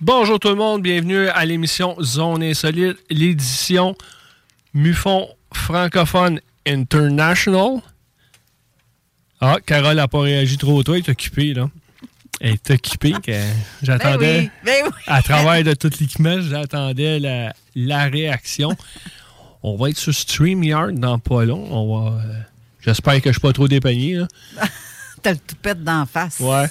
[0.00, 3.94] Bonjour tout le monde, bienvenue à l'émission Zone Insolite, l'édition
[4.74, 7.80] Mufon francophone international.
[9.40, 11.70] Ah, Carole n'a pas réagi trop tôt, elle est occupée, là.
[12.40, 13.32] Elle est occupée, que
[13.82, 14.90] j'attendais, Ben oui, ben oui.
[15.06, 18.76] à travers de tout l'équipement, j'attendais la, la réaction.
[19.62, 21.64] On va être sur StreamYard dans pas long.
[21.70, 22.32] On va, euh,
[22.80, 24.20] j'espère que je ne suis pas trop dépeigné.
[25.22, 26.40] T'as le toupette d'en face.
[26.40, 26.66] Ouais.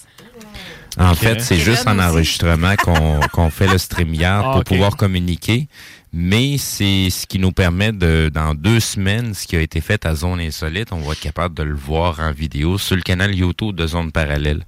[1.00, 5.68] En fait, c'est juste en enregistrement qu'on qu'on fait le StreamYard Ah, pour pouvoir communiquer.
[6.14, 10.06] Mais c'est ce qui nous permet de, dans deux semaines, ce qui a été fait
[10.06, 13.36] à Zone Insolite, on va être capable de le voir en vidéo sur le canal
[13.36, 14.66] YouTube de Zone Parallèle.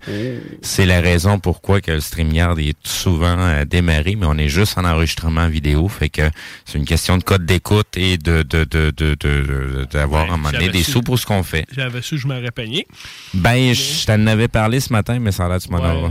[0.61, 4.77] C'est la raison pourquoi que le StreamYard est souvent euh, démarré, mais on est juste
[4.77, 5.87] en enregistrement vidéo.
[5.87, 6.29] Fait que
[6.65, 10.37] c'est une question de code d'écoute et de de de de d'avoir Ouais, à un
[10.37, 11.65] moment donné j'avais des su- sous pour ce qu'on fait.
[11.71, 12.85] J'avais su, je m'aurais peigné.
[13.33, 16.09] Ben, je t'en avais parlé ce matin, mais ça a l'air tu m'en Ouais,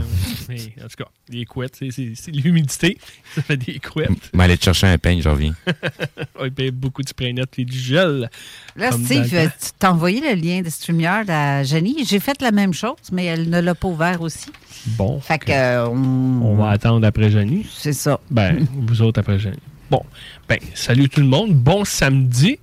[0.49, 2.97] mais en tout cas, les couettes, c'est- c'est c'est l'humidité.
[3.35, 4.09] Ça fait des couettes.
[4.33, 5.53] Mais aller te chercher un peigne, je reviens.
[6.39, 8.29] Ouais, ben, beaucoup de spray net et du gel.
[8.77, 12.05] Là, Steve, le euh, tu t'as envoyé le lien de StreamYard à Jenny.
[12.05, 14.49] J'ai fait la même chose, mais elle ne l'a pas ouvert aussi.
[14.85, 15.19] Bon.
[15.19, 16.41] Fait que, euh, on...
[16.41, 17.65] On va attendre après Jenny.
[17.69, 18.21] C'est ça.
[18.31, 19.59] Ben, vous autres après Jenny.
[19.91, 20.01] Bon.
[20.47, 21.53] Ben, salut tout le monde.
[21.53, 22.57] Bon samedi.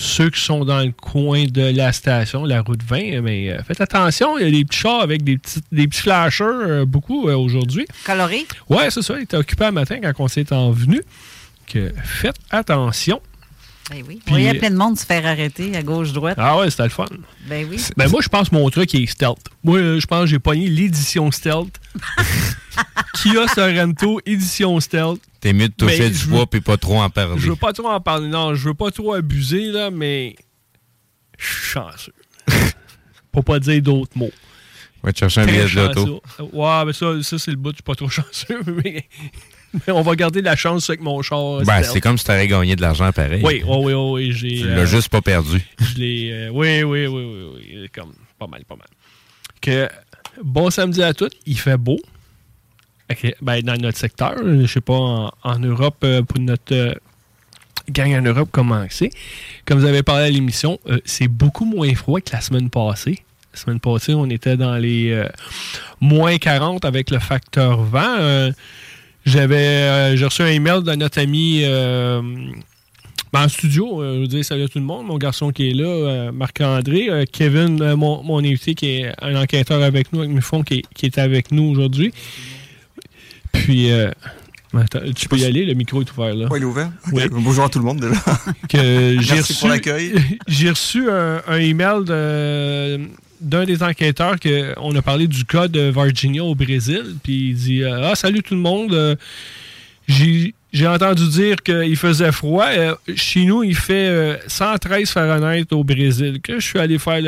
[0.00, 3.80] Ceux qui sont dans le coin de la station, la route 20, mais euh, faites
[3.80, 7.28] attention, il y a des petits chars avec des petits, des petits flashers, euh, beaucoup
[7.28, 7.84] euh, aujourd'hui.
[8.06, 8.46] Coloré?
[8.70, 9.14] Ouais, c'est ça.
[9.16, 11.02] Il était occupé un matin quand on s'est envenu.
[11.68, 13.20] Que faites attention.
[13.90, 14.20] Ben oui.
[14.24, 16.36] Puis- Il y a plein de monde se faire arrêter à gauche-droite.
[16.38, 17.06] Ah ouais, c'était le fun.
[17.48, 17.82] Ben oui.
[17.96, 19.38] Ben moi, je pense que mon truc est stealth.
[19.64, 21.74] Moi, euh, je pense que j'ai pogné l'édition stealth.
[23.14, 25.20] Kia Sorento, édition stealth.
[25.40, 27.38] T'es mieux de toucher Mais du bois puis pas trop en parler.
[27.40, 28.28] Je veux pas trop en parler.
[28.28, 30.36] Non, je veux pas trop abuser, là, mais
[31.38, 32.12] je suis chanceux.
[33.32, 34.32] Pour pas dire d'autres mots.
[35.02, 36.18] Va te chercher un billet chanceux.
[36.52, 38.60] Ouais, mais ça, ça c'est le bout, je suis pas trop chanceux.
[38.84, 39.06] Mais
[39.88, 41.62] on va garder la chance avec mon char.
[41.64, 43.40] Ben, c'est comme si t'aurais gagné de l'argent pareil.
[43.44, 44.32] Oui, oui, oui, oui.
[44.32, 45.60] J'ai, Tu euh, l'as juste pas perdu.
[45.78, 46.30] Je l'ai.
[46.32, 47.88] euh, oui, oui, oui, oui, oui.
[47.94, 48.86] Comme, pas mal, pas mal.
[49.60, 49.88] Que,
[50.42, 51.30] bon samedi à tous.
[51.46, 51.98] Il fait beau.
[53.10, 56.94] Ok, ben, dans notre secteur, je sais pas, en, en Europe, euh, pour notre euh,
[57.90, 59.10] gang en Europe, comment c'est.
[59.64, 63.22] Comme vous avez parlé à l'émission, euh, c'est beaucoup moins froid que la semaine passée.
[63.54, 65.26] La semaine passée, on était dans les euh,
[66.02, 68.50] moins 40 avec le facteur vent.
[69.26, 72.22] J'avais euh, j'ai reçu un email de notre ami euh,
[73.32, 75.06] Ben, en studio, euh, je veux dire salut à tout le monde.
[75.06, 77.08] Mon garçon qui est là, euh, Marc-André.
[77.10, 80.84] euh, Kevin, mon, mon invité qui est un enquêteur avec nous, avec Mufon, qui, est-
[80.94, 82.12] qui est avec nous aujourd'hui.
[83.52, 84.10] Puis, euh,
[84.74, 86.46] attends, tu peux y aller, le micro est ouvert là.
[86.48, 86.90] Ouais, il est ouvert.
[87.12, 87.22] Oui.
[87.30, 88.14] Bonjour à tout le monde déjà.
[88.68, 90.12] que Merci reçu, pour l'accueil.
[90.48, 93.00] j'ai reçu un, un email de-
[93.40, 97.16] d'un des enquêteurs que on a parlé du cas de Virginia au Brésil.
[97.22, 98.92] Puis il dit euh, Ah, salut tout le monde.
[98.92, 99.14] euh,
[100.08, 102.66] j'ai entendu dire qu'il faisait froid.
[102.68, 106.40] Euh, chez nous, il fait euh, 113 Fahrenheit au Brésil.
[106.42, 107.20] Que je suis allé faire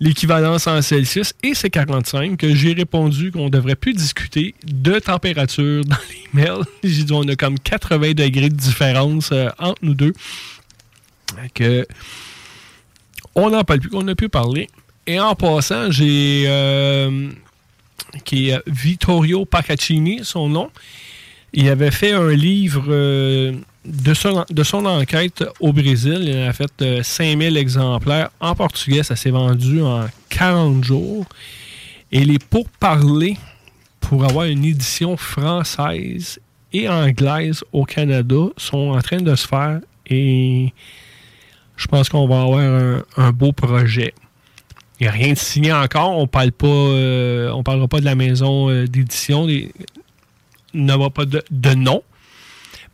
[0.00, 5.84] l'équivalence en Celsius et c'est 45 que j'ai répondu qu'on devrait plus discuter de température
[5.84, 6.64] dans les mails.
[6.82, 10.12] J'ai dit on a comme 80 degrés de différence entre nous deux.
[11.54, 11.86] Que
[13.34, 14.68] on n'en parle plus, qu'on a pu parler.
[15.06, 17.30] Et en passant, j'ai euh,
[18.24, 20.70] qui est Vittorio Paccaccini, son nom.
[21.52, 23.52] Il avait fait un livre euh,
[23.84, 26.22] de, son, enquête au Brésil.
[26.22, 29.02] Il en a fait euh, 5000 exemplaires en portugais.
[29.02, 31.26] Ça s'est vendu en 40 jours.
[32.10, 33.36] Et les pourparlers
[34.00, 36.38] pour avoir une édition française
[36.72, 39.80] et anglaise au Canada sont en train de se faire.
[40.06, 40.72] Et
[41.82, 44.14] je pense qu'on va avoir un, beau projet.
[45.00, 46.16] Il n'y a rien de signé encore.
[46.16, 49.48] On parle pas, euh, on parlera pas de la maison euh, d'édition.
[49.48, 49.72] Il
[50.74, 52.04] n'y aura pas de, nom.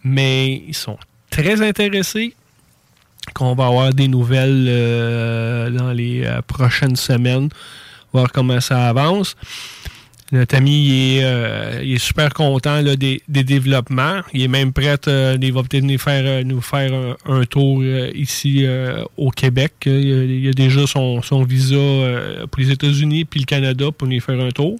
[0.04, 0.96] Mais ils sont
[1.28, 2.34] très intéressés
[3.34, 7.50] qu'on va avoir des nouvelles euh, dans les prochaines semaines,
[8.14, 9.36] voir comment ça avance.
[10.30, 14.20] Notre ami il est, euh, super content des, développements.
[14.34, 17.80] Il est même prêt, euh, il va peut-être nous faire, euh, nous faire un, tour
[17.82, 18.66] euh, ici
[19.16, 19.72] au Québec.
[19.86, 21.76] Il a, déjà son, visa
[22.50, 24.78] pour les États-Unis puis le Canada pour nous faire un tour.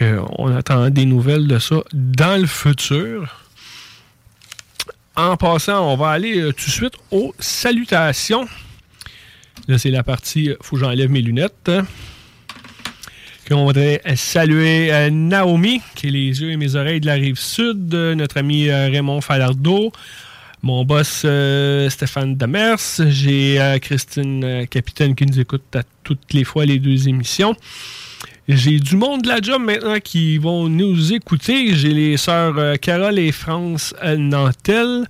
[0.00, 3.44] On attend des nouvelles de ça dans le futur.
[5.16, 8.46] En passant, on va aller tout de suite aux salutations.
[9.66, 11.70] Là, c'est la partie, faut que j'enlève mes lunettes.
[13.50, 17.38] On voudrait saluer euh, Naomi, qui est les yeux et mes oreilles de la rive
[17.38, 19.90] sud, euh, notre ami euh, Raymond Falardeau,
[20.62, 21.24] mon boss
[21.88, 27.54] Stéphane Demers, j'ai Christine Capitaine qui nous écoute à toutes les fois les deux émissions.
[28.48, 31.76] J'ai du monde de la job maintenant qui vont nous écouter.
[31.76, 35.04] J'ai les sœurs Carole et France Nantel.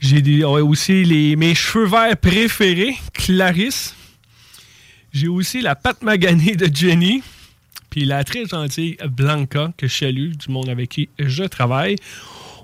[0.00, 3.94] J'ai aussi les, mes cheveux verts préférés, Clarisse.
[5.12, 7.22] J'ai aussi la patte maganée de Jenny.
[7.90, 11.96] Puis la très gentille Blanca, que je salue, du monde avec qui je travaille.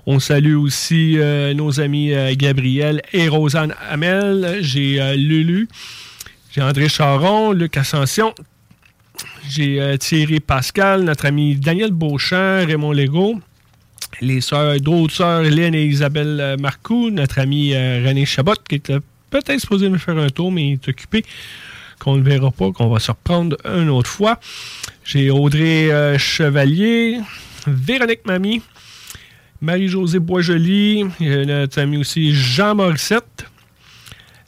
[0.07, 4.59] On salue aussi euh, nos amis euh, Gabriel et Rosanne Hamel.
[4.61, 5.67] J'ai euh, Lulu.
[6.51, 8.33] J'ai André Charon, Luc Ascension.
[9.49, 13.39] J'ai Thierry Pascal, notre ami Daniel Beauchamp, Raymond Legault.
[14.21, 18.97] Les sœurs, d'autres sœurs, Hélène et Isabelle Marcoux, notre ami René Chabot, qui était
[19.29, 21.23] peut-être supposé me faire un tour, mais il est occupé
[21.99, 24.39] qu'on ne verra pas, qu'on va se reprendre une autre fois.
[25.03, 27.19] J'ai Audrey euh, Chevalier,
[27.67, 28.61] Véronique Mamie,
[29.61, 33.45] Marie-Josée Boisjoli, euh, notre ami aussi Jean Morissette,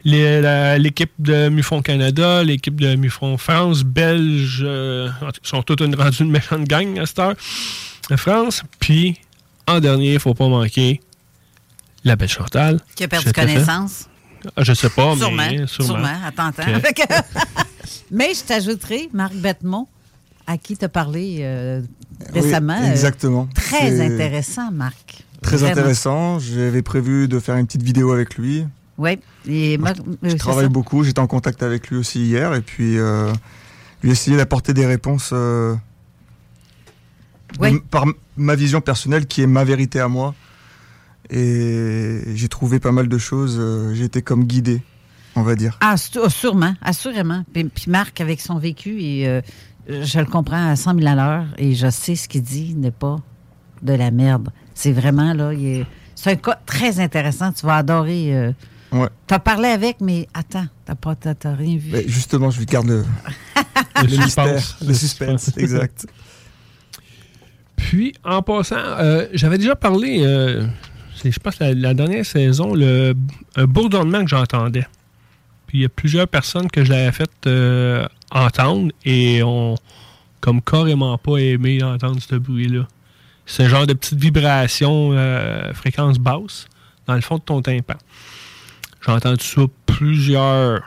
[0.04, 5.10] l'équipe de Mufon Canada, l'équipe de Mufon France, Belge, euh,
[5.44, 7.36] sont toutes une rendue une méchante gang à cette heure,
[8.10, 8.64] de France.
[8.80, 9.20] Puis,
[9.68, 11.02] en dernier, il ne faut pas manquer
[12.04, 12.80] la belle Chantal.
[12.96, 13.62] Qui a perdu fait.
[14.56, 15.94] Ah, Je sais pas, sûrement, mais sûrement.
[15.94, 16.14] sûrement.
[16.26, 16.64] Attends, attends.
[16.66, 17.14] Que- Fait que-
[18.12, 19.88] Mais je t'ajouterai Marc Bettemont,
[20.46, 21.82] à qui tu as parlé euh,
[22.34, 22.78] récemment.
[22.80, 23.48] Oui, euh, exactement.
[23.54, 25.24] très intéressant, Marc.
[25.42, 25.72] Très Vraiment.
[25.74, 26.40] intéressant.
[26.40, 28.66] J'avais prévu de faire une petite vidéo avec lui.
[28.98, 29.20] Oui.
[29.48, 29.78] Et
[30.24, 30.70] Je euh, travaille ça.
[30.70, 31.04] beaucoup.
[31.04, 32.54] J'étais en contact avec lui aussi hier.
[32.56, 33.32] Et puis, euh,
[34.04, 35.76] lui essayer d'apporter des réponses euh,
[37.60, 40.34] de- par ma vision personnelle qui est ma vérité à moi.
[41.30, 43.58] Et j'ai trouvé pas mal de choses.
[43.60, 44.82] euh, été comme guidé,
[45.36, 45.78] on va dire.
[45.82, 47.44] Ah, oh, sûrement, assurément.
[47.54, 49.42] Puis, puis Marc, avec son vécu, et, euh,
[49.90, 52.92] je le comprends à 100 000 à l'heure et je sais ce qu'il dit n'est
[52.92, 53.18] pas
[53.82, 54.50] de la merde.
[54.74, 57.52] C'est vraiment, là, il est- c'est un cas très intéressant.
[57.52, 58.36] Tu vas adorer.
[58.36, 58.52] euh,
[58.94, 59.10] Ouais.
[59.28, 61.90] Tu as parlé avec, mais attends, t'as pas, t'as- t'as rien vu.
[61.92, 63.04] Mais justement, je lui garde le,
[64.02, 64.88] Le le mystère, suspense.
[64.88, 66.06] le suspense, exact.
[67.76, 70.66] Puis, en passant, euh, j'avais déjà parlé, euh,
[71.18, 73.14] c'est, je pense, la, la dernière saison, le
[73.56, 74.88] un bourdonnement que j'entendais.
[75.68, 79.76] Puis, il y a plusieurs personnes que je l'avais fait euh, entendre et ont
[80.40, 82.88] comme carrément pas aimé entendre ce bruit-là.
[83.46, 86.68] C'est un genre de petite vibration, euh, fréquence basse,
[87.06, 87.96] dans le fond de ton tympan.
[89.06, 90.82] J'ai entendu ça plusieurs,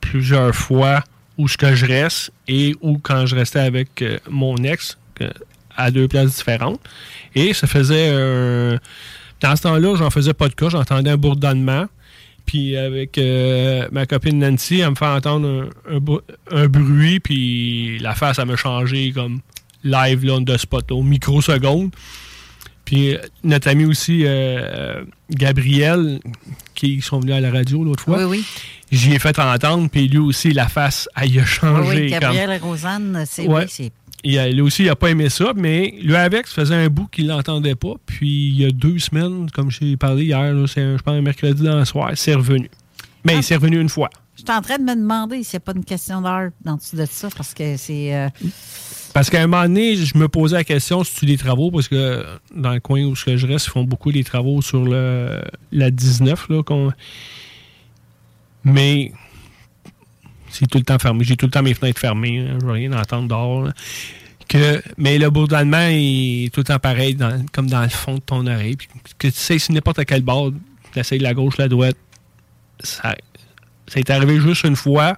[0.00, 1.02] plusieurs fois
[1.38, 4.98] où que je reste et où quand je restais avec euh, mon ex,
[5.76, 6.80] à deux places différentes.
[7.34, 8.78] Et ça faisait euh,
[9.44, 11.86] dans ce temps-là, j'en faisais pas de cas, j'entendais un bourdonnement.
[12.46, 15.98] Puis avec euh, ma copine Nancy, elle me fait entendre un,
[16.50, 19.40] un, bruit, puis la face, elle m'a changé comme
[19.82, 21.90] live, là, de spot, au microseconde.
[22.86, 26.20] Puis notre ami aussi, euh, Gabriel,
[26.74, 28.18] qui sont venus à la radio l'autre fois.
[28.18, 28.44] Oui, oui.
[28.92, 32.02] J'y ai fait entendre, puis lui aussi, la face, elle a changé.
[32.02, 33.66] Oui, Gabriel et Rosanne, c'est ouais.
[34.24, 37.26] Lui aussi, il n'a pas aimé ça, mais lui avec, ça faisait un bout qu'il
[37.28, 37.94] l'entendait pas.
[38.06, 41.62] Puis il y a deux semaines, comme j'ai parlé hier, c'est je pense un mercredi
[41.62, 42.70] dans le soir, c'est revenu.
[43.24, 43.42] Mais ah.
[43.42, 44.10] c'est revenu une fois.
[44.36, 46.76] Je suis en train de me demander s'il n'y a pas une question d'heure dans
[46.76, 48.14] dessous de ça, parce que c'est.
[48.14, 48.28] Euh,
[49.12, 51.86] parce qu'à un moment donné, je me posais la question si tu des travaux, parce
[51.86, 55.40] que dans le coin où je reste, ils font beaucoup des travaux sur le,
[55.70, 56.48] la 19.
[56.48, 56.62] Là,
[58.64, 59.12] Mais
[60.54, 61.24] c'est tout le temps fermé.
[61.24, 62.40] J'ai tout le temps mes fenêtres fermées.
[62.40, 62.56] Hein.
[62.60, 63.68] Je ne veux rien entendre dehors.
[64.48, 67.16] Que, mais le bourdonnement est tout le temps pareil,
[67.52, 68.76] comme dans le fond de ton oreille.
[69.18, 70.52] que tu sais, si n'importe quel bord,
[70.92, 71.96] tu la gauche, la droite,
[72.80, 73.16] ça,
[73.88, 75.16] ça est arrivé juste une fois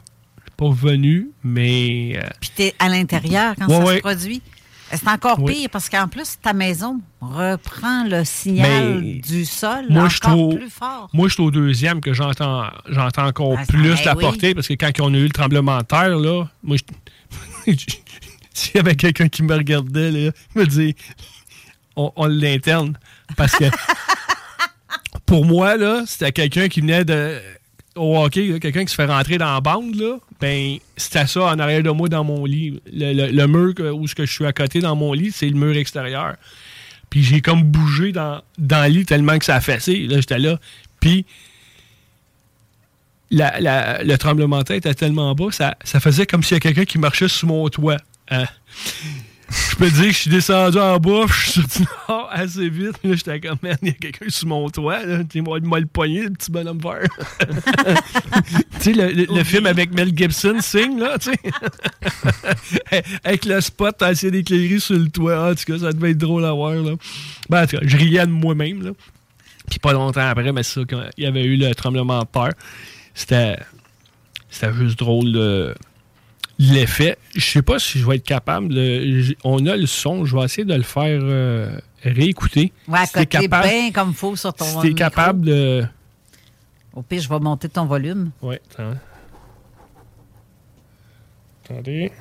[0.57, 2.15] pas venu, mais.
[2.17, 4.43] Euh, Puis tu es à l'intérieur quand ça se produit.
[4.91, 10.57] C'est encore pire parce qu'en plus, ta maison reprend le signal du sol moi, encore
[10.57, 11.09] plus fort.
[11.13, 14.75] Moi, je suis au deuxième que j'entends j'entends encore ah, plus la portée parce que
[14.75, 16.77] quand on a eu le tremblement de terre, là, moi,
[17.67, 20.95] s'il y avait quelqu'un qui me regardait, là, il me dit
[21.97, 22.97] on, on l'interne.
[23.37, 23.65] Parce que
[25.27, 27.41] pour moi, là, c'était quelqu'un qui venait de
[27.97, 31.59] au hockey, quelqu'un qui se fait rentrer dans la bande, là, ben, c'était ça en
[31.59, 32.81] arrière de moi dans mon lit.
[32.93, 36.37] Le, mur où je suis à côté dans mon lit, c'est le mur extérieur.
[37.11, 40.07] Puis j'ai comme bougé dans, dans le lit tellement que ça a fessé.
[40.07, 40.59] Là, j'étais là.
[41.01, 41.25] Puis
[43.31, 46.85] le tremblement de terre était tellement bas, ça, ça faisait comme s'il y a quelqu'un
[46.85, 47.99] qui marchait sous mon toit.
[48.31, 48.45] Hein?
[49.49, 52.69] Je peux te dire que je suis descendu en bas, je suis sorti dehors assez
[52.69, 52.99] vite.
[53.05, 55.01] Là, j'étais comme, man, il y a quelqu'un sur mon toit.
[55.31, 57.07] Tu moi le poignet, le petit bonhomme vert.
[58.81, 63.03] tu sais, le, film avec Mel Gibson, Sing, là, tu sais.
[63.25, 65.51] avec le spot, t'as essayé d'éclairer sur le toit.
[65.51, 66.93] En tout cas, ça devait être drôle à voir, là.
[67.49, 68.91] Ben, en tout cas, je riais de moi-même, là.
[69.71, 72.27] Puis pas longtemps après, mais c'est ça, quand il y avait eu le tremblement de
[72.27, 72.55] terre,
[73.15, 73.59] c'était,
[74.51, 75.75] c'était juste drôle de
[76.59, 77.19] l'effet.
[77.35, 78.75] Je sais pas si je vais être capable.
[79.45, 82.73] on a le son, je vais essayer de le faire euh, réécouter.
[82.89, 85.85] Ouais, si capable, bien comme faut sur ton Si t'es capable de.
[86.95, 88.31] Au pire, je vais monter ton volume.
[88.41, 88.95] Oui, attends.
[91.65, 92.13] Attendez.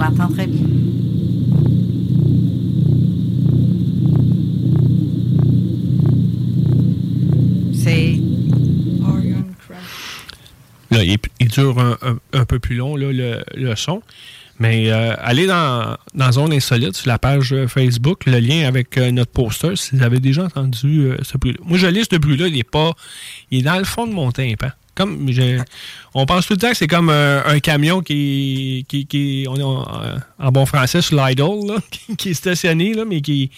[0.00, 0.66] L'entend très bien.
[7.74, 8.18] C'est.
[10.90, 11.78] Là, il, dure
[12.32, 13.44] un, peu plus long, le,
[13.76, 14.02] son.
[14.58, 19.10] Mais euh, allez dans, dans Zone Insolite sur la page Facebook, le lien avec euh,
[19.10, 21.58] notre poster, si vous avez déjà entendu euh, ce bruit-là.
[21.64, 22.92] Moi, je lis ce bruit-là, il est pas.
[23.50, 24.70] Il est dans le fond de mon tympan
[26.14, 30.52] on pense tout le temps que c'est comme un, camion qui, qui, on est en,
[30.52, 31.80] bon français sur l'idle,
[32.18, 33.50] qui, est stationné, là, mais qui,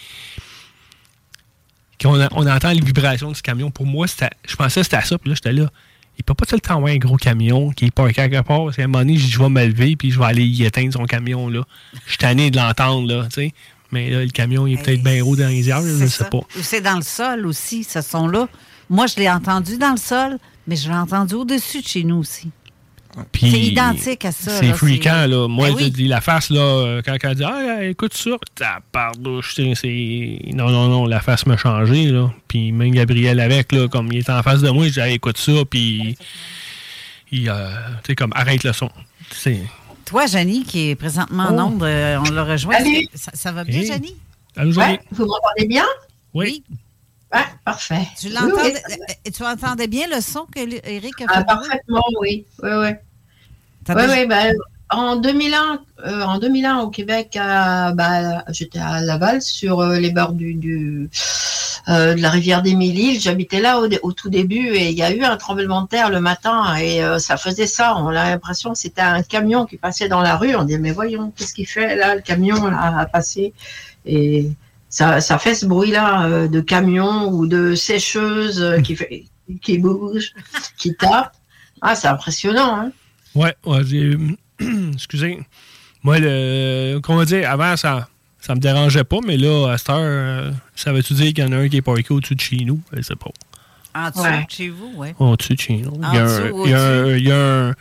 [2.05, 3.71] on, entend les vibrations de ce camion.
[3.71, 5.71] Pour moi, je pensais que c'était ça, puis là, j'étais là.
[6.19, 8.65] Il peut pas tout le temps avoir un gros camion qui est pas quelque part.
[8.65, 10.93] Parce qu'à un moment donné, je vais me lever puis je vais aller y éteindre
[10.93, 11.49] son camion.
[11.49, 11.63] là.
[12.05, 13.55] Je suis tanné de l'entendre, là, tu sais.
[13.93, 16.25] Mais là, le camion, il est peut-être bien haut dans les airs, je ne sais
[16.25, 16.41] pas.
[16.61, 18.49] C'est dans le sol aussi, ce son-là.
[18.89, 22.17] Moi, je l'ai entendu dans le sol, mais je l'ai entendu au-dessus de chez nous
[22.17, 22.51] aussi.
[23.39, 24.53] C'est identique à ça.
[24.53, 25.47] C'est fréquent, là.
[25.47, 28.31] Moi, ben je dis la face, là, euh, quand elle dit Ah, écoute ça,
[28.91, 30.39] pardouche, c'est.
[30.55, 32.33] Non, non, non, la face m'a changé, là.
[32.49, 35.09] Puis même Gabriel avec, là, comme il est en face de moi, je dis ah,
[35.09, 36.17] écoute ça, puis.
[37.31, 37.71] Il, euh,
[38.03, 38.91] tu sais, comme arrête le son.
[40.05, 41.73] Toi, Janie, qui est présentement en oh.
[41.73, 42.77] onde, euh, on l'a rejoint.
[43.15, 44.17] Ça, va bien, Janie?
[44.57, 44.99] Allô, Janie?
[45.11, 45.87] vous m'entendez bien?
[46.35, 46.63] Oui.
[47.33, 48.07] Ah, parfait.
[48.21, 51.41] Tu, l'entendais, euh, tu entendais bien le son que Eric a fait?
[51.41, 52.45] Ah, parfaitement, oui.
[52.63, 52.89] Oui, oui.
[53.89, 54.55] Oui, oui, ben,
[54.91, 60.35] en 2001, euh, en 2001 au Québec, bah, j'étais à Laval sur euh, les bords
[60.35, 61.09] du, du
[61.89, 63.19] de la rivière d'Émilie.
[63.19, 66.21] J'habitais là au, tout début et il y a eu un tremblement de terre le
[66.21, 67.97] matin et ça faisait ça.
[67.97, 70.55] On a l'impression que c'était un camion qui passait dans la rue.
[70.55, 73.53] On dit mais voyons qu'est-ce qu'il fait là le camion là a passé
[74.07, 74.53] et
[74.93, 79.25] ça, fait ce bruit-là euh, de camion ou de sécheuse euh, qui, fait,
[79.63, 80.35] qui bouge,
[80.77, 81.35] qui tape.
[81.81, 82.77] Ah, c'est impressionnant.
[82.77, 82.93] Hein?
[83.35, 83.81] Ouais, ouais
[84.93, 85.41] excusez.
[86.03, 88.09] Moi, le, comment dire, avant, ça,
[88.39, 91.53] Ça me dérangeait pas, mais là, à cette heure, ça veut-tu dire qu'il y en
[91.53, 92.81] a un qui est parké au-dessus de chez nous?
[92.93, 93.31] Je sais pas.
[93.95, 95.09] En dessous de chez vous, oui.
[95.19, 96.01] En dessous de chez nous.
[96.03, 97.75] Il y a un,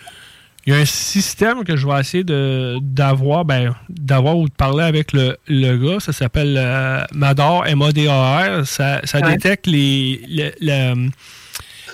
[0.65, 4.83] il y a un, système que je vais essayer d'avoir, ben, d'avoir ou de parler
[4.83, 5.99] avec le, le gars.
[5.99, 8.65] Ça s'appelle euh, MADAR, M-A-D-A-R.
[8.67, 10.53] Ça, ça détecte les,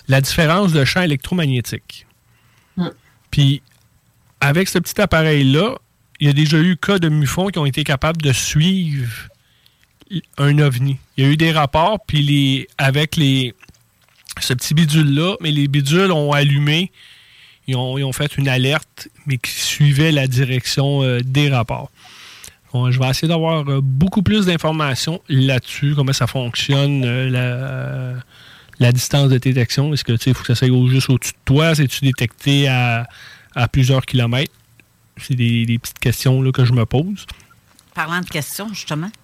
[0.07, 2.05] la différence de champ électromagnétique.
[2.75, 2.87] Mm.
[3.31, 3.61] Puis,
[4.41, 5.77] avec ce petit appareil-là,
[6.19, 9.29] il y a déjà eu cas de MUFON qui ont été capables de suivre
[10.37, 10.97] un ovni.
[11.15, 13.53] Il y a eu des rapports, puis les, avec les,
[14.39, 16.91] ce petit bidule-là, mais les bidules ont allumé
[17.67, 21.91] ils ont, fait une alerte, mais qui suivait la direction euh, des rapports.
[22.73, 28.15] je vais essayer d'avoir euh, beaucoup plus d'informations là-dessus, comment ça fonctionne, euh,
[28.79, 29.93] la, distance de détection.
[29.93, 31.75] Est-ce que il faut que ça soit juste au-dessus de toi?
[31.75, 33.05] C'est-tu détecté à,
[33.71, 34.53] plusieurs kilomètres?
[35.17, 37.25] C'est des, petites questions là, que je me pose.
[37.93, 39.19] Parlant de questions, justement, tu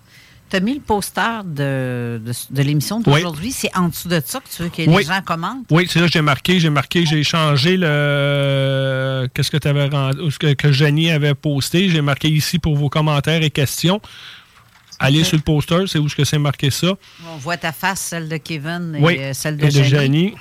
[0.55, 3.51] as mis le poster de, de, l'émission d'aujourd'hui.
[3.51, 5.65] C'est en dessous de ça que tu veux que les gens commentent?
[5.71, 6.59] Oui, c'est là que j'ai marqué.
[6.59, 9.27] J'ai marqué, j'ai changé le.
[9.33, 11.89] Qu'est-ce que tu avais rendu, que, que Jenny avait posté.
[11.89, 14.01] J'ai marqué ici pour vos commentaires et questions.
[14.99, 16.93] Allez sur le poster, c'est où que c'est marqué ça.
[17.27, 20.33] On voit ta face, celle de Kevin et euh, celle de, Jenny.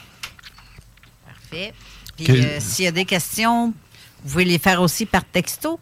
[1.24, 1.72] Parfait.
[2.16, 3.74] Puis euh, s'il y a des questions,
[4.22, 5.80] vous pouvez les faire aussi par texto.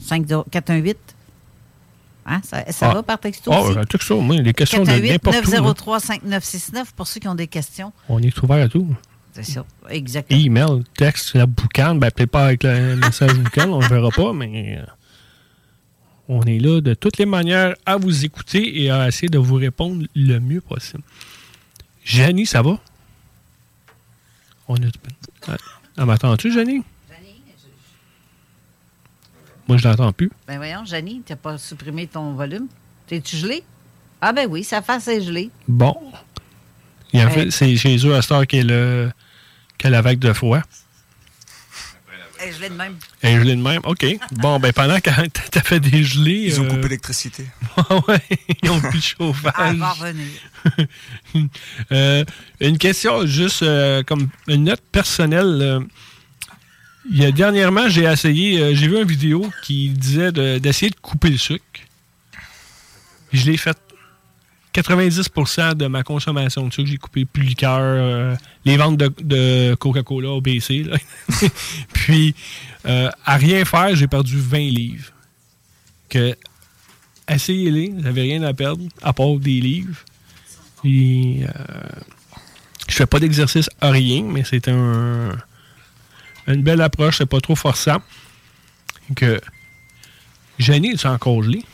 [0.00, 1.13] 5418
[2.26, 2.40] Hein?
[2.42, 2.94] Ça, ça ah.
[2.94, 4.42] va par texto Ah, un texto, oui.
[4.42, 7.92] Les questions de n'importe 903 5969 pour ceux qui ont des questions.
[8.08, 8.88] On est ouvert à tout.
[9.32, 10.40] C'est ça, exactement.
[10.40, 14.32] Email, texte, la boucane, ben, peut-être pas avec le message boucan, on ne verra pas,
[14.32, 14.86] mais euh,
[16.28, 19.56] on est là de toutes les manières à vous écouter et à essayer de vous
[19.56, 21.02] répondre le mieux possible.
[22.04, 22.78] Jenny, ça va?
[24.68, 24.92] On est...
[25.96, 26.84] Ah, m'attends-tu, Jenny?
[29.68, 30.30] Moi, je l'entends plus.
[30.46, 32.66] Ben voyons, Janie, tu n'as pas supprimé ton volume.
[33.06, 33.64] T'es-tu gelé?
[34.20, 35.50] Ah ben oui, sa face est gelée.
[35.68, 35.96] Bon.
[37.50, 39.10] c'est chez eux à Star qui est le
[39.78, 40.60] qui la vague de froid.
[42.40, 42.96] Elle est gelée de même.
[43.22, 44.06] Elle est gelée de même, OK.
[44.32, 45.10] Bon, ben pendant que
[45.50, 46.44] tu as fait des gelées...
[46.46, 47.46] Ils ont euh, coupé l'électricité.
[48.08, 48.22] ouais,
[48.62, 49.52] ils ont plus de chauffage.
[49.58, 50.26] Elle va revenir.
[51.92, 52.24] Euh,
[52.60, 55.80] une question juste euh, comme une note personnelle
[57.10, 60.96] il y a, dernièrement, j'ai essayé, euh, j'ai vu une vidéo qui disait d'essayer de,
[60.96, 61.62] couper le sucre.
[63.32, 63.76] Je l'ai fait
[64.72, 66.88] 90% de ma consommation de sucre.
[66.88, 70.86] J'ai coupé plus cœur, euh, les ventes de, Coca-Cola au BC.
[71.92, 72.34] Puis,
[72.86, 75.12] euh, à rien faire, j'ai perdu 20 livres.
[76.08, 76.34] Que,
[77.28, 79.98] essayez-les, vous n'avez rien à perdre, à part des livres.
[80.82, 81.40] Puis,
[82.88, 85.30] je fais pas d'exercice à rien, mais c'est un
[86.46, 88.00] une belle approche, c'est pas trop forçant.
[89.16, 89.40] Que
[90.58, 91.64] Jenny est encore gelée.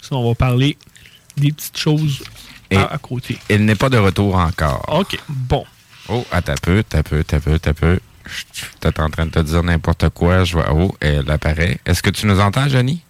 [0.00, 0.76] Sinon, on va parler
[1.36, 2.22] des petites choses
[2.74, 3.38] à, côté.
[3.48, 4.84] Elle n'est pas de retour encore.
[4.88, 5.64] OK, bon.
[6.08, 7.98] Oh, attends un peu, t'as peu, t'as peu, t'as peu.
[8.24, 10.44] Je suis peut-être en train de te dire n'importe quoi.
[10.44, 10.72] Je vois.
[10.72, 11.78] Oh, elle apparaît.
[11.86, 13.02] Est-ce que tu nous entends, Jenny?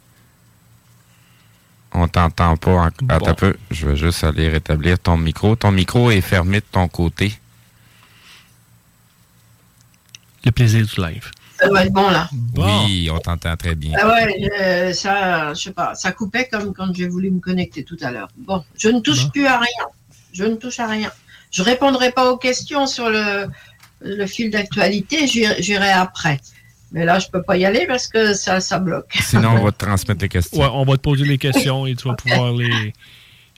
[1.92, 2.72] On t'entend pas.
[2.72, 2.90] encore.
[3.08, 3.56] Attends un peu.
[3.70, 5.56] Je vais juste aller rétablir ton micro.
[5.56, 7.32] Ton micro est fermé de ton côté
[10.44, 11.30] le plaisir du live.
[11.60, 12.28] Ça va être bon, là.
[12.56, 13.92] Oui, on t'entend très bien.
[14.00, 17.96] Ah ouais, ça, je sais pas, ça coupait comme quand j'ai voulu me connecter tout
[18.00, 18.28] à l'heure.
[18.36, 19.86] Bon, je ne touche plus à rien.
[20.32, 21.10] Je ne touche à rien.
[21.50, 23.48] Je répondrai pas aux questions sur le,
[24.00, 26.38] le fil d'actualité, j'irai après.
[26.92, 29.12] Mais là, je peux pas y aller parce que ça, ça bloque.
[29.20, 30.60] Sinon, on va te transmettre les questions.
[30.60, 32.94] Ouais, on va te poser les questions et tu vas pouvoir les,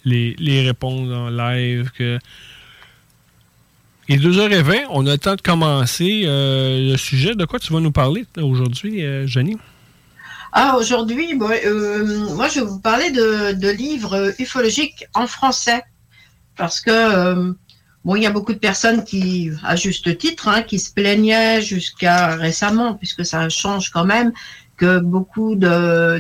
[0.05, 1.91] les, les répondre en live.
[1.97, 2.19] Que
[4.11, 7.37] et 2h20, on a le temps de commencer euh, le sujet.
[7.37, 9.57] De quoi tu vas nous parler aujourd'hui, euh, Jenny?
[10.53, 15.85] Ah, aujourd'hui, euh, moi, je vais vous parler de, livres ufologiques en français.
[16.57, 17.55] Parce que,
[18.05, 21.63] bon, il y a beaucoup de personnes qui, à juste titre, hein, qui se plaignaient
[21.63, 24.33] jusqu'à récemment, puisque ça change quand même,
[24.77, 26.19] que beaucoup de,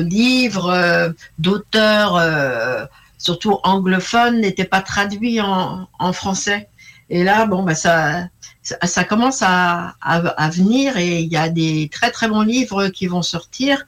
[0.00, 6.70] livres d'auteurs, surtout anglophones, n'étaient pas traduits en français.
[7.10, 8.28] Et là, bon, bah, ça,
[8.62, 13.08] ça, commence à, à, venir et il y a des très très bons livres qui
[13.08, 13.84] vont sortir.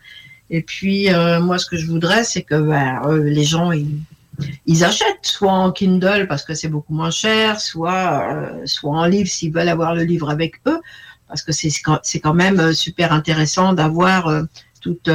[0.50, 4.84] Et puis, euh, moi, ce que je voudrais, c'est que bah, euh, les gens, ils,
[4.84, 9.28] achètent soit en Kindle parce que c'est beaucoup moins cher, soit, euh, soit en livre
[9.28, 10.80] s'ils veulent avoir le livre avec eux,
[11.28, 11.70] parce que c'est
[12.20, 14.30] quand même super intéressant d'avoir
[14.80, 15.10] toutes,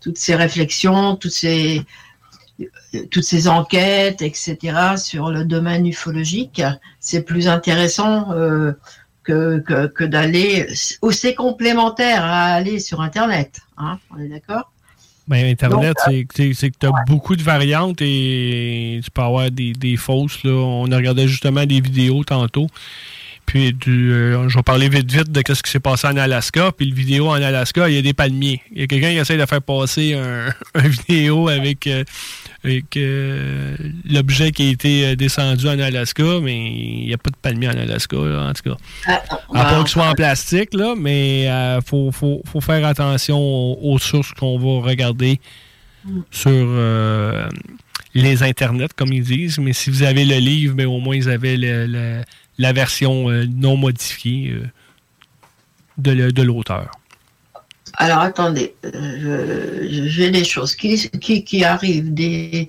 [0.00, 1.84] toutes ces réflexions, toutes ces
[3.10, 6.62] toutes ces enquêtes, etc., sur le domaine ufologique,
[6.98, 8.72] c'est plus intéressant euh,
[9.22, 10.66] que, que, d'aller,
[11.02, 13.60] ou c'est complémentaire à aller sur Internet.
[13.78, 14.72] Hein, on est d'accord?
[15.28, 19.96] Ben, Internet, c'est que tu as beaucoup de variantes et tu peux avoir des, des
[19.96, 20.42] fausses.
[20.42, 20.50] Là.
[20.50, 22.66] On a regardé justement des vidéos tantôt.
[23.50, 26.70] Puis du, euh, je vais parler vite vite de ce qui s'est passé en Alaska.
[26.70, 28.62] Puis le vidéo en Alaska, il y a des palmiers.
[28.70, 30.52] Il y a quelqu'un qui essaie de faire passer un,
[30.88, 32.04] vidéo avec, euh,
[32.64, 33.76] euh,
[34.08, 37.78] l'objet qui a été descendu en Alaska, mais il n'y a pas de palmiers en
[37.78, 38.76] Alaska, en tout cas.
[39.06, 39.22] Ah,
[39.54, 42.12] à part qu'il soit en plastique, là, mais il faut,
[42.60, 45.40] faire attention aux, sources qu'on va regarder
[46.04, 46.20] mm.
[46.30, 46.68] sur
[48.14, 49.58] les internets, comme ils disent.
[49.58, 52.22] Mais si vous avez le livre, mais au moins, vous avez le
[52.60, 54.66] la version euh, non modifiée euh,
[55.96, 56.90] de l'auteur.
[57.94, 62.68] Alors attendez, euh, j'ai des choses qui, qui, arrivent, des,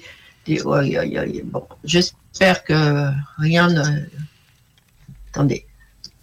[1.46, 3.84] bon, j'espère que rien ne.
[5.30, 5.66] Attendez,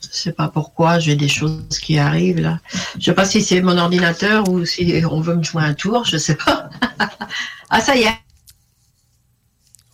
[0.03, 2.61] je ne sais pas pourquoi, j'ai des choses qui arrivent là.
[2.93, 5.75] Je ne sais pas si c'est mon ordinateur ou si on veut me jouer un
[5.75, 6.69] tour, je ne sais pas.
[7.71, 8.19] ah, ça y est.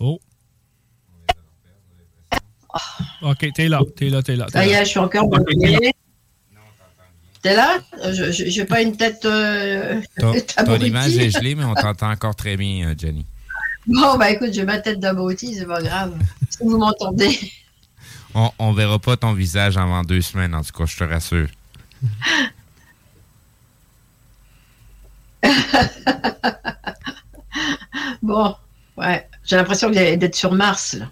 [0.01, 0.19] Oh.
[3.23, 4.47] OK, t'es là, t'es là, t'es là.
[4.53, 5.95] Ça y est, je suis encore bloqué.
[7.45, 7.79] T'es là?
[7.93, 9.23] Je n'ai pas une tête.
[9.27, 10.33] Euh, ton,
[10.81, 13.27] image est gelée, mais on t'entend encore très bien, euh, Jenny.
[13.87, 16.15] Bon, bah écoute, j'ai ma tête d'abruti, c'est pas grave.
[16.49, 17.39] Si vous m'entendez.
[18.37, 21.47] On, on verra pas ton visage avant deux semaines, en tout cas, je te rassure.
[28.21, 28.57] bon,
[28.97, 29.29] ouais.
[29.45, 31.07] J'ai l'impression d'être sur Mars, là.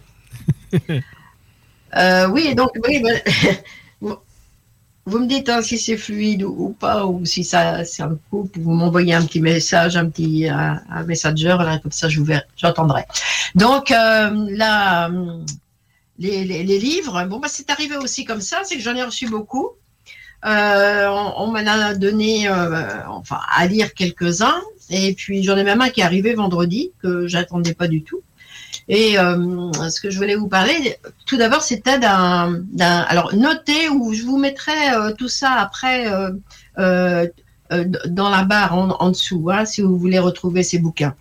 [1.94, 3.00] Euh, oui, donc, oui,
[5.04, 8.56] vous me dites hein, si c'est fluide ou, pas, ou si ça, ça me coupe,
[8.58, 12.08] vous m'envoyez un petit message, un petit un, messenger, là, comme ça
[12.56, 13.02] j'entendrai.
[13.54, 15.10] Donc, euh, là,
[16.18, 19.28] les, les, livres, bon, bah, c'est arrivé aussi comme ça, c'est que j'en ai reçu
[19.28, 19.70] beaucoup.
[20.44, 22.48] Euh, on, m'en a donné
[23.08, 24.60] enfin, à lire quelques-uns,
[24.90, 28.22] et puis j'en ai même un qui est arrivé vendredi, que j'attendais pas du tout.
[28.88, 34.12] Et euh, ce que je voulais vous parler, tout d'abord, c'était d'un, Alors, notez ou
[34.12, 36.06] je vous mettrai euh, tout ça après
[36.78, 37.16] euh,
[38.06, 41.14] dans la barre en, dessous, hein, si vous voulez retrouver ces bouquins.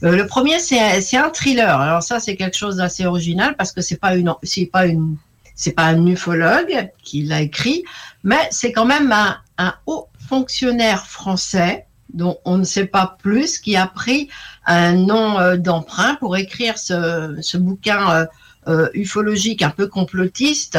[0.00, 1.78] le premier, c'est, un thriller.
[1.78, 5.16] Alors ça, c'est quelque chose d'assez original parce que c'est pas une, c'est pas une,
[5.54, 7.84] c'est pas un ufologue qui l'a écrit,
[8.24, 13.58] mais c'est quand même un, un haut fonctionnaire français dont on ne sait pas plus,
[13.58, 14.28] qui a pris
[14.66, 18.26] un nom euh, d'emprunt pour écrire ce, bouquin euh,
[18.68, 20.78] euh, ufologique un peu complotiste.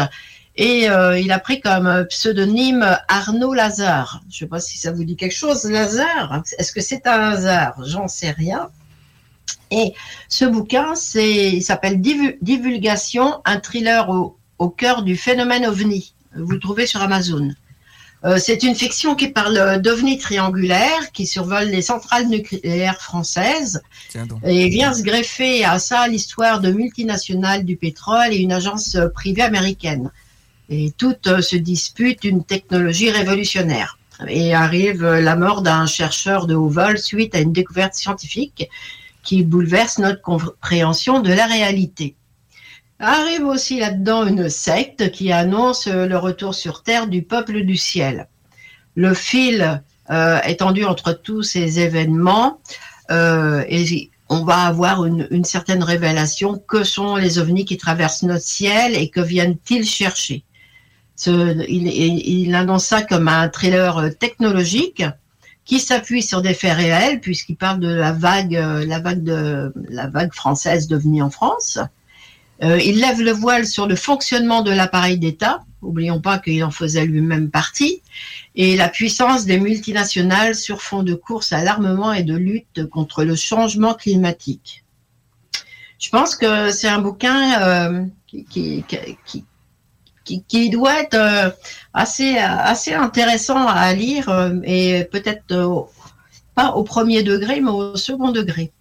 [0.57, 4.21] Et il a pris comme pseudonyme Arnaud Lazare.
[4.29, 6.43] Je ne sais pas si ça vous dit quelque chose, Lazare.
[6.57, 7.81] Est-ce que c'est un hasard?
[7.85, 8.69] J'en sais rien.
[9.71, 9.93] Et
[10.27, 16.13] ce bouquin, il s'appelle Divulgation, un thriller au, au cœur du phénomène ovni.
[16.35, 17.53] Vous le trouvez sur Amazon.
[18.23, 23.81] Euh, c'est une fiction qui parle d'ovnis triangulaires qui survolent les centrales nucléaires françaises
[24.45, 29.41] et vient se greffer à ça l'histoire de multinationales du pétrole et une agence privée
[29.41, 30.12] américaine.
[30.69, 33.97] Et toutes euh, se disputent une technologie révolutionnaire.
[34.27, 38.69] Et arrive la mort d'un chercheur de haut vol suite à une découverte scientifique
[39.23, 42.15] qui bouleverse notre compréhension de la réalité.
[43.03, 48.27] Arrive aussi là-dedans une secte qui annonce le retour sur Terre du peuple du ciel.
[48.93, 50.39] Le fil euh,
[50.87, 52.61] entre tous ces événements
[53.09, 56.59] euh, et on va avoir une, certaine révélation.
[56.59, 60.43] Que sont les ovnis qui traversent notre ciel et que viennent-ils chercher
[61.25, 65.03] il, il, annonce ça comme un thriller technologique
[65.65, 70.07] qui s'appuie sur des faits réels puisqu'il parle de la vague, la vague de la
[70.07, 71.79] vague française devenue en France.
[72.63, 75.63] Euh, il lève le voile sur le fonctionnement de l'appareil d'État.
[75.82, 78.02] Oublions pas qu'il en faisait lui-même partie.
[78.56, 83.24] Et la puissance des multinationales sur fond de course à l'armement et de lutte contre
[83.24, 84.84] le changement climatique.
[85.97, 88.84] Je pense que c'est un bouquin euh, qui,
[90.69, 91.50] doit être euh,
[91.93, 92.38] assez
[92.93, 95.88] intéressant à lire et peut-être
[96.54, 98.71] pas au premier degré, mais au second degré.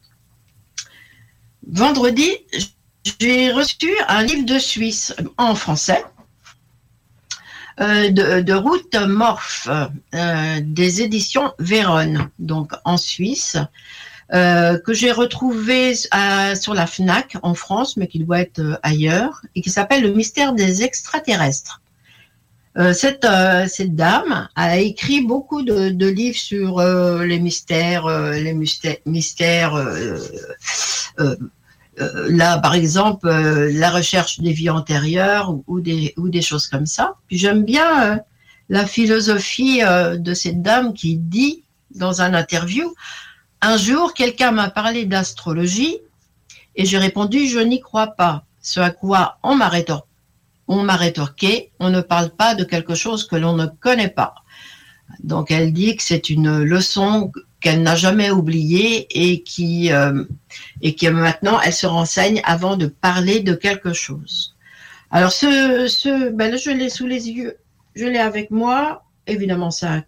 [1.67, 2.31] Vendredi,
[3.05, 6.05] j'ai reçu un livre de Suisse en français.
[7.81, 9.67] Euh, de, de Ruth Morph,
[10.15, 13.57] euh, des éditions Véronne, donc en Suisse,
[14.35, 19.63] euh, que j'ai retrouvé sur la FNAC en France, mais qui doit être ailleurs, et
[19.63, 21.81] qui s'appelle Le mystère des extraterrestres.
[22.93, 28.55] Cette, dame a écrit beaucoup de, livres sur les mystères, les
[29.07, 29.75] mystères,
[31.19, 31.37] euh,
[32.29, 37.15] là, par exemple, euh, la recherche des vies antérieures ou, des, choses comme ça.
[37.27, 38.17] Puis j'aime bien euh,
[38.69, 42.95] la philosophie de cette dame qui dit dans un interview
[43.61, 45.99] Un jour, quelqu'un m'a parlé d'astrologie
[46.77, 48.45] et j'ai répondu je n'y crois pas.
[48.63, 49.69] Ce à quoi on m'a
[50.97, 54.35] rétorqué, on ne parle pas de quelque chose que l'on ne connaît pas.
[55.23, 60.25] Donc elle dit que c'est une leçon qu'elle n'a jamais oubliée et qui euh,
[61.13, 64.55] maintenant elle se renseigne avant de parler de quelque chose.
[65.11, 67.57] Alors ce, ce ben je l'ai sous les yeux,
[67.95, 69.05] je l'ai avec moi.
[69.27, 70.03] Évidemment ça,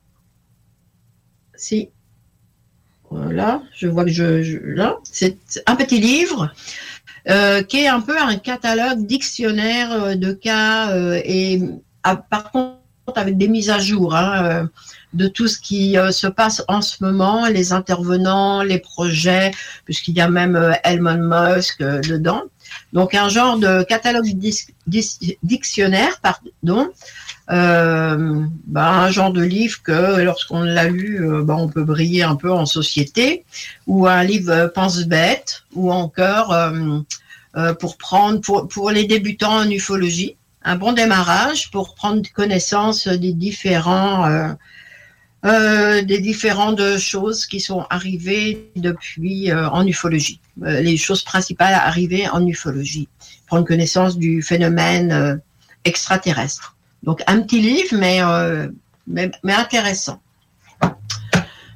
[1.54, 1.90] si
[3.10, 5.36] voilà, je vois que je, là, c'est
[5.66, 6.50] un petit livre
[7.28, 11.60] euh, qui est un peu un catalogue dictionnaire euh, de cas et
[12.02, 12.81] par contre
[13.14, 14.68] avec des mises à jour hein,
[15.12, 19.50] de tout ce qui se passe en ce moment, les intervenants, les projets,
[19.84, 22.42] puisqu'il y a même Elon Musk dedans.
[22.92, 24.32] Donc un genre de catalogue
[25.42, 26.90] dictionnaire, pardon,
[27.50, 32.22] euh, bah, un genre de livre que lorsqu'on l'a lu, euh, bah, on peut briller
[32.22, 33.44] un peu en société,
[33.86, 36.54] ou un livre euh, pense-bête, ou encore
[37.80, 43.32] pour prendre pour, pour les débutants en ufologie, un bon démarrage pour prendre connaissance des
[43.32, 44.56] différents
[45.44, 53.08] des différentes choses qui sont arrivées depuis en ufologie, les choses principales arrivées en ufologie,
[53.46, 55.40] prendre connaissance du phénomène
[55.84, 56.76] extraterrestre.
[57.02, 58.68] Donc un petit livre, euh,
[59.06, 60.20] mais, mais, intéressant.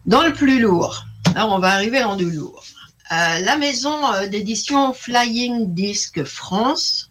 [0.07, 2.64] Dans le plus lourd, là on va arriver dans du lourd.
[3.12, 7.06] Euh, la maison euh, d'édition Flying Disc France,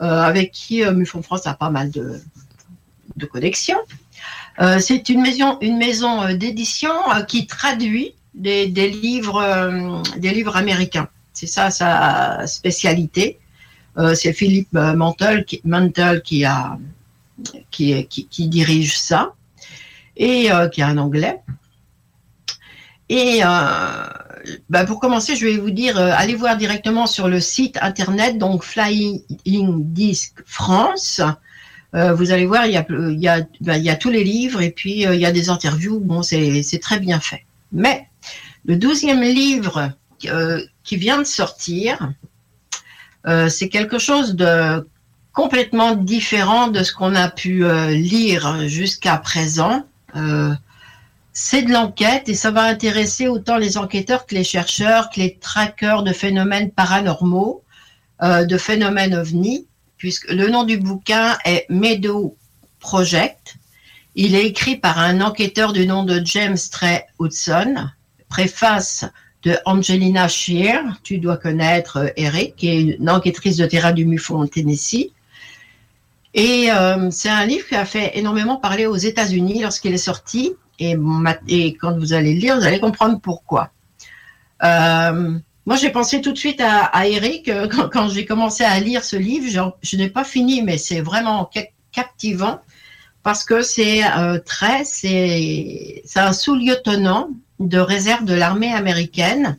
[0.00, 2.20] avec qui Mufon France a pas mal de,
[3.16, 3.78] de connexions.
[4.78, 6.92] C'est une maison, une maison d'édition
[7.28, 11.08] qui traduit des, livres, des livres américains.
[11.32, 13.38] C'est ça sa spécialité.
[14.14, 15.60] C'est Philippe Mantel qui,
[18.48, 19.34] dirige ça,
[20.16, 21.40] et euh, qui est un anglais.
[23.08, 24.04] Et euh,
[24.68, 28.38] bah, pour commencer, je vais vous dire, euh, allez voir directement sur le site internet,
[28.38, 29.22] donc Flying
[29.92, 31.20] Disc France.
[31.92, 35.02] vous allez voir, il y, a, il, y a, bah, tous les livres et puis
[35.02, 36.00] il y a des interviews.
[36.00, 37.44] Bon, c'est très bien fait.
[37.72, 38.06] Mais
[38.64, 42.12] le douzième livre qui vient de sortir,
[43.48, 44.84] c'est quelque chose de
[45.32, 49.84] complètement différent de ce qu'on a pu euh, lire jusqu'à présent.
[51.30, 55.20] Euh, c'est de l'enquête et ça va intéresser autant les enquêteurs que les chercheurs, que
[55.20, 57.62] les trackers de phénomènes paranormaux,
[58.22, 59.66] euh, de phénomènes ovnis,
[59.96, 62.36] puisque le nom du bouquin est Meadow
[62.78, 63.56] Project.
[64.14, 67.88] Il est écrit par un enquêteur du nom de James Trey Hudson,
[68.28, 69.04] préface
[69.42, 74.40] de Angelina Shear, tu dois connaître Eric, qui est une enquêtrice de terrain du MUFON
[74.40, 75.12] au Tennessee.
[76.34, 80.54] Et euh, c'est un livre qui a fait énormément parler aux États-Unis lorsqu'il est sorti.
[80.80, 83.70] Et, quand vous allez le lire, vous allez comprendre pourquoi.
[84.64, 89.04] Euh, moi, j'ai pensé tout de suite à, Eric euh, quand, j'ai commencé à lire
[89.04, 89.76] ce livre.
[89.82, 91.48] Je, n'ai pas fini, mais c'est vraiment
[91.92, 92.60] captivant
[93.22, 94.02] parce que c'est
[94.46, 99.58] très, c'est un sous-lieutenant de réserve de l'armée américaine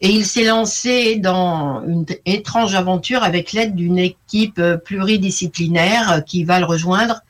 [0.00, 6.58] et il s'est lancé dans une étrange aventure avec l'aide d'une équipe pluridisciplinaire qui va
[6.58, 7.29] le rejoindre euh,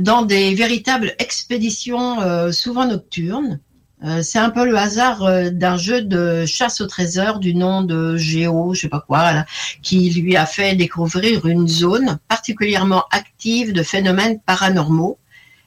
[0.00, 3.60] dans des véritables expéditions euh, souvent nocturnes.
[4.04, 8.16] Euh, c'est un peu le hasard d'un jeu de chasse au trésor du nom de
[8.16, 9.44] Géo, je sais pas quoi,
[9.82, 15.18] qui lui a fait découvrir une zone particulièrement active de phénomènes paranormaux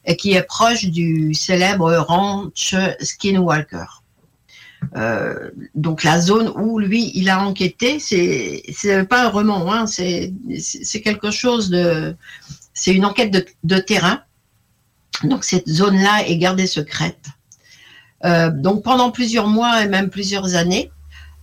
[0.05, 4.01] et qui est proche du célèbre ranch Skinwalker.
[4.95, 11.01] Euh, donc la zone où lui il a enquêté, c'est pas un roman, hein, c'est
[11.03, 12.15] quelque chose de,
[12.81, 13.29] c'est une enquête
[13.63, 14.23] de, terrain.
[15.23, 17.27] Donc cette zone-là est gardée secrète.
[18.25, 20.89] Euh, donc pendant plusieurs mois et même plusieurs années,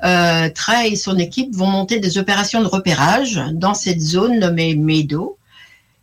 [0.02, 4.74] euh, Trey et son équipe vont monter des opérations de repérage dans cette zone nommée
[4.74, 5.38] Meadow.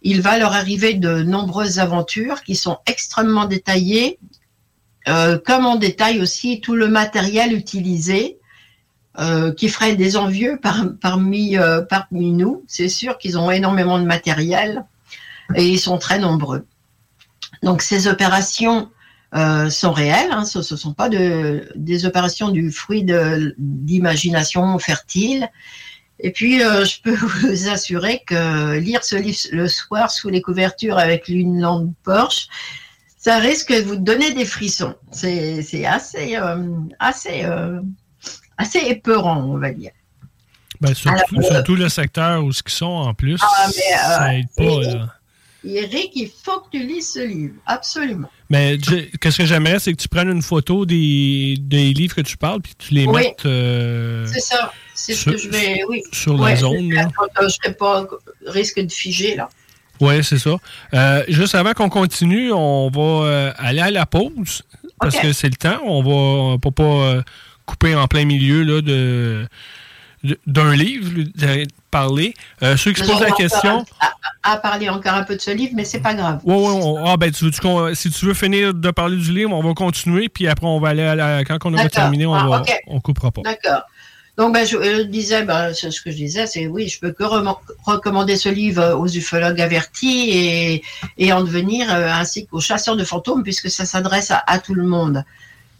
[0.03, 4.19] Il va leur arriver de nombreuses aventures qui sont extrêmement détaillées
[5.09, 8.39] euh, comme on détaille aussi tout le matériel utilisé,
[9.57, 12.63] qui ferait des envieux parmi nous.
[12.67, 14.85] C'est sûr qu'ils ont énormément de matériel
[15.53, 16.65] et ils sont très nombreux.
[17.63, 18.89] Donc ces opérations
[19.69, 23.05] sont réelles, hein, ce ne sont pas de, des opérations du fruit
[23.57, 25.49] d'imagination fertile.
[26.21, 30.97] Et puis, je peux vous assurer que lire ce livre le soir sous les couvertures
[30.97, 32.47] avec une lampe Porsche,
[33.25, 34.93] ça risque de vous donner des frissons.
[35.11, 36.63] C'est assez, euh,
[36.99, 37.81] assez, euh,
[38.55, 39.89] assez épeurant, on va dire.
[40.79, 45.17] Ben, surtout, le secteur où ce qu'ils sont en plus, ah, ça aide pas.
[45.65, 48.29] Eric, il faut que tu lises ce livre, absolument.
[48.49, 48.77] Mais
[49.19, 52.61] qu'est-ce que j'aimerais, c'est que tu prennes une photo des, des, livres que tu parles,
[52.61, 53.45] puis tu les mettes.
[53.45, 55.81] Euh, c'est ça, c'est ce que je vais.
[55.89, 56.03] Oui.
[56.11, 56.91] Sur la zone.
[56.91, 58.05] Je ne serai pas
[58.45, 59.49] risque de figer, là.
[60.01, 60.57] Oui, c'est ça.
[60.93, 64.61] Euh, juste avant qu'on continue, on va euh, aller à la pause,
[64.99, 65.79] parce que c'est le temps.
[65.85, 67.23] On va, pas
[67.65, 69.47] couper en plein milieu là, de
[70.47, 71.09] d'un livre,
[71.91, 72.33] parler.
[72.63, 73.85] Euh, ceux qui se posent la question.
[74.43, 76.39] À, parler encore un peu de ce livre, mais c'est pas grave.
[76.43, 77.01] Oui, oui.
[77.05, 77.51] Ah, ben, tu,
[77.93, 80.89] si tu veux finir de parler du livre, on va continuer, puis après, on va
[80.89, 83.41] aller à la, quand on aura terminé, on ah, ne coupera pas.
[83.43, 83.83] D'accord.
[84.37, 87.23] Donc, ben, je, disais, ben, ce que je disais, c'est oui, je peux que
[87.85, 90.83] recommander ce livre aux ufologues avertis et,
[91.17, 94.83] et en devenir, euh, ainsi qu'aux chasseurs de fantômes, puisque ça s'adresse à, tout le
[94.83, 95.23] monde.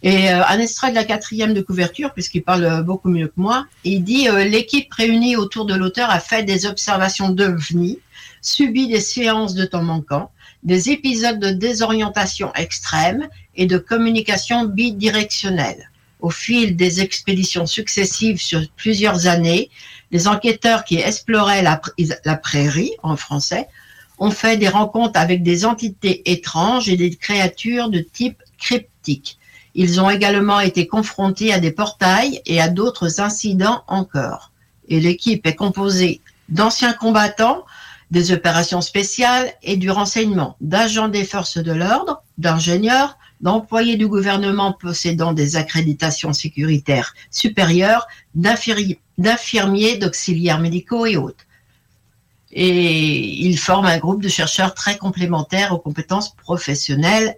[0.06, 3.32] Et euh, un extrait de la quatrième de couverture, puisqu'il parle euh, beaucoup mieux que
[3.38, 7.98] moi, il dit euh, L'équipe réunie autour de l'auteur a fait des observations d'OVNI,
[8.40, 10.30] subi des séances de temps manquant,
[10.62, 15.90] des épisodes de désorientation extrême et de communication bidirectionnelle.
[16.20, 19.70] Au fil des expéditions successives sur plusieurs années,
[20.12, 21.80] les enquêteurs qui exploraient la,
[22.24, 23.66] la prairie, en français,
[24.18, 29.36] ont fait des rencontres avec des entités étranges et des créatures de type cryptique
[29.78, 34.50] ils ont également été confrontés à des portails et à d'autres incidents encore.
[34.88, 37.66] Et l'équipe est composée d'anciens combattants,
[38.10, 44.72] des opérations spéciales et du renseignement, d'agents des forces de l'ordre, d'ingénieurs, d'employés du gouvernement
[44.72, 51.44] possédant des accréditations sécuritaires supérieures, d'infirmiers, d'auxiliaires médicaux et autres.
[52.50, 57.36] Et ils forment un groupe de chercheurs très complémentaires aux compétences professionnelles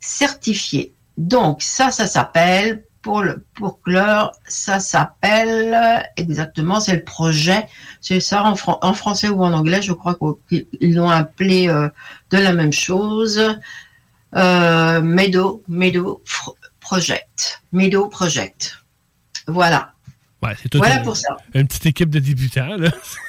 [0.00, 0.94] certifiées.
[1.18, 7.66] Donc, ça, ça s'appelle, pour, le, pour clore, ça s'appelle exactement, c'est le projet.
[8.00, 10.16] C'est ça en, en, français ou en anglais, je crois
[10.48, 11.88] qu'ils l'ont appelé euh,
[12.30, 13.58] de la même chose.
[14.36, 16.22] Euh, Meadow, Meadow
[16.78, 17.62] Project.
[17.72, 18.78] Meadow Project.
[19.48, 19.92] Voilà.
[20.40, 21.36] Ouais, c'est voilà pour ça.
[21.52, 22.90] Une petite équipe de débutants, là.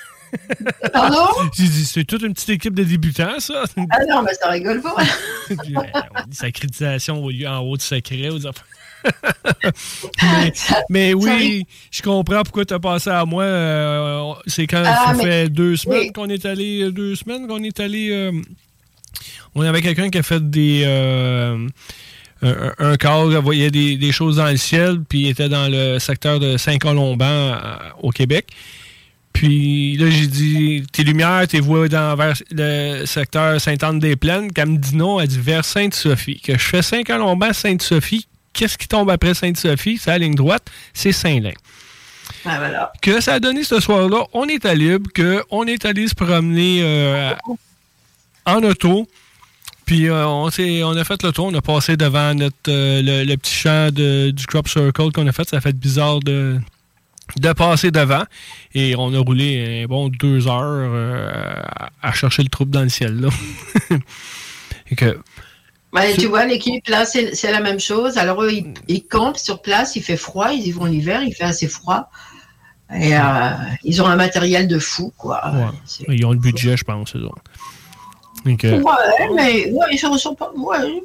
[0.94, 1.28] Pardon?
[1.54, 3.64] C'est toute une petite équipe de débutants, ça.
[3.90, 4.96] Ah non, mais ça rigole pas.
[5.50, 8.30] on dit sacrétisation au lieu en haut de secret.
[10.22, 10.54] mais,
[10.90, 13.44] mais, oui, je comprends pourquoi tu as passé à moi.
[13.44, 16.84] Euh, c'est quand ah, ça fait deux semaines qu'on est allé.
[16.84, 18.10] Euh, deux semaines qu'on est allé.
[18.12, 18.32] Euh,
[19.56, 20.86] on avait quelqu'un qui a fait des.
[20.86, 21.68] un,
[22.78, 26.40] un corps, voyait des, des, choses dans le ciel, puis il était dans le secteur
[26.40, 27.58] de Saint-Colomban
[28.02, 28.48] au Québec.
[29.34, 34.52] Puis là, j'ai dit Tes lumières, tes voix dans vers le secteur Sainte-Anne-des-Plaines.
[34.52, 36.42] Qu'elle me dit non, elle dit vers Sainte-Sophie.
[36.42, 38.28] Que je fais Saint-Colomban, Sainte-Sophie.
[38.54, 39.98] Qu'est-ce qui tombe après Sainte-Sophie?
[39.98, 41.54] C'est la ligne droite, c'est Saint-Lin.
[42.46, 42.92] Ah, voilà.
[43.02, 46.82] Que ça a donné ce soir-là, on est à Libre, qu'on est allé se promener
[46.84, 47.34] euh,
[48.46, 49.08] en auto.
[49.86, 53.36] Puis euh, on, on, a fait le tour, on a passé devant notre euh, le,
[53.38, 55.50] petit champ de, du Crop Circle qu'on a fait.
[55.50, 56.60] Ça a fait bizarre de
[57.38, 58.24] de passer devant.
[58.74, 61.62] Et on a roulé un bon deux heures euh,
[62.02, 63.20] à chercher le troupe dans le ciel.
[63.20, 63.30] Là.
[64.98, 65.20] que,
[66.18, 68.18] tu vois, l'équipe, là, c'est la même chose.
[68.18, 68.52] Alors, eux,
[68.88, 72.10] ils, campent sur place, il fait froid, ils y vont l'hiver, il fait assez froid.
[72.94, 73.22] Et euh,
[73.84, 75.72] ils ont un matériel de fou, quoi.
[76.08, 77.14] Ils ont le budget, je pense.
[78.46, 80.52] ouais, mais ouais, ils ne sont pas.
[80.56, 81.02] Ouais,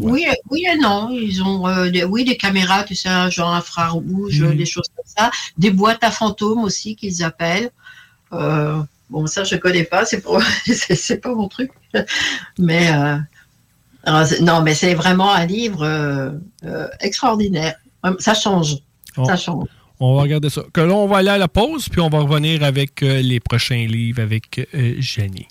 [0.00, 1.10] oui, oui et non.
[1.10, 4.56] Ils ont euh, des, oui, des caméras, tu sais, genre infrarouge, mhm.
[4.56, 5.30] des choses comme ça.
[5.58, 7.70] Des boîtes à fantômes aussi qu'ils appellent.
[8.32, 10.22] Euh, bon, ça, je ne connais pas, c'est
[10.74, 11.70] c'est pas mon truc.
[12.58, 13.16] Mais euh,
[14.42, 16.38] non, mais c'est vraiment un livre
[17.00, 17.74] extraordinaire.
[18.18, 18.76] Ça change.
[19.24, 19.66] Ça change.
[19.98, 20.62] On va regarder ça.
[20.74, 23.86] Que là, on va aller à la pause, puis on va revenir avec les prochains
[23.86, 24.68] livres avec
[24.98, 25.46] Jenny.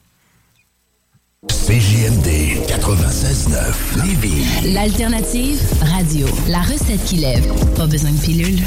[1.49, 4.73] CJMD 96.9 Lévis.
[4.73, 6.25] L'alternative radio.
[6.47, 7.45] La recette qui lève.
[7.75, 8.61] Pas besoin de pilule.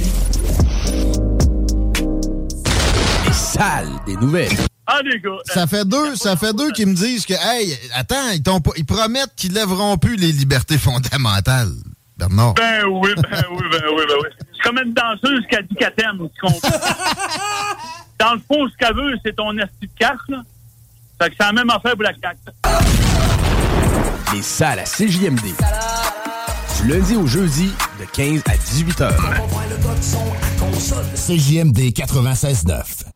[3.27, 4.53] Les salles des nouvelles.
[4.87, 5.31] Ah, les gars.
[5.47, 8.43] Ça fait deux, ça fait deux qui me disent que, hey, attends, ils,
[8.77, 11.73] ils promettent qu'ils lèveront plus les libertés fondamentales.
[12.19, 12.55] Bernard.
[12.55, 14.29] Ben oui, ben oui, ben oui, ben oui.
[14.55, 16.69] C'est comme une danseuse qui a dit qu'elle t'aime, tu comprends?
[18.19, 20.43] Dans le fond, ce qu'elle veut, c'est ton esti de carte, là.
[21.21, 22.39] Fait que c'est la même affaire pour la CAQ.
[24.35, 25.55] Les salles à CJMD.
[26.83, 29.35] Du lundi au jeudi, de 15 à 18 heures.
[31.15, 33.16] CJMD 96.9.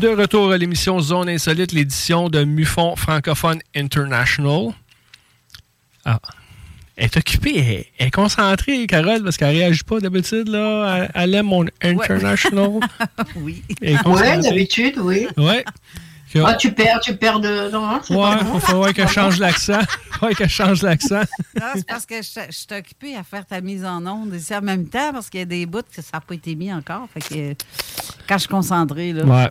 [0.00, 4.68] De retour à l'émission Zone Insolite, l'édition de Mufon Francophone International.
[6.04, 6.18] Ah.
[6.96, 10.48] Elle est occupée, elle est, elle est concentrée, Carole, parce qu'elle réagit pas d'habitude.
[10.48, 11.08] là.
[11.14, 12.70] Elle, elle aime mon International.
[13.36, 13.62] oui.
[13.82, 14.38] Ouais, concentrée.
[14.40, 15.26] d'habitude, oui.
[15.36, 15.64] Ouais.
[16.32, 17.70] Que- Ah, tu perds, tu perds de.
[17.70, 18.60] Non, hein, Ouais, pas il bon.
[18.60, 19.80] faudrait qu'elle change l'accent.
[20.12, 21.22] Il faudrait qu'elle change l'accent.
[21.58, 24.54] Non, c'est parce que je, je suis occupée à faire ta mise en onde ici
[24.54, 26.72] en même temps parce qu'il y a des bouts que ça n'a pas été mis
[26.72, 27.08] encore.
[27.14, 27.54] Fait que
[28.28, 29.24] quand je suis concentrée, là.
[29.24, 29.50] Ouais.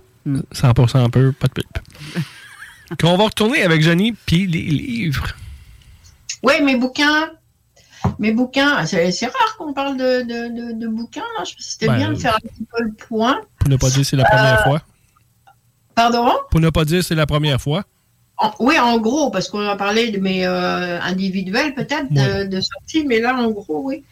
[0.54, 1.80] 100% peu, pas de pulpe.
[3.00, 5.28] Qu'on va retourner avec Johnny, puis les livres.
[6.44, 7.30] Oui, mes bouquins.
[8.18, 11.20] Mes bouquins, c'est rare qu'on parle de, de, de- de bouquins.
[11.38, 11.44] là.
[11.44, 13.42] Je pense que c'était Ben, bien de faire un petit peu le point.
[13.60, 14.82] Pour ne pas dire c'est la première Euh, fois.
[15.96, 16.32] Pardon?
[16.50, 17.84] Pour ne pas dire c'est la première fois.
[18.38, 22.62] En- Oui, en gros, parce qu'on a parlé de mes euh, individuels peut-être de, de
[22.62, 24.04] sortie, mais là, en gros, oui.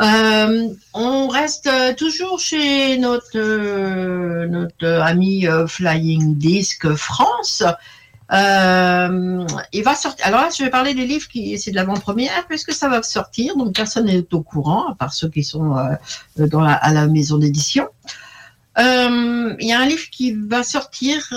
[0.00, 7.62] Euh, on reste euh, toujours chez notre, euh, notre ami Flying Disc France.
[8.32, 10.26] Il va sortir.
[10.26, 13.56] Alors là, je vais parler des livres qui c'est de l'avant-première puisque ça va sortir,
[13.56, 17.88] donc personne n'est au courant à part ceux qui sont à la maison d'édition.
[18.78, 21.28] Il y a un livre qui va sortir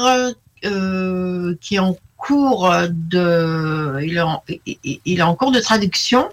[0.61, 6.29] qui est en cours de, il est en cours de traduction.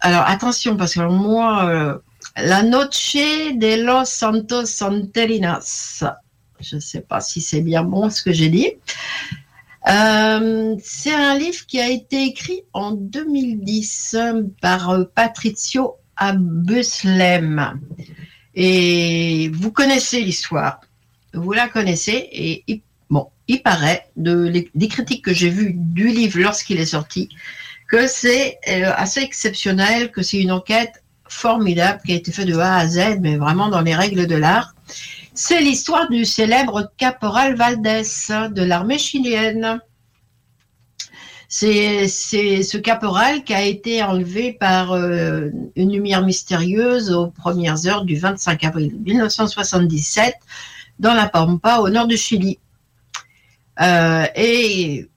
[0.00, 1.98] Alors attention parce que moi, euh,
[2.36, 6.04] La Noche de los Santos Santerinas,
[6.60, 8.72] je ne sais pas si c'est bien bon ce que j'ai dit.
[9.88, 17.80] Euh, c'est un livre qui a été écrit en 2010 euh, par euh, Patrizio Abuslem.
[18.54, 20.80] Et vous connaissez l'histoire,
[21.34, 26.80] vous la connaissez, et bon, il paraît, des critiques que j'ai vues du livre lorsqu'il
[26.80, 27.28] est sorti,
[27.88, 32.58] que c'est euh, assez exceptionnel, que c'est une enquête formidable qui a été faite de
[32.58, 34.74] A à Z, mais vraiment dans les règles de l'art.
[35.34, 38.02] C'est l'histoire du célèbre caporal Valdés
[38.50, 39.80] de l'armée chilienne.
[41.48, 48.04] C'est ce caporal qui a été enlevé par euh, une lumière mystérieuse aux premières heures
[48.04, 50.34] du 25 avril 1977
[50.98, 52.58] dans la Pampa au nord du Chili.
[53.80, 55.08] Euh, et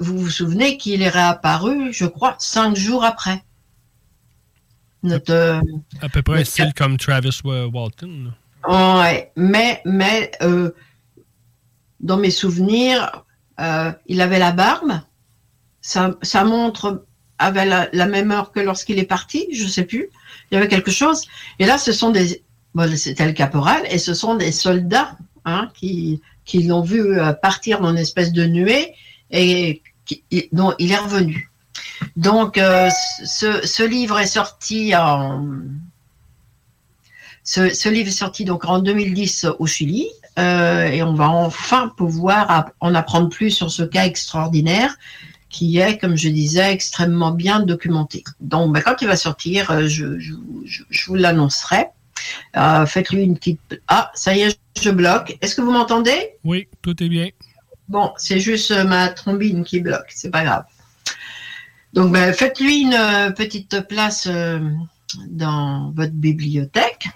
[0.00, 3.42] vous vous souvenez qu'il est réapparu, je crois, cinq jours après.
[5.02, 5.60] Notre, euh,
[6.00, 8.32] À peu près style comme Travis Wa- Walton.
[8.66, 10.70] Ouais, mais, mais euh,
[12.00, 13.24] dans mes souvenirs,
[13.60, 15.00] euh, il avait la barbe.
[15.82, 17.04] Sa, sa montre
[17.38, 20.08] avait la, la même heure que lorsqu'il est parti, je sais plus.
[20.50, 21.22] Il y avait quelque chose.
[21.58, 22.42] Et là, ce sont des.
[22.74, 27.32] Bon, c'était le caporal, et ce sont des soldats hein, qui, qui l'ont vu euh,
[27.34, 28.94] partir dans une espèce de nuée
[29.34, 29.82] et
[30.52, 31.50] dont il est revenu.
[32.16, 32.88] Donc, euh,
[33.24, 35.46] ce, livre est sorti en,
[37.42, 40.06] ce, livre sorti donc en 2010 au Chili
[40.38, 44.96] euh, et on va enfin pouvoir en apprendre plus sur ce cas extraordinaire
[45.48, 48.24] qui est, comme je disais, extrêmement bien documenté.
[48.40, 50.04] Donc, ben, quand il va sortir, euh, je,
[51.06, 51.86] vous l'annoncerai.
[52.86, 53.60] Faites-lui une petite...
[53.86, 55.36] Ah, ça y est, je bloque.
[55.40, 56.30] Est-ce que vous m'entendez?
[56.42, 57.28] Oui, tout est bien.
[57.88, 60.64] Bon, c'est juste euh, ma trombine qui bloque, c'est pas grave.
[61.92, 64.58] Donc, ben, faites-lui une euh, petite place euh,
[65.28, 67.08] dans votre bibliothèque.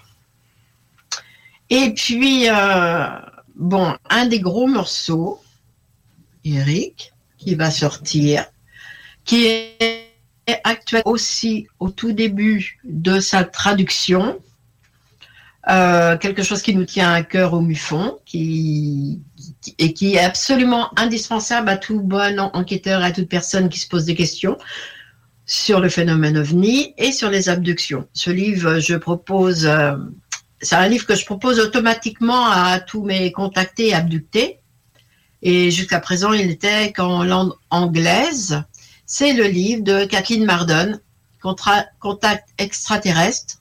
[1.71, 2.47] Et puis,
[3.55, 5.39] bon, un des gros morceaux,
[6.43, 8.45] Eric, qui va sortir,
[9.23, 10.09] qui est
[10.63, 14.39] actuel aussi au tout début de sa traduction,
[15.67, 19.21] quelque chose qui nous tient à cœur au MUFON, qui, qui-
[19.77, 23.87] et qui est absolument indispensable à tout bon en- enquêteur, à toute personne qui se
[23.87, 24.57] pose des questions
[25.45, 28.07] sur le phénomène ovni et sur les abductions.
[28.13, 29.95] Ce livre, je propose, euh,
[30.61, 34.59] c'est un livre que je propose automatiquement à tous mes contactés abductés.
[35.41, 38.61] Et jusqu'à présent, il n'était qu'en langue anglaise.
[39.05, 40.99] C'est le livre de Kathleen Mardon,
[41.41, 43.55] Contact extraterrestre,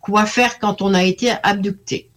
[0.00, 2.10] Quoi faire quand on a été abducté?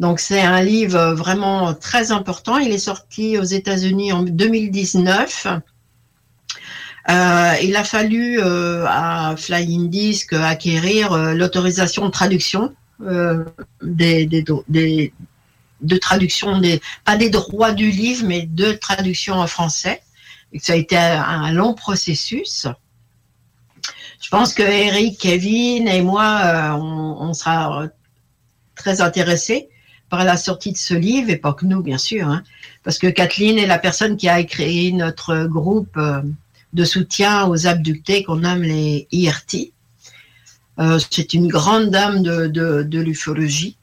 [0.00, 2.56] Donc c'est un livre vraiment très important.
[2.56, 5.46] Il est sorti aux États-Unis en 2019.
[7.10, 13.44] Euh, il a fallu euh, à Flying Disc acquérir euh, l'autorisation de traduction euh,
[13.82, 20.00] des, de traduction des pas des droits du livre, mais de traduction en français.
[20.60, 22.66] Ça a été un, long processus.
[24.22, 27.84] Je pense que Eric, Kevin et moi, euh, on sera
[28.74, 29.68] très intéressés
[30.10, 32.42] par la sortie de ce livre, et pas que nous, bien sûr, hein,
[32.82, 36.20] parce que Kathleen est la personne qui a créé notre groupe euh,
[36.72, 39.72] de soutien aux abductés qu'on nomme les IRT.
[40.80, 43.76] Euh, C'est une grande dame de, l'ufologie.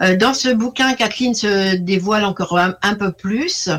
[0.00, 3.70] Euh, dans ce bouquin, Kathleen se dévoile encore un, peu plus,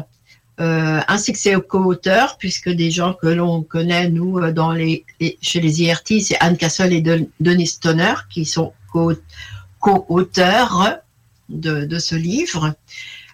[0.58, 5.06] ainsi que ses co-auteurs, puisque des gens que l'on connaît, nous, dans les,
[5.42, 9.14] chez les IRT, c'est Anne Castle et De- Denis Stoner, qui sont co-
[9.80, 11.00] co-auteurs
[11.50, 12.76] de, ce livre.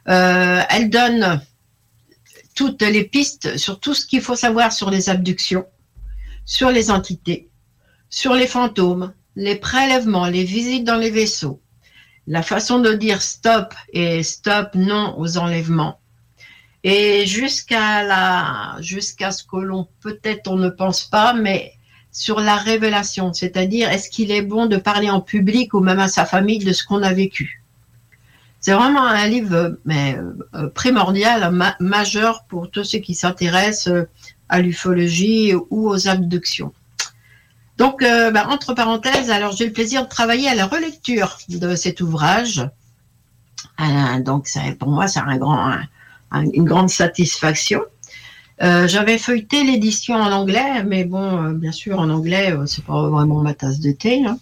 [0.08, 1.42] Euh, elle donne
[2.56, 5.66] toutes les pistes sur tout ce qu'il faut savoir sur les abductions,
[6.46, 7.50] sur les entités,
[8.10, 11.62] sur les fantômes, les prélèvements, les visites dans les vaisseaux,
[12.28, 16.00] la façon de dire stop et stop non aux enlèvements.
[16.84, 21.74] Et jusqu'à jusqu'à ce que l'on peut-être on ne pense pas, mais
[22.12, 26.08] sur la révélation, c'est-à-dire est-ce qu'il est bon de parler en public ou même à
[26.08, 27.63] sa famille de ce qu'on a vécu.
[28.66, 34.08] C'est vraiment un livre euh, primordial, ma- majeur pour tous ceux qui s'intéressent euh,
[34.48, 36.72] à l'ufologie ou aux abductions.
[37.78, 41.76] Donc, euh, bah, entre parenthèses, alors j'ai le plaisir de travailler à la relecture de
[41.76, 42.66] cet ouvrage.
[44.22, 44.48] Donc,
[44.80, 45.66] pour moi, c'est un
[46.32, 47.82] une grande satisfaction.
[48.62, 53.54] J'avais feuilleté l'édition en anglais, mais bon, bien sûr, en anglais, c'est pas vraiment ma
[53.54, 54.24] tasse de thé.
[54.26, 54.38] hein.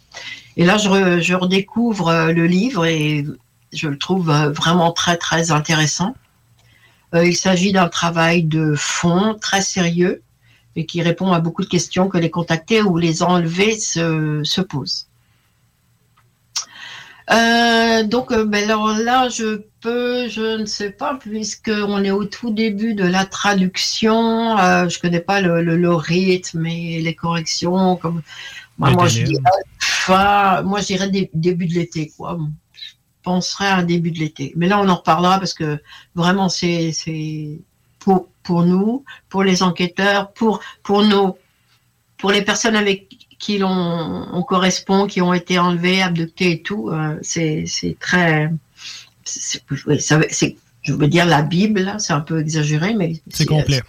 [0.57, 3.25] Et là, je, je redécouvre le livre et
[3.73, 6.15] je le trouve euh, vraiment très, très intéressant.
[7.13, 10.21] Euh, il s'agit d'un travail de fond très sérieux
[10.75, 14.61] et qui répond à beaucoup de questions que les contactés ou les enlevés se, se
[14.61, 15.07] posent.
[17.29, 22.51] Euh, donc, ben alors là, je peux, je ne sais pas, puisqu'on est au tout
[22.51, 27.95] début de la traduction, euh, je connais pas le, le, le rythme et les corrections.
[27.95, 28.21] Comme,
[28.77, 29.43] moi, moi, je dirais,
[29.79, 32.37] fin, moi, je dirais dé- début de l'été, quoi.
[33.23, 34.51] Penserais à un début de l'été.
[34.55, 35.79] Mais là, on en reparlera parce que
[36.15, 36.91] vraiment, c'est,
[37.99, 41.37] pour, pour nous, pour les enquêteurs, pour, pour nos,
[42.17, 43.07] pour les personnes avec
[43.37, 47.65] qui l'on on correspond, qui ont été enlevés, abductés et tout, euh, c'est
[47.99, 48.51] très,
[49.23, 49.99] c'est- oui,
[50.83, 53.81] je veux dire la Bible, c'est un peu exagéré, mais C'est complet.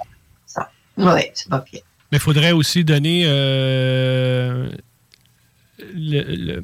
[0.46, 1.80] Ça, ouais, c'est pas pire.
[2.10, 4.70] Mais il faudrait aussi donner euh,
[5.78, 6.60] le, le-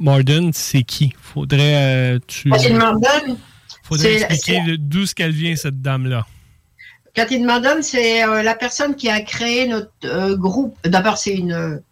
[0.00, 1.14] Morden, c'est qui?
[1.20, 3.38] Faudrait euh, tu Catherine Mardon,
[3.84, 6.26] faudrait c'est- expliquer d'où ce qu'elle vient cette dame là.
[7.14, 10.76] Catherine Mardon, c'est euh, la personne qui a créé notre euh, groupe.
[10.84, 11.82] D'abord, c'est une,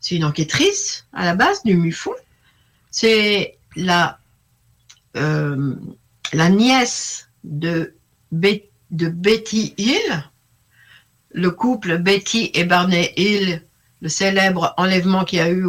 [0.00, 2.12] c'est une enquêtrice à la base du MUFON.
[2.90, 4.18] C'est la,
[5.16, 5.74] euh,
[6.32, 7.94] la nièce de,
[8.32, 10.24] Be- de Betty Hill,
[11.32, 13.62] le couple Betty et Barney Hill,
[14.00, 15.66] le célèbre enlèvement qu'il y a eu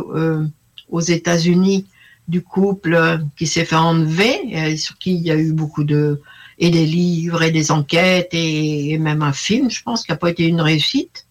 [0.91, 1.87] aux États-Unis
[2.27, 5.83] du couple euh, qui s'est fait enlever, et sur qui il y a eu beaucoup
[5.83, 6.21] de
[6.59, 10.17] et des livres et des enquêtes et, et même un film, je pense, qui n'a
[10.17, 11.25] pas été une réussite.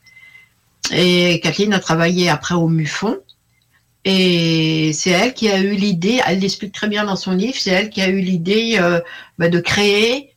[0.92, 3.18] Et Kathleen a travaillé après au MUFON.
[4.04, 7.70] Et c'est elle qui a eu l'idée, elle l'explique très bien dans son livre, c'est
[7.70, 8.98] elle qui a eu l'idée euh,
[9.38, 10.32] bah, de créer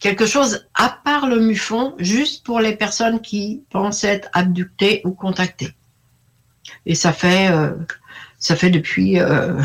[0.00, 5.12] quelque chose à part le MUFON, juste pour les personnes qui pensent être abductées ou
[5.12, 5.72] contactées.
[6.86, 7.70] Et ça fait, euh,
[8.38, 9.60] ça fait depuis euh,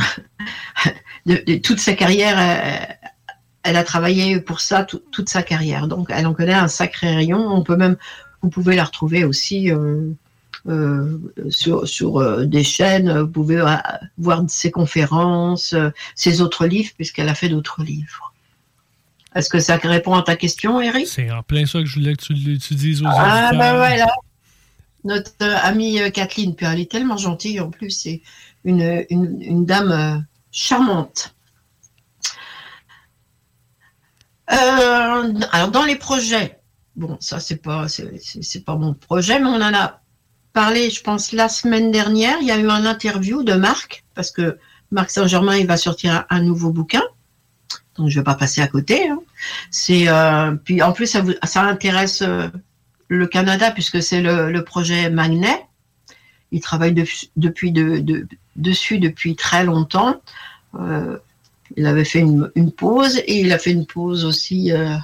[1.26, 2.94] de- de toute sa carrière, euh,
[3.64, 5.88] elle a travaillé pour ça tout- toute sa carrière.
[5.88, 7.40] Donc, elle en connaît un sacré rayon.
[7.40, 7.98] On peut même,
[8.42, 11.18] vous pouvez la retrouver aussi euh,
[11.50, 13.20] sur, sur des chaînes.
[13.22, 13.64] Vous pouvez
[14.18, 15.76] voir ses conférences,
[16.16, 18.34] ses autres livres, puisqu'elle a fait d'autres livres.
[19.36, 21.06] Est-ce que ça répond à ta question, Eric?
[21.08, 24.08] C'est en plein ça que je voulais que tu, tu dises aux Ah, ben voilà.
[25.08, 28.22] Notre euh, amie euh, Kathleen, puis elle est tellement gentille en plus, c'est
[28.66, 30.20] une, une, dame euh,
[30.52, 31.34] charmante.
[34.48, 36.60] Alors dans les projets,
[36.96, 40.02] bon ça c'est pas c'est- pas mon projet, mais on en a
[40.54, 42.38] parlé, je pense la semaine dernière.
[42.42, 44.58] Il y a eu un interview de Marc parce que
[44.92, 47.04] Marc Saint-Germain il va sortir un, nouveau bouquin,
[47.96, 49.10] donc je vais pas passer à côté.
[49.10, 49.20] hein.
[49.72, 50.08] C'est
[50.66, 52.24] puis en plus ça, vous- ça intéresse
[53.08, 55.66] le Canada puisque c'est le, le projet Magnet.
[56.52, 57.06] Il travaille de-
[57.36, 60.22] depuis de- de- dessus depuis très longtemps.
[60.80, 61.18] Euh,
[61.76, 64.96] il avait fait une, une pause et il a fait une pause aussi euh,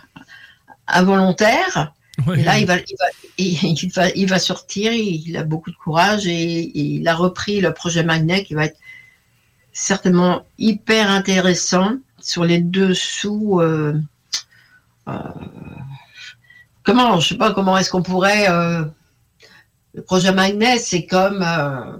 [0.87, 1.93] involontaire.
[2.35, 3.05] Et là, il va, il, va,
[3.37, 6.31] il, va, il va sortir, il a beaucoup de courage et,
[6.61, 8.77] et, il a repris le projet Magnet qui va être
[9.71, 13.59] certainement hyper intéressant sur les dessous.
[13.61, 13.99] Euh,
[15.07, 15.13] euh,
[16.83, 18.49] comment, je sais pas comment est-ce qu'on pourrait.
[18.49, 18.85] Euh,
[19.93, 21.97] le projet Magnet, c'est comme euh,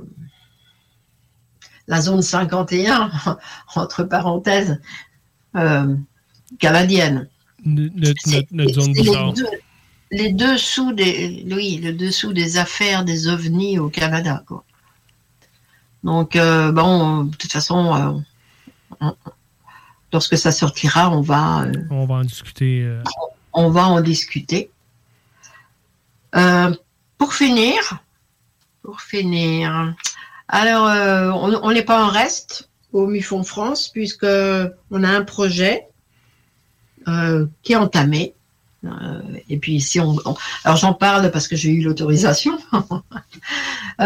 [1.87, 3.11] la zone 51,
[3.75, 4.81] entre parenthèses,
[5.55, 5.95] euh,
[6.59, 7.29] canadienne.
[7.65, 9.47] Notre, notre zone les, deux,
[10.11, 14.63] les dessous des, oui, le dessous des affaires des ovnis au Canada, quoi.
[16.03, 18.23] Donc, bon, de toute façon,
[18.99, 19.15] on-
[20.11, 22.85] lorsque ça sortira, on va, On va en discuter.
[23.53, 24.69] on va en discuter.
[26.35, 26.73] Euh,
[27.17, 27.99] pour finir,
[28.81, 29.93] pour finir,
[30.47, 35.87] alors euh, on n'est pas en reste au MUFON France puisque on a un projet
[37.07, 38.33] euh, qui est entamé.
[39.47, 40.17] Et puis si on,
[40.65, 42.57] alors j'en parle parce que j'ai eu l'autorisation.
[43.99, 44.01] On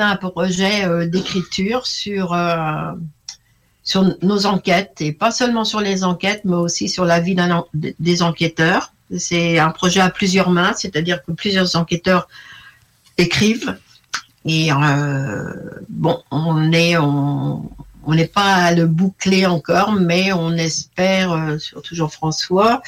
[0.00, 2.36] a un projet d'écriture sur
[3.82, 7.36] sur nos enquêtes et pas seulement sur les enquêtes, mais aussi sur la vie
[7.74, 8.93] des enquêteurs.
[9.16, 12.28] C'est un projet à plusieurs mains, c'est-à-dire que plusieurs enquêteurs
[13.18, 13.76] écrivent.
[14.44, 15.52] Et euh,
[15.88, 17.70] bon, on on
[18.06, 22.82] on n'est pas à le boucler encore, mais on espère, euh, surtout Jean-François,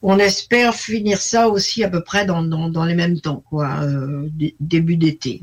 [0.00, 4.26] on espère finir ça aussi à peu près dans, dans, les mêmes temps, quoi, euh,
[4.32, 5.42] dé- début d'été.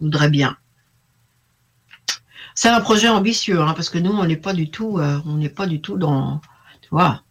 [0.00, 0.56] Je voudrais bien.
[2.54, 5.48] C'est un projet ambitieux, hein, parce que nous, on n'est pas du tout, on n'est
[5.48, 6.40] pas du tout dans,
[6.82, 7.22] tu vois,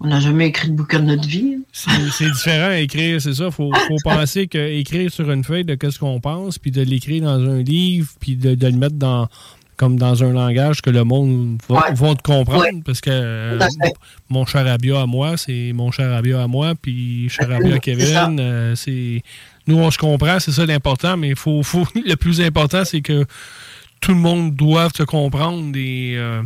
[0.00, 1.58] on n'a jamais écrit de bouquin de notre vie.
[1.72, 3.50] C'est c'est différent à écrire, c'est ça.
[3.50, 7.40] Faut, faut penser qu'écrire sur une feuille de qu'est-ce qu'on pense, puis de l'écrire dans
[7.40, 9.28] un livre, puis de, de le mettre dans
[9.76, 12.60] comme dans un langage que le monde va, te comprendre.
[12.60, 12.82] Ouais.
[12.84, 13.58] Parce que euh,
[14.28, 17.80] mon charabia à moi, c'est mon charabia à moi, puis charabia à C'est.
[17.80, 19.22] Kevin, euh, c'est.
[19.66, 23.24] Nous, on se comprend, c'est ça l'important, mais faut, faut, le plus important, c'est que
[24.00, 26.42] tout le monde doit se comprendre et euh,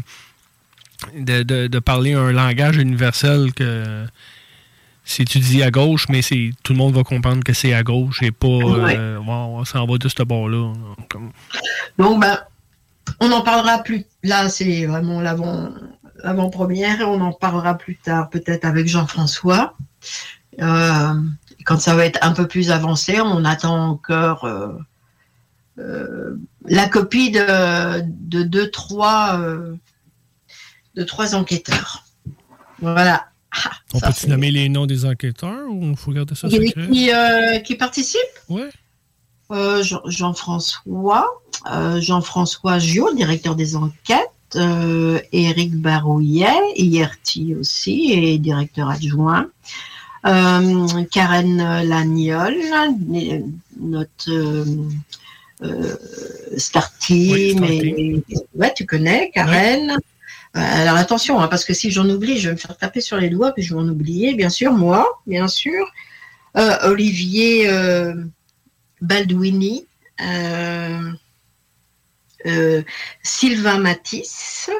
[1.16, 4.04] de, de- de parler un langage universel que
[5.04, 7.82] si tu dis à gauche, mais c'est tout le monde va comprendre que c'est à
[7.82, 8.94] gauche et pas Ouais.
[8.98, 10.72] euh, Bon, on s'en va de ce bord-là.
[11.98, 12.38] Donc, ben,
[13.20, 14.04] on en parlera plus.
[14.22, 15.70] Là, c'est vraiment l'avant,
[16.22, 19.74] l'avant-première et on en parlera plus tard, peut-être avec Jean-François.
[20.60, 21.14] Euh,
[21.64, 24.68] quand ça va être un peu plus avancé, on attend encore euh,
[25.78, 26.36] euh,
[26.66, 29.38] la copie de, de deux, trois,
[30.98, 32.04] de trois enquêteurs.
[32.80, 33.26] Voilà.
[33.64, 36.88] Ah, on c'est- nommer les noms des enquêteurs ou il faut garder ça qui, secret?
[36.90, 38.68] qui, euh, qui participe Ouais.
[39.50, 41.26] Euh, Jean- Jean-François,
[41.72, 49.46] euh, Jean-François Gio, directeur des enquêtes, euh, Éric Barouillet, IRT aussi, et directeur adjoint,
[50.24, 51.56] Karen
[51.88, 52.54] Lagnol,
[53.80, 54.64] notre
[56.58, 57.56] Star Team, Oui,
[57.96, 58.22] et,
[58.54, 59.96] ouais, tu connais, Karen.
[60.58, 63.30] Alors attention, hein, parce que si j'en oublie, je vais me faire taper sur les
[63.30, 65.86] doigts, puis je vais en oublier, bien sûr, moi, bien sûr.
[66.56, 68.14] Euh, Olivier euh,
[69.00, 69.86] Balduini,
[70.20, 71.12] euh,
[72.46, 72.82] euh,
[73.22, 74.70] Sylvain Matisse.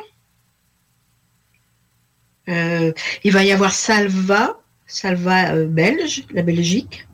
[2.47, 7.07] Il va y avoir Salva, Salva belge, la Belgique.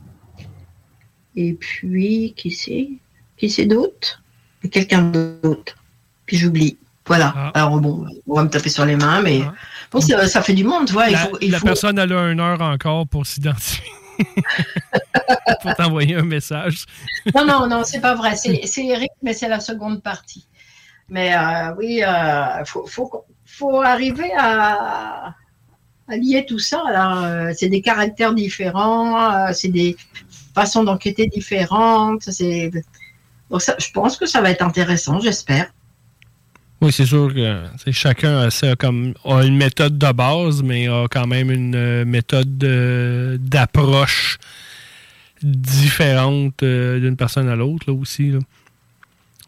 [1.35, 2.89] Et puis, qui c'est?
[3.37, 4.23] Qui c'est d'autre?
[4.71, 5.77] Quelqu'un d'autre.
[6.25, 6.79] Puis j'oublie.
[7.07, 7.51] Voilà.
[7.55, 9.43] Alors bon, on va me taper sur les mains, mais
[9.93, 11.09] bon, ça, ça fait du monde, tu vois.
[11.09, 13.85] Il la faut, il la faut- personne elle a une heure encore pour s'identifier.
[15.63, 16.87] pour t'envoyer un message.
[17.35, 18.37] Non, non, non, c'est pas vrai.
[18.37, 20.47] C'est Eric, mais c'est la seconde partie.
[21.09, 25.35] Mais euh, oui, il faut, faut, faut arriver à,
[26.09, 26.83] à lier tout ça.
[26.89, 29.97] Euh, C'est des caractères différents, euh, c'est des
[30.55, 32.29] façons d'enquêter différentes.
[33.51, 35.67] Donc ça, je pense que ça va être intéressant, j'espère.
[36.85, 37.63] Oui, c'est sûr que
[37.93, 42.05] chacun a, ça comme, a une méthode de base, mais a quand même une euh,
[42.05, 44.39] méthode de- d'approche
[45.43, 48.31] différente euh, d'une personne à l'autre là, aussi.
[48.33, 48.39] là.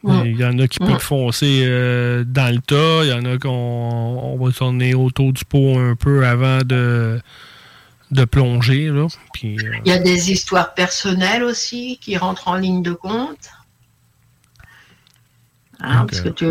[0.03, 0.30] Ouais.
[0.30, 0.93] Il y en a qui Ouais.
[0.93, 5.32] peuvent foncer euh, dans le tas, il y en a qu'on on va tourner autour
[5.32, 7.20] du pot un peu avant de,
[8.12, 8.89] de plonger.
[8.89, 9.09] Là.
[9.34, 13.51] Puis, euh, Il y a des histoires personnelles aussi qui rentrent en ligne de compte.
[15.80, 16.47] Hein, parce que tu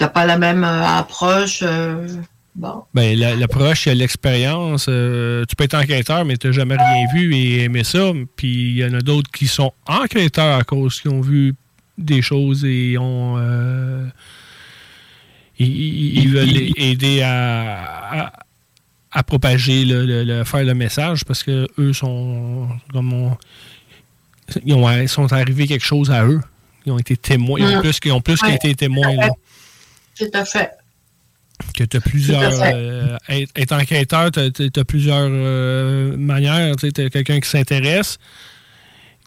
[0.00, 1.60] n'as pas la même euh, approche.
[1.62, 2.06] euh,
[2.54, 2.82] bon.
[2.94, 4.86] Ben, la- l'approche, il y a l'expérience.
[4.88, 8.12] euh, tu peux être enquêteur, mais tu n'as jamais rien vu et aimer ça.
[8.36, 11.54] Puis il y en a d'autres qui sont enquêteurs à cause qu'ils ont vu
[11.98, 13.36] des choses et ont.
[13.38, 14.06] euh,
[15.58, 18.32] ils, ils veulent aider à, à,
[19.12, 23.36] à propager, le, le- le- faire le message parce que eux sont comme on-
[24.64, 26.40] ils, ont, ils sont arrivés quelque chose à eux.
[26.84, 27.58] Ils ont été témoins.
[27.58, 27.80] Ils ont Mm.
[27.82, 28.52] plus, ils ont plus Ouais.
[28.52, 29.14] qu'été témoins.
[29.16, 29.30] là.
[30.18, 30.70] Tout à fait.
[31.74, 32.52] que tu as plusieurs.
[32.62, 36.76] Euh, être, enquêteur, tu as, plusieurs euh, manières.
[36.76, 38.18] Tu as quelqu'un qui s'intéresse.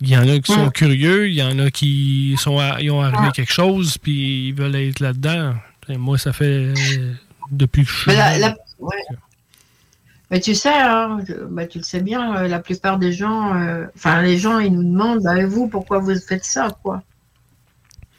[0.02, 1.28] Il y en a qui sont curieux.
[1.28, 4.76] Il y en a qui sont à- ils ont arrivé quelque chose, puis ils veulent
[4.76, 5.56] être là-dedans.
[5.90, 6.74] Moi, ça fait
[7.52, 8.12] depuis que je suis.
[8.12, 8.96] Mais, la- ouais.
[10.32, 13.56] Mais tu sais, hein, je- bah, tu le sais bien, euh, la plupart des gens,
[13.56, 17.02] euh, enfin les gens, ils nous demandent, et vous, pourquoi vous faites ça, quoi?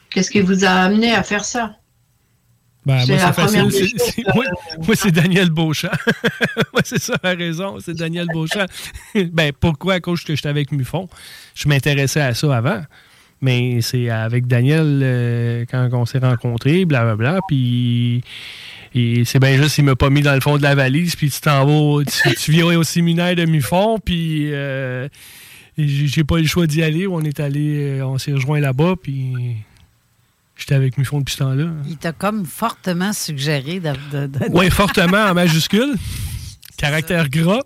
[0.09, 1.77] Qu'est-ce qui vous a amené à faire ça?
[2.85, 3.93] Ben, moi, c'est facile.
[4.33, 4.45] moi,
[4.85, 5.91] moi, c'est Daniel Beauchamp.
[6.73, 7.77] moi, c'est ça la raison.
[7.79, 8.65] C'est Daniel Beauchamp.
[9.15, 9.95] ben, pourquoi?
[9.95, 11.07] À cause que j'étais avec Mufon.
[11.53, 12.81] Je m'intéressais à ça avant.
[13.41, 17.39] Mais c'est avec Daniel euh, quand on s'est rencontrés, blablabla.
[17.47, 18.23] Puis
[18.93, 21.15] c'est bien juste, il m'a pas mis dans le fond de la valise.
[21.15, 23.99] Puis tu t'en vas, tu, tu viens au séminaire de Mufon.
[23.99, 25.07] Puis euh,
[25.77, 27.07] j'ai j'ai pas eu le choix d'y aller.
[27.07, 28.95] On est allé, euh, on s'est rejoint là-bas.
[29.01, 29.33] Puis
[30.61, 31.65] j'étais avec Mufon depuis ce temps-là.
[31.87, 33.93] Il t'a comme fortement suggéré de.
[34.11, 35.95] de- de- Oui, fortement en majuscule.
[36.77, 37.59] Caractère gras.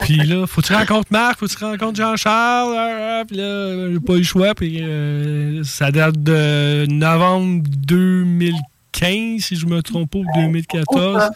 [0.00, 2.74] Puis là, faut que tu rencontres Marc, faut que tu rencontres Jean-Charles.
[2.76, 4.54] ah, ah, Puis là, j'ai pas eu le choix.
[4.54, 11.30] Puis euh, ça date de novembre 2015, si je me trompe pas, ou 2014.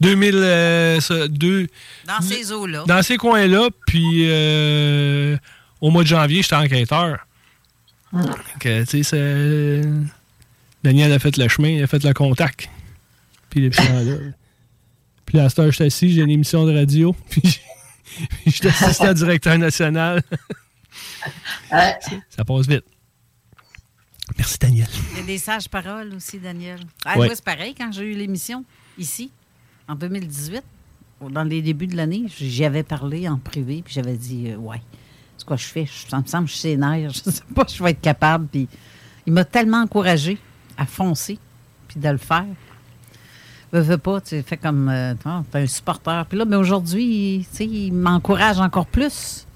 [0.00, 0.98] 2000, euh,
[1.28, 1.66] deux-
[2.06, 2.84] Dans ces eaux-là.
[2.86, 3.68] dans ces coins-là.
[3.86, 5.36] Puis euh,
[5.80, 7.18] au mois de janvier, j'étais enquêteur.
[8.14, 9.82] Euh, tu sais,
[10.82, 12.68] Daniel a fait le chemin, il a fait le contact.
[13.50, 14.16] Puis depuis ce temps-là.
[15.26, 17.14] Puis là, à cette heure, je suis assis, j'ai une émission de radio.
[17.30, 17.42] Puis
[18.46, 20.22] je suis assistant directeur national.
[21.70, 22.84] Ça passe vite.
[24.36, 24.88] Merci, Daniel.
[25.12, 26.80] Il y a des sages paroles aussi, Daniel.
[27.04, 27.26] Ah, Ouais.
[27.26, 28.64] Moi, c'est pareil, quand j'ai eu l'émission,
[28.98, 29.30] ici,
[29.86, 30.62] en 2018,
[31.30, 34.80] dans les débuts de l'année, j'y avais parlé en privé, puis j'avais dit, euh, ouais,
[35.48, 35.86] quoi je fais?
[35.86, 38.46] Je- Ça me semble que je suis sénère, je sais pas, je vais être capable.
[38.46, 38.68] Puis
[39.26, 40.38] il m'a tellement encouragé
[40.76, 41.38] à foncer,
[41.88, 42.44] puis de le faire.
[43.72, 45.14] Veux, veux pas, tu fais comme, euh,
[45.50, 46.24] t'es un supporter.
[46.26, 49.46] Puis là, mais aujourd'hui, tu sais, il m'encourage encore plus.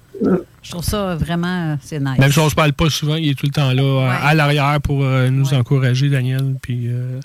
[0.61, 2.19] Je trouve ça vraiment, euh, c'est nice.
[2.19, 4.79] Même si on se parle pas souvent, il est tout le temps là, à l'arrière
[4.81, 6.55] pour euh, nous encourager, Daniel.
[6.61, 7.19] Puis, euh,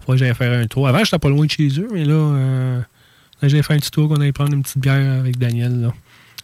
[0.00, 0.88] faut que j'aille faire un tour.
[0.88, 2.80] Avant, j'étais pas loin de chez eux, mais là, euh,
[3.42, 5.82] là, j'ai fait un petit tour qu'on allait prendre une petite bière avec Daniel.
[5.82, 5.92] Là.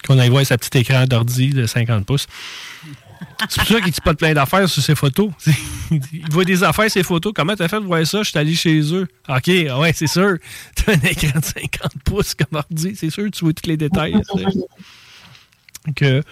[0.06, 2.26] Qu'on allait voir sa petite écran d'ordi de 50 pouces.
[3.48, 5.30] C'est pour ça qu'il dit pas de plein d'affaires sur ses photos.
[5.90, 7.32] Il voit des affaires, ses photos.
[7.34, 8.22] Comment t'as fait de voir ça?
[8.22, 9.06] Je suis allé chez eux.
[9.28, 10.36] OK, ouais, c'est sûr.
[10.74, 11.70] T'as un écran de 50
[12.04, 12.94] pouces comme ordi.
[12.96, 14.14] C'est sûr, tu vois tous les détails.
[15.86, 16.22] Donc, euh,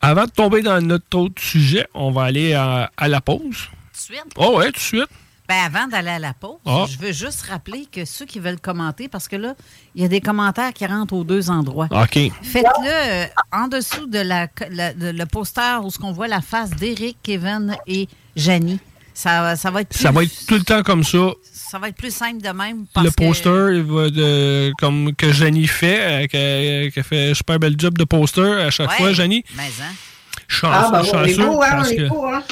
[0.00, 3.40] avant de tomber dans notre autre sujet, on va aller à, à la pause.
[3.40, 4.24] Tout de suite?
[4.36, 5.08] Oh ouais, tout de suite.
[5.48, 6.84] Ben, avant d'aller à la pause, Ah.
[6.90, 9.54] je veux juste rappeler que ceux qui veulent commenter, parce que là,
[9.94, 11.88] il y a des commentaires qui rentrent aux deux endroits.
[11.90, 12.18] OK.
[12.42, 16.40] Faites-le euh, en dessous de la, la- de- le poster où ce qu'on voit la
[16.40, 18.80] face d'Éric, Kevin et Janie.
[19.14, 21.30] Ça, ça va être plus, Ça va être tout le temps comme ça.
[21.52, 22.84] ça va être plus simple de même.
[22.92, 27.58] Parce le que- poster, de, comme que Jenny fait, euh, qu'elle qu'elle fait un super
[27.58, 29.42] bel job de poster à chaque Ouais, fois, Jenny.
[29.56, 29.92] Mais, hein?
[30.62, 32.42] Ah, bah, on est beau, hein, parce on est que- beau, hein.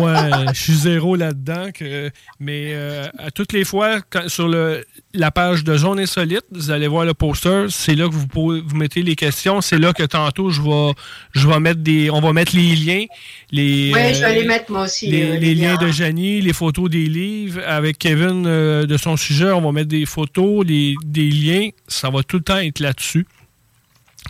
[0.00, 1.68] Ouais, je suis zéro là-dedans.
[1.74, 2.10] Que,
[2.40, 6.70] mais euh, à toutes les fois, quand- sur le, la page de Zone Insolite, vous
[6.70, 7.66] allez voir le poster.
[7.68, 9.60] C'est là que vous, pouvez- vous mettez les questions.
[9.60, 10.92] C'est là que tantôt, je vais,
[11.32, 12.08] je vais mettre des.
[12.10, 13.04] On va mettre les liens.
[13.52, 15.08] Les, Oui, je vais euh, les mettre moi aussi.
[15.10, 15.88] les, euh, les liens de.
[15.88, 17.60] Janie, les photos des livres.
[17.66, 21.68] Avec Kevin euh, de son sujet, on va mettre des photos, les- des liens.
[21.88, 23.26] Ça va tout le temps être là-dessus.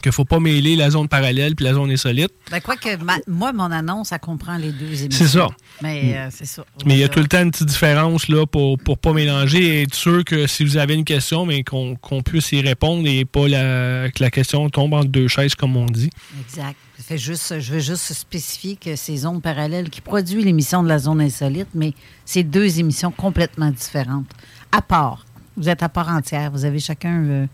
[0.04, 2.28] Qu'il ne faut pas mêler la zone parallèle puis la zone insolite.
[2.50, 5.08] Ben, quoi que ma- moi, mon annonce, ça comprend les deux émissions.
[5.10, 5.48] C'est ça.
[5.80, 6.62] Mais euh, c'est ça.
[6.84, 9.64] Mais il y a tout le temps une petite différence là, pour ne pas mélanger
[9.78, 13.08] et être sûr que si vous avez une question, mais qu'on qu'on puisse y répondre
[13.08, 16.10] et pas la, que la question tombe entre deux chaises, comme on dit.
[16.46, 16.76] Exact.
[17.00, 20.98] Fait juste, je veux juste spécifier que c'est Zone Parallèle qui produit l'émission de la
[20.98, 21.94] Zone Insolite, mais
[22.26, 24.26] c'est deux émissions complètement différentes.
[24.70, 25.24] À part.
[25.56, 26.50] Vous êtes à part entière.
[26.50, 27.46] Vous avez chacun, euh,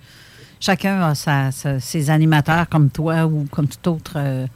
[0.60, 4.46] chacun a sa- sa- ses animateurs comme toi ou comme tout autre euh,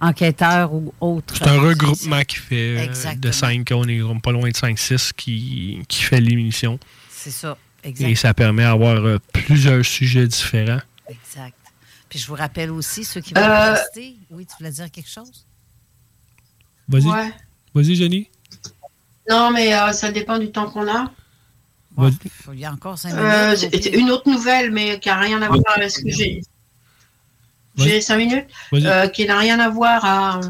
[0.00, 1.34] enquêteur ou autre.
[1.36, 3.20] C'est un euh, regroupement qui fait euh, Exactement.
[3.22, 6.78] de 5, on est pas loin de 5-6 qui, qui fait l'émission.
[7.10, 7.56] C'est ça.
[7.82, 8.08] Exact.
[8.08, 10.80] Et ça permet d'avoir euh, plusieurs sujets différents.
[11.08, 11.54] Exact.
[12.08, 14.16] Puis je vous rappelle aussi, ceux qui veulent Euh, rester.
[14.30, 15.44] Oui, tu voulais dire quelque chose?
[16.88, 17.06] Vas-y.
[17.06, 17.32] Ouais.
[17.74, 18.28] Vas-y, Jenny.
[19.28, 21.10] Non, mais euh, ça dépend du temps qu'on a.
[22.52, 23.90] Il y a encore cinq Euh, minutes.
[23.94, 26.42] une autre nouvelle, mais qui n'a rien à voir avec ce que j'ai.
[27.76, 30.40] J'ai cinq minutes, euh, qui n'a rien à voir à-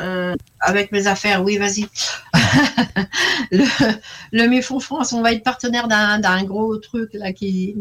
[0.00, 1.42] euh, avec mes affaires.
[1.44, 1.86] Oui, vas-y.
[3.52, 3.64] le,
[4.32, 7.74] le MUFON France, on va être partenaire d'un d'un gros truc là qui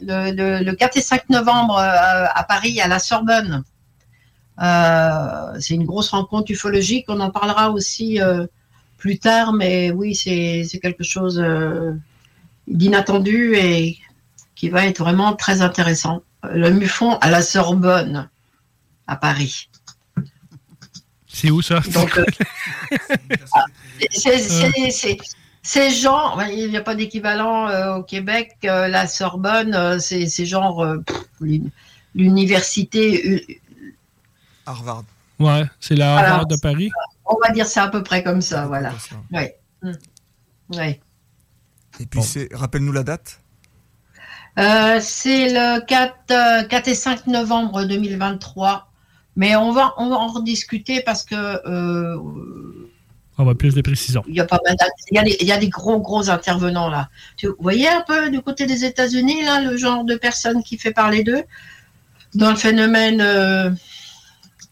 [0.00, 3.62] le, le- le 4 et 5 novembre à Paris à la Sorbonne.
[4.62, 7.06] Euh, c'est une grosse rencontre ufologique.
[7.08, 8.46] On en parlera aussi euh,
[8.98, 11.92] plus tard, mais oui, c'est c'est quelque chose euh,
[12.70, 13.98] d'inattendu et
[14.54, 16.22] qui va être vraiment très intéressant.
[16.50, 18.28] Le MUFON à la Sorbonne
[19.06, 19.68] à Paris.
[21.26, 21.80] C'est où ça?
[21.96, 22.24] Euh,
[24.10, 25.18] c'est- c'est- c'est-
[25.62, 28.56] c'est genre, il n'y a pas d'équivalent euh, au Québec.
[28.64, 30.98] euh, la Sorbonne, euh, c'est c'est genre euh,
[32.14, 33.28] l'université.
[33.28, 33.40] euh,
[34.66, 35.04] Harvard.
[35.38, 36.28] Ouais, c'est la Voilà.
[36.30, 36.90] Harvard de Paris.
[37.24, 38.92] On va dire ça à peu près comme ça, voilà.
[39.32, 39.56] Ouais.
[39.82, 39.92] Mm.
[40.76, 41.00] Ouais.
[41.98, 43.40] Et puis, c'est, rappelle-nous la date.
[44.58, 48.90] Euh, c'est le 4, euh, 4 et 5 novembre 2023.
[49.36, 52.16] Mais on va, on va en rediscuter parce que euh,
[53.38, 54.22] On va plus de précision.
[54.26, 54.76] il y a pas mal
[55.10, 57.08] il y a des, il y a des gros gros intervenants là.
[57.36, 60.78] Tu vous voyez un peu du côté des États-Unis là le genre de personnes qui
[60.78, 61.44] fait parler d'eux?
[62.34, 63.70] Dans le phénomène euh,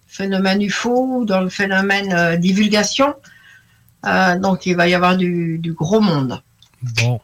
[0.07, 3.15] phénomène UFO, dans le phénomène euh, divulgation?
[4.07, 6.43] Euh, donc il va y avoir du, du gros monde.
[6.83, 7.21] Bon.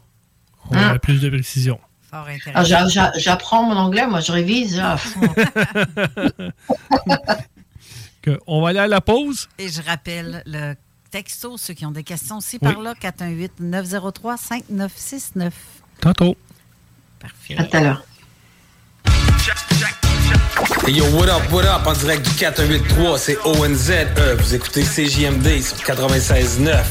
[0.70, 0.88] On Hein?
[0.90, 1.78] aura plus de précision.
[2.64, 4.76] J'a- J'apprends mon anglais, moi je révise.
[4.76, 5.20] là, à fond.
[8.22, 9.48] Que- on va aller à la pause?
[9.58, 10.74] Et je rappelle le
[11.10, 12.72] texto, ceux qui ont des questions aussi Oui.
[12.72, 15.52] par là, 418-903-5969.
[16.00, 16.36] Tantôt.
[17.20, 17.56] Parfait.
[17.58, 18.04] À tout à l'heure.
[20.86, 24.06] Hey yo, what up, what up, en direct du 4183, c'est ONZE,
[24.38, 26.84] vous écoutez CJMD sur 96.9.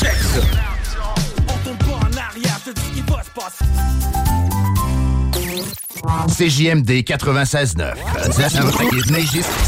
[0.00, 0.40] Check ça.
[6.36, 7.96] CJMD 96.9.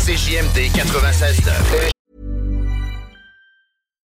[0.04, 1.97] CJMD 96.9.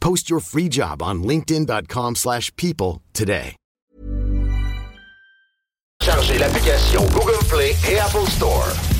[0.00, 3.56] Post your free job on linkedin.com/people slash people today.
[6.02, 8.99] Chargez l'application Google Play et Apple Store.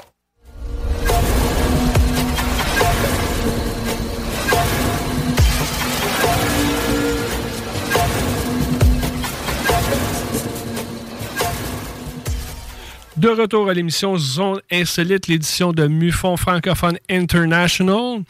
[13.21, 18.23] De retour à l'émission Zone Insolite, l'édition de MUFON Francophone International.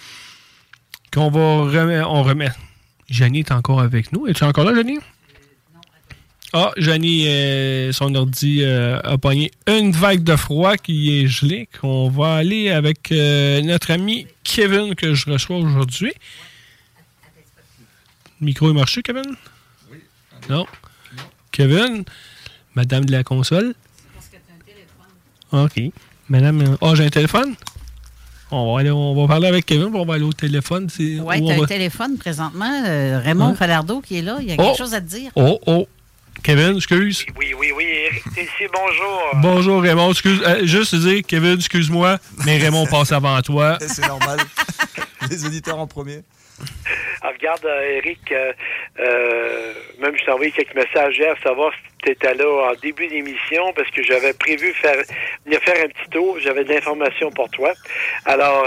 [1.13, 2.09] Qu'on va remettre.
[2.11, 2.49] On remet.
[3.09, 4.27] Janie est encore avec nous.
[4.27, 4.99] Es-tu encore là, Janie?
[6.51, 11.69] Ah, Janie, euh, son ordi euh, a pogné une vague de froid qui est gelée.
[11.79, 16.11] Qu'on va aller avec euh, notre ami Kevin que je reçois aujourd'hui.
[18.41, 19.37] Le micro est marché, Kevin?
[19.89, 19.99] Oui.
[20.49, 20.65] Non?
[21.53, 22.03] Kevin,
[22.75, 23.73] Madame de la console.
[25.51, 25.81] OK.
[26.29, 26.77] Madame.
[26.81, 27.55] Ah, j'ai un téléphone?
[28.53, 30.87] On va, aller, on va parler avec Kevin, puis on va aller au téléphone.
[30.99, 31.23] Oui, tu as
[31.57, 32.83] on un téléphone présentement.
[32.85, 33.55] euh, Raymond Ouais.
[33.55, 34.37] Falardeau qui est là.
[34.41, 34.77] Il y a quelque Oh.
[34.77, 35.31] chose à te dire.
[35.35, 35.87] Oh, oh.
[36.43, 37.25] Kevin, excuse.
[37.37, 39.21] Oui, oui, oui, Eric, ici, bonjour.
[39.41, 40.41] Bonjour Raymond, excuse.
[40.45, 43.77] euh, juste te dire, Kevin, excuse-moi, mais Raymond passe avant toi.
[43.79, 44.39] C'est normal.
[45.29, 46.23] Les auditeurs en premier.
[47.23, 48.51] Ah, regarde, euh, Eric, euh,
[48.99, 53.07] euh, même je t'ai envoyé quelques messages hier, savoir si tu étais là en début
[53.07, 54.73] d'émission, parce que j'avais prévu
[55.45, 57.73] venir faire un petit tour, j'avais de l'information pour toi.
[58.25, 58.65] Alors,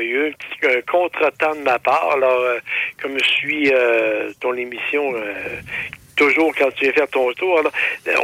[0.00, 2.12] il y a eu un petit un contretemps de ma part.
[2.12, 2.42] Alors,
[3.02, 3.70] comme je suis
[4.40, 5.12] ton émission
[6.14, 7.58] toujours quand tu viens faire ton tour.
[7.58, 7.72] Alors,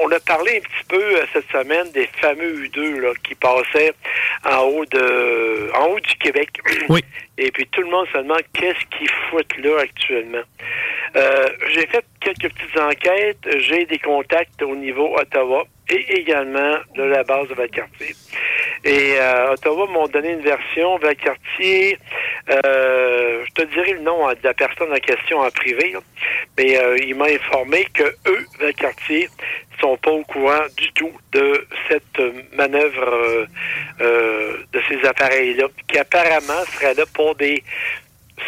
[0.03, 3.93] on a parlé un petit peu euh, cette semaine des fameux U2 là, qui passaient
[4.45, 6.51] en haut de en haut du Québec.
[6.88, 7.05] Oui.
[7.38, 10.43] Et puis tout le monde se demande qu'est-ce qu'ils foutent là actuellement.
[11.16, 17.02] Euh, j'ai fait quelques petites enquêtes, j'ai des contacts au niveau Ottawa et également de
[17.02, 18.14] la base de Valcartier.
[18.84, 21.98] Et euh, Ottawa m'ont donné une version, Valcartier,
[22.50, 26.00] euh, je te dirai le nom de la personne en question en privé, là.
[26.56, 29.28] mais euh, il m'a informé que eux, Valcartier,
[29.80, 32.20] sont pas au courant du tout de cette
[32.56, 33.46] manœuvre euh,
[34.00, 37.62] euh, de ces appareils-là, qui apparemment seraient là pour des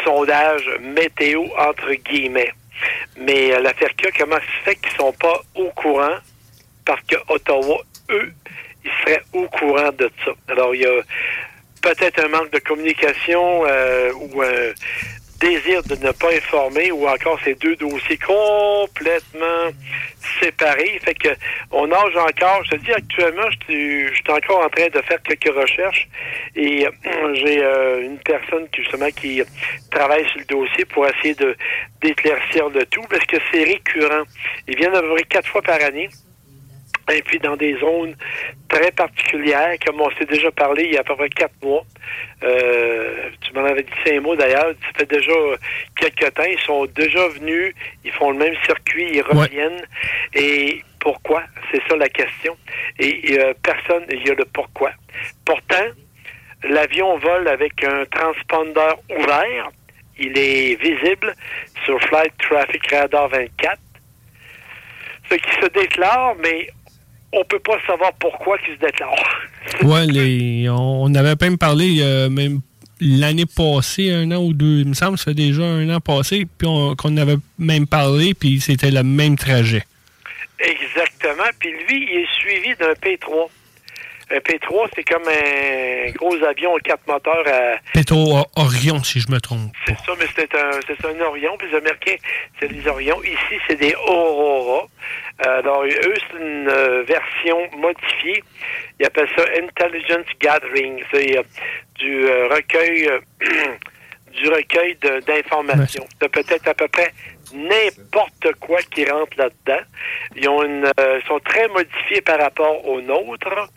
[0.05, 2.53] sondages météo entre guillemets.
[3.17, 6.17] Mais euh, la FERCA, comment se fait qu'ils sont pas au courant?
[6.85, 8.33] Parce que Ottawa, eux,
[8.85, 10.33] ils seraient au courant de ça.
[10.49, 11.03] Alors, il y a
[11.83, 14.73] peut-être un manque de communication euh, ou un
[15.43, 19.71] désir de ne pas informer ou encore ces deux dossiers complètement
[20.41, 21.01] séparés.
[21.05, 21.31] Fait que
[21.73, 22.63] on nage encore.
[22.65, 26.09] Je te dis actuellement, je suis je suis encore en train de faire quelques recherches
[26.55, 29.43] et euh, j'ai euh, une personne qui justement qui
[29.91, 31.57] travaille sur le dossier pour essayer de
[32.01, 34.23] d'éclaircir le tout parce que c'est récurrent.
[34.23, 36.09] À peu près quatre fois par année.
[37.11, 38.15] Et puis dans des zones
[38.69, 41.85] très particulières, comme on s'est déjà parlé il y a à peu près quatre mois.
[42.43, 44.73] Euh, tu m'en avais dit cinq mots d'ailleurs.
[44.83, 45.33] Ça fait déjà
[45.97, 46.45] quelques temps.
[46.45, 47.75] Ils sont déjà venus.
[48.05, 49.09] Ils font le même circuit.
[49.13, 49.85] Ils reviennent.
[50.35, 51.43] Et pourquoi?
[51.71, 52.57] C'est ça la question.
[52.99, 54.93] Et euh, personne, il y a le pourquoi.
[55.45, 55.87] Pourtant,
[56.65, 59.71] l'avion vole avec un transpondeur ouvert.
[60.19, 61.35] Il est visible
[61.85, 63.79] sur Flight Traffic Radar 24.
[65.31, 66.69] Ce qui se déclare, mais
[67.33, 69.15] on peut pas savoir pourquoi il se déclare.
[69.83, 72.61] Ouais, les, on, on avait même parlé euh, même
[73.01, 76.47] l'année passée, un an ou deux, il me semble, ça fait déjà un an passé,
[76.59, 79.85] puis on- qu'on avait même parlé, puis c'était le même trajet.
[80.59, 81.49] Exactement.
[81.59, 83.49] Puis lui, il est suivi d'un P3.
[84.33, 89.21] Un P3, c'est comme un gros avion à quatre moteurs à, Pétro O- Orion, si
[89.21, 89.73] je me trompe.
[89.87, 91.57] C'est ça, mais c'est un, c'est un Orion.
[91.59, 92.17] Puis les Américains,
[92.59, 93.23] c'est des Orions.
[93.23, 94.87] Ici, c'est des Aurora.
[95.47, 95.91] Euh, alors, eux,
[96.31, 98.43] c'est une euh, version modifiée.
[98.99, 101.03] Ils appellent ça Intelligence Gathering.
[101.13, 101.43] C'est euh,
[101.97, 103.21] du euh, recueil euh,
[104.33, 106.07] du recueil d'informations.
[106.21, 107.13] C'est peut-être à peu près
[107.55, 109.83] n'importe quoi qui rentre là-dedans.
[110.37, 113.69] Ils ont une, euh, sont très modifiés par rapport aux nôtres.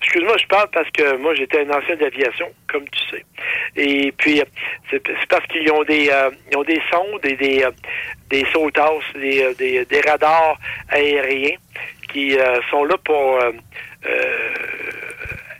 [0.00, 3.24] Excuse-moi, je parle parce que moi j'étais un ancien d'aviation, comme tu sais.
[3.76, 4.42] Et puis
[4.90, 7.70] c'est parce qu'ils ont des euh, ils ont des sondes et des euh,
[8.30, 10.58] des sautasses, des, euh, des, des radars
[10.88, 11.56] aériens
[12.12, 12.36] qui
[12.70, 13.40] sont là pour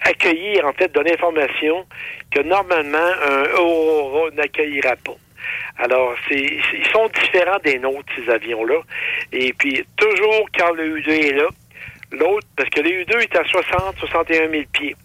[0.02, 1.84] accueillir en fait de l'information
[2.30, 5.16] que normalement un Aurora n'accueillera pas.
[5.78, 8.80] Alors, c'est, ils sont différents des nôtres, ces avions-là.
[9.32, 11.48] Et puis, toujours quand le U2 est là,
[12.12, 14.96] l'autre, parce que le U2 est à 60, 61 000 pieds.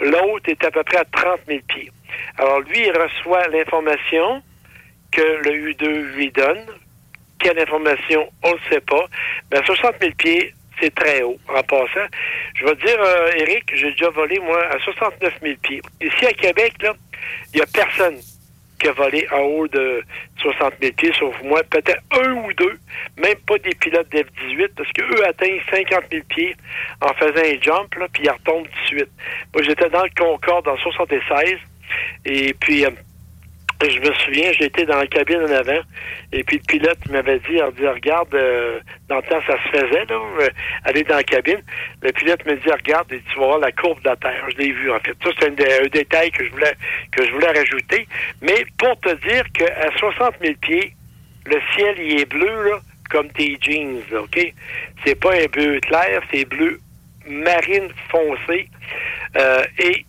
[0.00, 1.90] L'autre est à peu près à 30 000 pieds.
[2.36, 4.42] Alors, lui, il reçoit l'information
[5.12, 6.66] que le U2 lui donne.
[7.38, 9.06] Quelle information, on ne le sait pas.
[9.52, 11.38] Mais à 60 000 pieds, c'est très haut.
[11.48, 12.06] En passant,
[12.56, 15.82] je vais te dire, euh, Eric, j'ai déjà volé, moi, à 69 000 pieds.
[16.00, 16.94] Ici, à Québec, là,
[17.52, 18.18] il n'y a personne
[18.78, 20.02] qui a volé en haut de
[20.38, 22.78] 60 000 pieds, sauf moi, peut-être un ou deux,
[23.16, 26.56] même pas des pilotes d'F-18, parce qu'eux atteignent 50 000 pieds
[27.00, 29.10] en faisant un jump, là, puis ils retombent tout de suite.
[29.54, 31.56] Moi, j'étais dans le Concorde en 76,
[32.24, 32.84] et puis...
[32.84, 32.90] euh,
[33.82, 35.80] je me souviens, j'étais dans la cabine en avant,
[36.32, 39.56] et puis le pilote il m'avait dit, il dit, regarde, euh, dans le temps, ça
[39.62, 40.48] se faisait, là, euh,
[40.84, 41.62] aller dans la cabine.
[42.02, 44.44] Le pilote me dit, regarde, et tu vas voir la courbe de la Terre.
[44.50, 45.14] Je l'ai vu, en fait.
[45.22, 46.74] Ça, c'est un, dé- un détail que je voulais
[47.12, 48.08] que je voulais rajouter.
[48.42, 50.92] Mais pour te dire qu'à 60 000 pieds,
[51.46, 52.78] le ciel, il est bleu, là,
[53.10, 54.52] comme tes jeans, OK?
[55.04, 56.80] C'est pas un bleu clair, c'est bleu
[57.26, 58.68] marine foncé.
[59.36, 60.04] Euh, et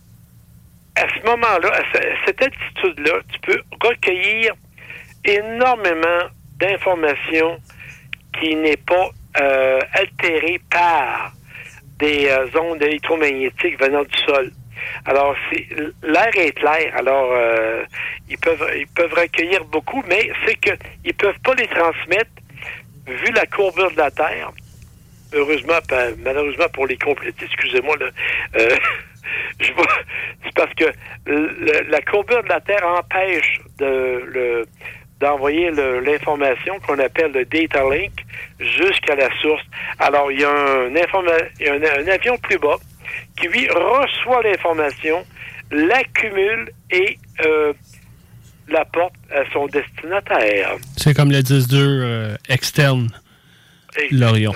[0.96, 4.52] à ce moment-là, à ce- cette altitude-là, tu peux recueillir
[5.24, 6.28] énormément
[6.58, 7.58] d'informations
[8.38, 9.10] qui n'est pas
[9.40, 11.32] euh, altérée par
[11.98, 14.50] des euh, ondes électromagnétiques venant du sol.
[15.04, 15.36] Alors,
[16.02, 16.92] l'air est clair.
[16.96, 17.84] Alors, euh,
[18.28, 20.70] ils peuvent ils peuvent recueillir beaucoup, mais c'est que
[21.04, 22.30] ils peuvent pas les transmettre
[23.06, 24.50] vu la courbure de la Terre
[25.32, 25.78] heureusement,
[26.24, 27.96] malheureusement pour les compléter, excusez-moi,
[28.56, 28.76] euh,
[29.60, 29.86] je vois,
[30.50, 30.84] c'est parce que
[31.90, 34.64] la courbure de la Terre empêche de le
[35.20, 38.12] d'envoyer l'information qu'on appelle le data link
[38.58, 39.62] jusqu'à la source.
[39.98, 42.78] Alors, il y a un, un, avion plus bas
[43.38, 45.24] qui, lui, reçoit l'information,
[45.70, 47.74] l'accumule et euh,
[48.68, 50.76] la porte à son destinataire.
[50.96, 53.10] C'est comme le 10-2 euh, externe,
[54.10, 54.54] Lorion.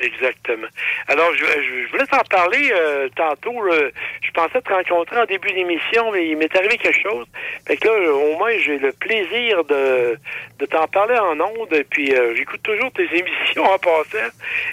[0.00, 0.66] Exactement.
[1.08, 3.54] Alors, je, voulais t'en parler euh, tantôt.
[3.70, 7.26] je pensais te rencontrer en début d'émission, mais il m'est arrivé quelque chose.
[7.66, 10.18] Fait que là, au moins, j'ai le plaisir de,
[10.58, 11.72] de t'en parler en ondes.
[11.72, 14.28] Et puis, euh, j'écoute toujours tes émissions en passant.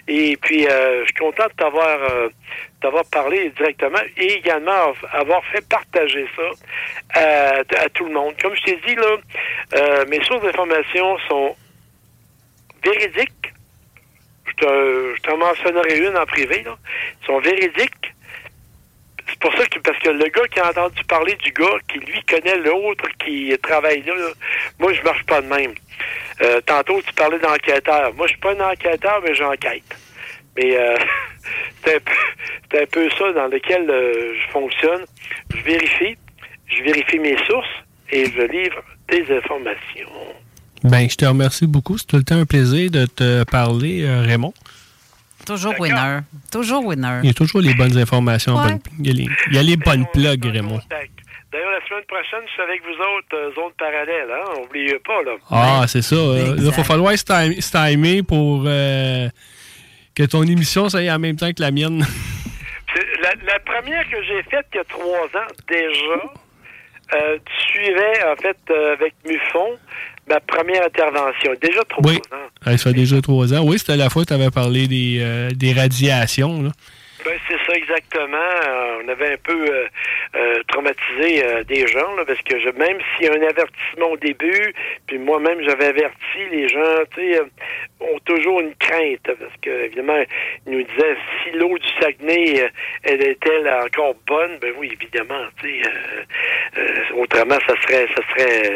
[0.09, 1.99] Et puis, euh, je suis content de t'avoir
[2.82, 6.49] d'avoir parlé directement et également avoir fait partager ça
[7.13, 8.34] à, à tout le monde.
[8.41, 11.55] Comme je t'ai dit, là, mes sources d'information sont
[12.84, 13.53] véridiques
[14.45, 16.77] je t'en mentionnerai une en privé, là.
[17.21, 18.13] Ils sont véridiques.
[19.27, 21.99] C'est pour ça que, parce que le gars qui a entendu parler du gars, qui
[21.99, 24.13] lui connaît l'autre qui travaille là,
[24.79, 25.73] moi, je marche pas de même.
[26.41, 28.13] Euh, tantôt, tu parlais d'enquêteur.
[28.15, 29.95] Moi, je suis pas un enquêteur, mais j'enquête.
[30.57, 30.97] Mais euh,
[31.85, 35.05] c'est un, un, peu ça dans lequel euh, je fonctionne.
[35.55, 36.17] Je vérifie,
[36.67, 40.42] je vérifie mes sources et je livre des informations.
[40.84, 41.97] Ben, je te remercie beaucoup.
[41.97, 44.53] C'est tout le temps un plaisir de te parler, euh, Raymond.
[45.45, 46.19] Toujours winner.
[46.51, 47.19] Toujours winner.
[47.23, 48.57] Il y a toujours les bonnes informations.
[48.99, 50.79] il, y a les, bonnes plugs, Raymond.
[50.89, 54.61] D'ailleurs, la semaine prochaine, je suis avec vous autres, euh, zone parallèle, hein?
[54.61, 55.31] N'oubliez pas, là.
[55.51, 56.15] Ah, c'est ça.
[56.15, 61.51] Euh, il va falloir se timer pour que ton émission, ça aille en même temps
[61.51, 62.05] que la mienne.
[63.21, 68.36] La, la, première que j'ai faite il y a trois ans, déjà, tu suivais, en
[68.36, 69.79] fait, avec Muffon,
[70.28, 71.53] ma première intervention.
[71.61, 72.17] Déjà trois oui.
[72.32, 72.71] ans.
[72.71, 73.63] ça fait déjà trois ans.
[73.65, 76.63] Oui, c'était la fois que tu avais parlé des, euh, des radiations.
[76.63, 76.69] Là.
[77.26, 78.38] Ben, c'est ça exactement.
[78.38, 79.88] Euh, on avait un peu
[80.36, 84.17] euh, traumatisé des gens, là, parce que je, même s'il y a un avertissement au
[84.17, 84.74] début,
[85.07, 87.41] puis moi-même j'avais averti, les gens, tu sais,
[88.01, 90.21] ont toujours une crainte, parce que évidemment,
[90.67, 92.69] ils nous disaient si l'eau du Saguenay,
[93.03, 98.74] elle est-elle encore bonne, ben oui, évidemment, tu sais, autrement ça serait, ça serait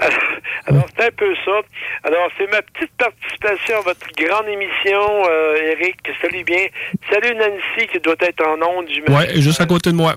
[0.66, 1.60] alors, c'est un peu ça.
[2.04, 5.96] Alors, c'est ma petite participation à votre grande émission, euh, Eric.
[6.20, 6.66] Salut bien.
[7.10, 10.14] Salut Nancy, qui doit être en ondes, du Ouais, juste à côté de moi.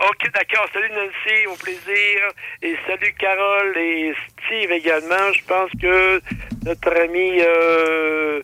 [0.00, 0.66] OK, d'accord.
[0.72, 2.20] Salut Nancy, au plaisir.
[2.62, 4.12] Et salut Carole et
[4.44, 5.32] Steve également.
[5.32, 6.20] Je pense que
[6.64, 8.42] notre ami euh,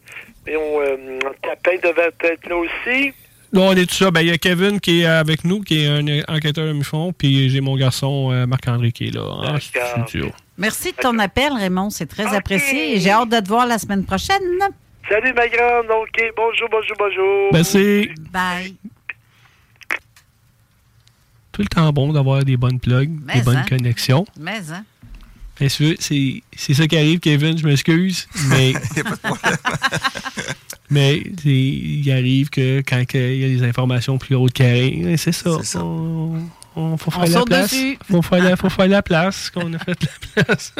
[0.49, 3.12] euh, Tapin devait être là aussi.
[3.53, 4.11] Non, on est tout ça.
[4.11, 7.12] Ben, il y a Kevin qui est avec nous, qui est un enquêteur de Mufon,
[7.12, 9.22] puis j'ai mon garçon euh, Marc-André qui est là.
[9.42, 9.59] Hein,
[10.57, 11.90] Merci de ton appel, Raymond.
[11.90, 14.42] C'est très apprécié et j'ai hâte de te voir la semaine prochaine.
[15.09, 15.86] Salut, ma grande.
[15.90, 16.22] OK.
[16.36, 17.48] Bonjour, bonjour, bonjour.
[17.53, 18.11] Merci.
[18.30, 18.76] Bye.
[21.51, 23.66] Tout le temps bon d'avoir des bonnes plugs, des bonnes hein?
[23.68, 24.24] connexions.
[24.38, 24.84] Mais, hein?
[25.69, 28.73] C'est ça qui arrive, Kevin, je m'excuse, mais...
[30.91, 34.63] mais il arrive que quand il y a des informations plus hautes qui
[35.17, 35.63] c'est ça.
[35.63, 35.85] ça.
[35.85, 37.75] On, faut faire la place.
[38.11, 39.97] Faut faire, faut faire la place, qu'on a fait
[40.37, 40.75] la place.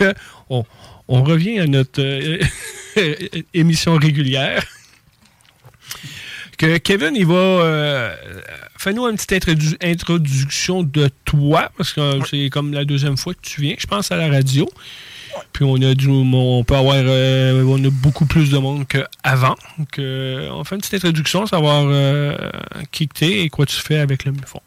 [0.50, 0.64] on,
[1.08, 2.38] on, revient à notre euh,
[3.54, 4.64] émission régulière
[6.56, 7.34] que Kevin, il va.
[7.34, 8.16] Euh,
[8.78, 9.48] Fais-nous une petite
[9.82, 14.12] introduction de toi, parce que c'est comme la deuxième fois que tu viens, je pense,
[14.12, 14.68] à la radio.
[15.52, 19.56] Puis on a du, on peut avoir, euh, on a beaucoup plus de monde qu'avant.
[19.78, 22.36] on fait une petite introduction, savoir euh,
[22.90, 24.60] qui tu es et quoi tu fais avec le MUFON.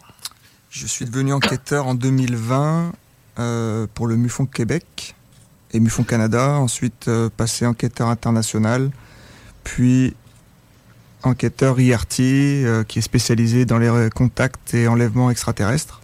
[0.70, 2.93] Je suis devenu enquêteur en 2020
[3.39, 5.16] euh, pour le MUFON Québec
[5.72, 6.51] et MUFON Canada.
[6.53, 8.91] Ensuite, passé enquêteur international,
[9.64, 10.14] puis
[11.24, 16.01] enquêteur IRT euh, qui est spécialisé dans les contacts et enlèvements extraterrestres.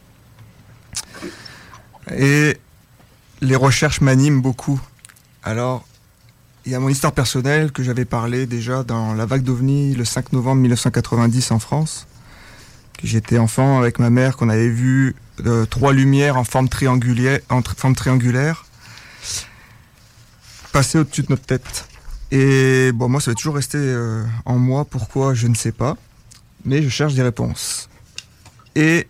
[2.16, 2.58] Et
[3.42, 4.80] les recherches m'animent beaucoup.
[5.44, 5.88] Alors,
[6.66, 10.06] il y a mon histoire personnelle que j'avais parlé déjà dans la vague d'OVNI le
[10.06, 12.08] 5 novembre 1990 en France.
[13.04, 15.16] J'étais enfant avec ma mère qu'on avait vu
[15.46, 18.66] euh, trois lumières en forme triangulaire, en forme triangulaire
[20.76, 21.88] passer au-dessus de notre tête.
[22.38, 24.84] Et bon, moi, ça va toujours rester euh, en moi.
[24.84, 25.96] Pourquoi, je ne sais pas.
[26.66, 27.88] Mais je cherche des réponses.
[28.76, 29.08] Et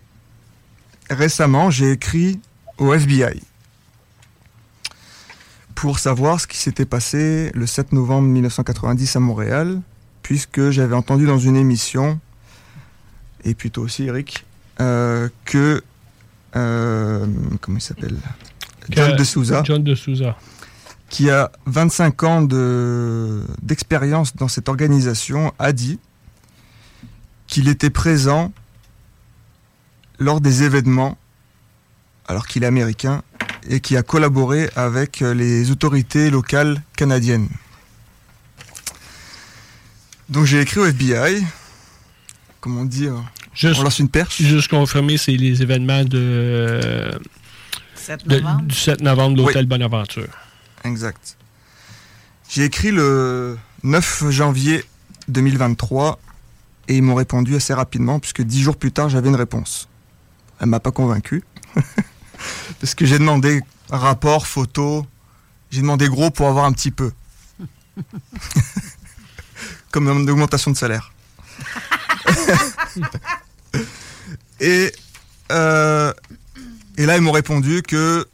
[1.10, 2.38] récemment, j'ai écrit
[2.78, 3.42] au FBI
[5.74, 9.80] pour savoir ce qui s'était passé le 7 novembre 1990 à Montréal,
[10.22, 12.20] puisque j'avais entendu dans une émission,
[13.42, 14.46] et plutôt aussi Eric,
[14.78, 15.82] euh, que...
[16.54, 17.26] Euh,
[17.60, 18.18] comment il s'appelle?
[18.88, 19.64] John de Souza.
[19.66, 20.36] John de Souza
[21.08, 25.98] qui a 25 ans de- d'expérience dans cette organisation, a dit
[27.46, 28.52] qu'il était présent
[30.18, 31.16] lors des événements,
[32.26, 33.22] alors qu'il est américain,
[33.68, 37.48] et qui a collaboré avec euh, les autorités locales canadiennes.
[40.28, 41.44] Donc j'ai écrit au FBI,
[42.60, 43.14] comment dire,
[43.54, 44.42] Juste, on lance une perche.
[44.42, 47.10] Juste confirmer, c'est les événements de,
[47.94, 50.28] 7 de- du 7 novembre de l'Hôtel Bonaventure.
[50.86, 51.36] Exact.
[52.48, 54.84] J'ai écrit le 9 janvier
[55.28, 56.18] 2023
[56.88, 59.88] et ils m'ont répondu assez rapidement puisque dix jours plus tard j'avais une réponse.
[60.60, 61.42] Elle m'a pas convaincu
[62.80, 65.06] parce que j'ai demandé rapport, photo,
[65.70, 67.12] j'ai demandé gros pour avoir un petit peu.
[69.90, 71.12] Comme une augmentation de salaire.
[74.60, 74.92] et,
[75.52, 76.12] euh,
[76.96, 78.26] et là, ils m'ont répondu que,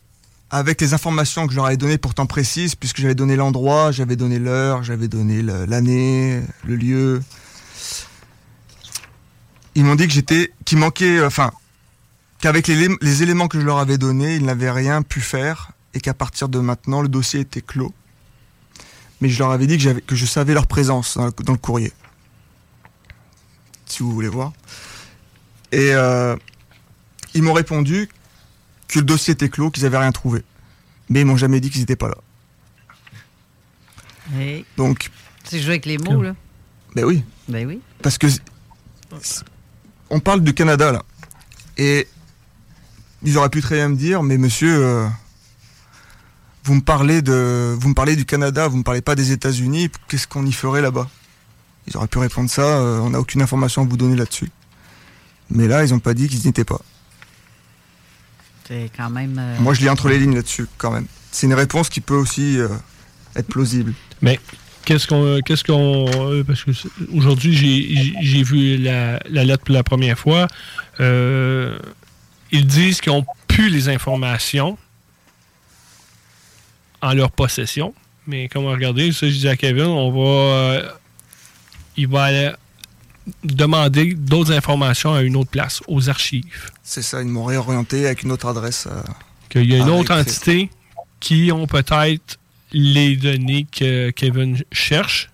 [0.53, 4.17] avec les informations que je leur avais données pourtant précises, puisque j'avais donné l'endroit, j'avais
[4.17, 7.23] donné l'heure, j'avais donné l'année, le lieu,
[9.75, 11.51] ils m'ont dit que j'étais, qu'il manquait, euh, enfin,
[12.39, 15.73] qu'avec les, lé- les éléments que je leur avais donnés, ils n'avaient rien pu faire
[15.95, 17.95] et qu'à partir de maintenant, le dossier était clos.
[19.23, 21.53] Mais je leur avais dit que, j'avais, que je savais leur présence dans le, dans
[21.53, 21.93] le courrier.
[23.87, 24.53] Si vous voulez voir.
[25.71, 26.37] Et euh,
[27.33, 28.11] ils m'ont répondu
[28.95, 30.43] que le dossier était clos, qu'ils n'avaient rien trouvé.
[31.09, 32.17] Mais ils m'ont jamais dit qu'ils n'étaient pas là.
[34.35, 34.65] Hey.
[34.77, 35.11] Donc,
[35.45, 36.35] C'est jouer avec les mots, là.
[36.95, 37.25] ben oui.
[37.49, 37.81] Ben oui.
[38.03, 38.27] Parce que
[40.11, 41.03] on parle du Canada là.
[41.77, 42.07] Et
[43.23, 45.07] ils auraient pu très bien me dire, mais monsieur, euh,
[46.65, 49.91] vous me parlez de, vous me parlez du Canada, vous me parlez pas des États-Unis.
[50.09, 51.09] Qu'est-ce qu'on y ferait là-bas?
[51.89, 52.63] Ils auraient pu répondre ça.
[52.63, 54.51] euh, on n'a aucune information à vous donner là-dessus.
[55.51, 56.81] Mais là, ils n'ont pas dit qu'ils n'y étaient pas.
[58.73, 59.37] C'est quand même.
[59.39, 61.07] euh, Moi, je lis entre les lignes là-dessus quand même.
[61.31, 62.69] C'est une réponse qui peut aussi euh,
[63.37, 63.93] être plausible.
[64.23, 64.41] Mais
[64.87, 65.41] qu'est-ce qu'on.
[65.45, 66.07] Qu'est-ce qu'on.
[66.33, 66.71] euh, Parce que
[67.13, 67.55] aujourd'hui,
[68.23, 70.47] j'ai- vu la, la lettre pour la première fois.
[71.01, 71.79] Euh,
[72.51, 74.79] ils disent qu'ils ont pu les informations
[77.03, 77.93] en leur possession.
[78.27, 80.31] Mais comme regardez, ça, je dis à Kevin, on va.
[80.31, 80.89] euh,
[81.99, 82.53] il va aller
[83.45, 86.71] demander d'autres informations à une autre place, aux archives.
[86.83, 88.87] C'est ça, ils m'ont réorienté avec une autre adresse.
[88.91, 89.01] euh,
[89.49, 90.71] Qu'il y a une autre entité
[91.21, 92.39] qui ont peut-être
[92.73, 95.31] les données que Kevin cherche.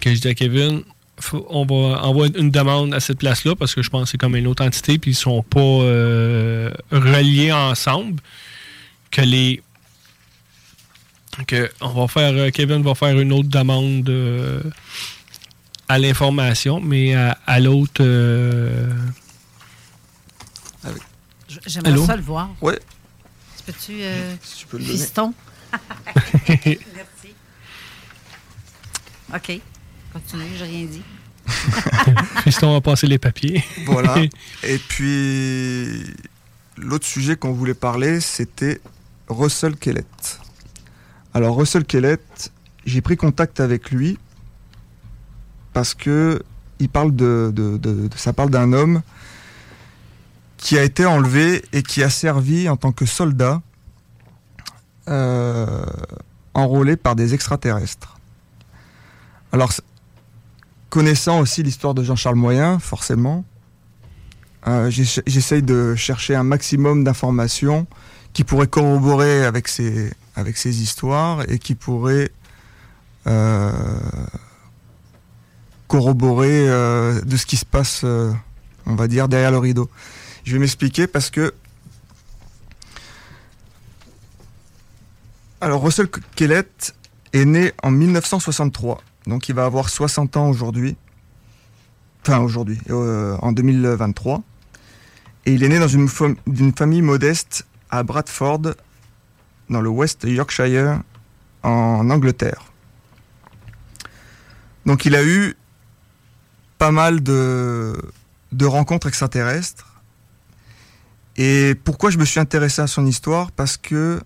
[0.00, 0.82] Que je dis à Kevin,
[1.20, 4.18] faut- on va envoyer une demande à cette place-là parce que je pense que c'est
[4.18, 8.20] comme une autre entité puis ils sont pas euh, reliés ensemble.
[9.10, 9.62] Que les
[11.46, 14.60] que on va faire euh, Kevin va faire une autre demande euh,
[15.92, 18.90] à l'information, mais à, à l'autre euh,
[21.66, 22.06] J'aimerais Allô?
[22.06, 22.50] ça le voir.
[22.62, 22.78] Ouais.
[23.58, 23.92] Tu peux-tu.
[24.00, 25.34] euh, tu peux le fiston?
[26.48, 26.78] Merci.
[29.34, 29.60] OK.
[30.12, 31.02] Continue, j'ai rien dit.
[32.44, 33.62] Fiston va passer les papiers.
[33.86, 34.16] Voilà.
[34.62, 36.04] Et puis,
[36.76, 38.80] l'autre sujet qu'on voulait parler, c'était
[39.28, 40.40] Russell Kellett.
[41.34, 42.50] Alors, Russell Kellett,
[42.86, 44.18] j'ai pris contact avec lui
[45.72, 46.42] parce que
[46.78, 49.02] il parle de, de- ça parle d'un homme
[50.56, 53.62] qui a été enlevé et qui a servi en tant que soldat
[55.08, 55.84] euh,
[56.54, 58.16] enrôlé par des extraterrestres.
[59.52, 59.72] Alors,
[60.90, 63.44] connaissant aussi l'histoire de Jean-Charles Moyen, forcément,
[64.66, 67.86] euh, j'essa- j'essaye de chercher un maximum d'informations
[68.32, 72.30] qui pourraient corroborer avec ces, avec ces histoires et qui pourraient
[73.26, 73.72] euh,
[75.92, 78.32] corroborer euh, de ce qui se passe, euh,
[78.86, 79.90] on va dire, derrière le rideau.
[80.42, 81.52] Je vais m'expliquer parce que
[85.60, 86.94] Alors Russell Kellett
[87.34, 90.96] est né en 1963, donc il va avoir 60 ans aujourd'hui.
[92.22, 94.42] Enfin aujourd'hui, euh, en 2023.
[95.44, 96.08] Et il est né dans une,
[96.46, 98.62] d'une famille modeste à Bradford,
[99.68, 101.02] dans le West Yorkshire,
[101.62, 102.72] en Angleterre.
[104.86, 105.54] Donc il a eu
[106.82, 107.96] pas mal de,
[108.50, 110.02] de rencontres extraterrestres.
[111.36, 113.52] Et pourquoi je me suis intéressé à son histoire?
[113.52, 114.20] Parce que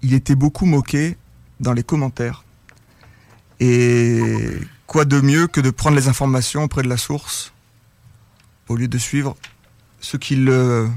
[0.00, 1.18] il était beaucoup moqué
[1.60, 2.46] dans les commentaires.
[3.60, 4.22] Et
[4.86, 7.52] quoi de mieux que de prendre les informations auprès de la source
[8.68, 9.36] au lieu de suivre
[10.00, 10.88] ceux qui le,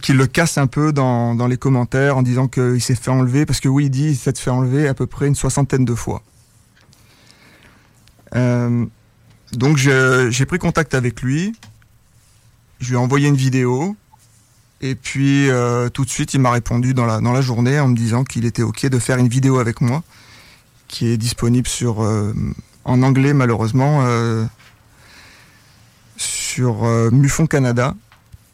[0.00, 3.44] qui le cassent un peu dans, dans les commentaires en disant qu'il s'est fait enlever?
[3.44, 5.94] Parce que oui, il dit il s'est fait enlever à peu près une soixantaine de
[5.94, 6.22] fois.
[8.34, 8.86] Euh,
[9.52, 11.54] donc j'ai pris contact avec lui.
[12.80, 13.94] Je lui ai envoyé une vidéo
[14.80, 17.88] Et puis euh, tout de suite, il m'a répondu dans la, dans la journée en
[17.88, 20.02] me disant qu'il était OK de faire une vidéo avec moi,
[20.88, 22.32] qui est disponible sur, euh,
[22.84, 24.44] en anglais malheureusement, euh,
[26.16, 27.94] sur Mufon Canada,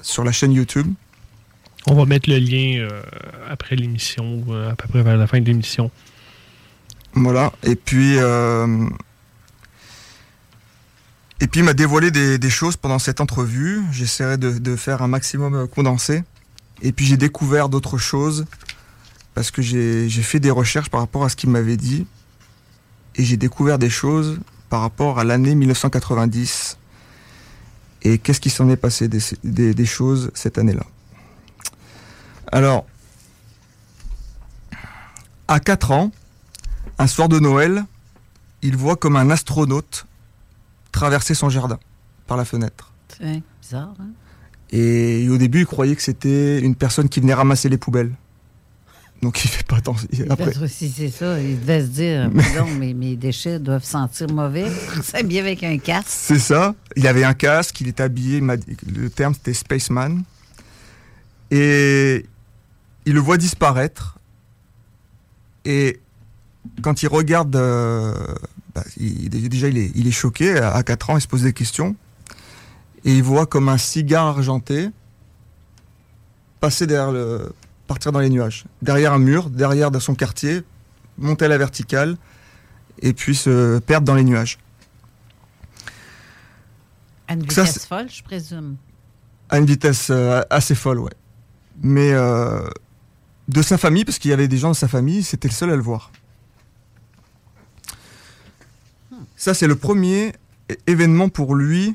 [0.00, 0.86] sur la chaîne YouTube.
[1.86, 2.88] On va mettre le lien
[3.48, 5.90] après l'émission, à peu près vers la fin de l'émission.
[7.16, 7.52] Voilà.
[7.62, 8.88] Et puis, euh,
[11.40, 13.82] et puis il m'a dévoilé des, choses pendant cette entrevue.
[13.92, 16.24] J'essaierai de, faire un maximum euh, condensé.
[16.82, 18.46] Et puis j'ai découvert d'autres choses
[19.34, 22.06] parce que j'ai fait des recherches par rapport à ce qu'il m'avait dit.
[23.16, 24.40] Et j'ai découvert des choses
[24.70, 26.78] par rapport à l'année 1990.
[28.02, 30.84] Et qu'est-ce qui s'en est passé des, des, des choses cette année-là?
[32.50, 32.86] Alors,
[35.48, 36.12] à 4 ans,
[36.98, 37.84] un soir de Noël,
[38.62, 40.06] il voit comme un astronaute
[40.96, 41.78] traverser son jardin
[42.26, 42.92] par la fenêtre.
[43.18, 44.10] C'est bizarre, hein?
[44.70, 48.12] Et au début, il croyait que c'était une personne qui venait ramasser les poubelles.
[49.22, 50.08] Donc il fait pas attention.
[50.28, 54.66] Après, si c'est ça, il devait se dire, non, mes, mes déchets doivent sentir mauvais.
[55.02, 56.08] C'est bien avec un casque.
[56.08, 56.74] c'est ça.
[56.96, 58.40] Il avait un casque, il était habillé.
[58.40, 60.22] Le terme c'était spaceman.
[61.50, 62.26] Et
[63.04, 64.18] il le voit disparaître.
[65.64, 66.00] Et
[66.82, 68.34] quand il regarde, euh,
[68.76, 70.58] bah, il- déjà il est, il est choqué.
[70.58, 71.96] À 4 ans, il se pose des questions.
[73.04, 74.90] Et il voit comme un cigare argenté
[76.60, 77.52] passer derrière le,
[77.86, 80.62] partir dans les nuages, derrière un mur, derrière son quartier,
[81.16, 82.16] monter à la verticale
[83.00, 84.58] et puis se perdre dans les nuages.
[87.28, 88.76] À une vitesse folle, je présume.
[89.48, 91.12] À une vitesse euh, assez folle, ouais.
[91.82, 92.68] Mais euh,
[93.48, 95.70] de sa famille, parce qu'il y avait des gens de sa famille, c'était le seul
[95.70, 96.10] à le voir.
[99.36, 100.32] Ça, c'est le premier
[100.86, 101.94] événement pour lui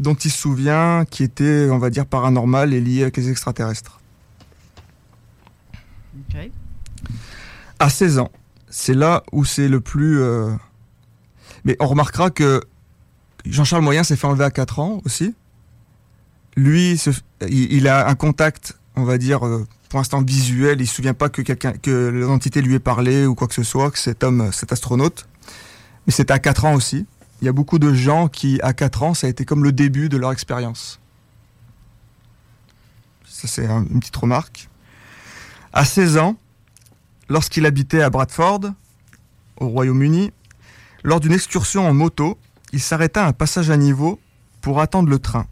[0.00, 4.00] dont il se souvient qui était, on va dire, paranormal et lié avec les extraterrestres.
[7.78, 8.30] À 16 ans,
[8.68, 10.20] c'est là où c'est le plus...
[10.20, 10.50] euh,
[11.64, 12.60] Mais on remarquera que
[13.44, 15.34] Jean-Charles Moyen s'est fait enlever à 4 ans aussi.
[16.56, 17.00] Lui,
[17.48, 20.80] il, a un contact, on va dire, euh, pour l'instant visuel.
[20.80, 23.64] Il se souvient pas que quelqu'un, que l'entité lui ait parlé ou quoi que ce
[23.64, 25.26] soit, que cet homme, cet astronaute.
[26.06, 27.06] Mais c'était à 4 ans aussi.
[27.40, 29.72] Il y a beaucoup de gens qui, à 4 ans, ça a été comme le
[29.72, 31.00] début de leur expérience.
[33.26, 34.68] Ça, c'est un- une petite remarque.
[35.72, 36.36] À 16 ans,
[37.28, 38.60] lorsqu'il habitait à Bradford,
[39.56, 40.32] au Royaume-Uni,
[41.02, 42.38] lors d'une excursion en moto,
[42.72, 44.20] il s'arrêta à un passage à niveau
[44.60, 45.46] pour attendre le train.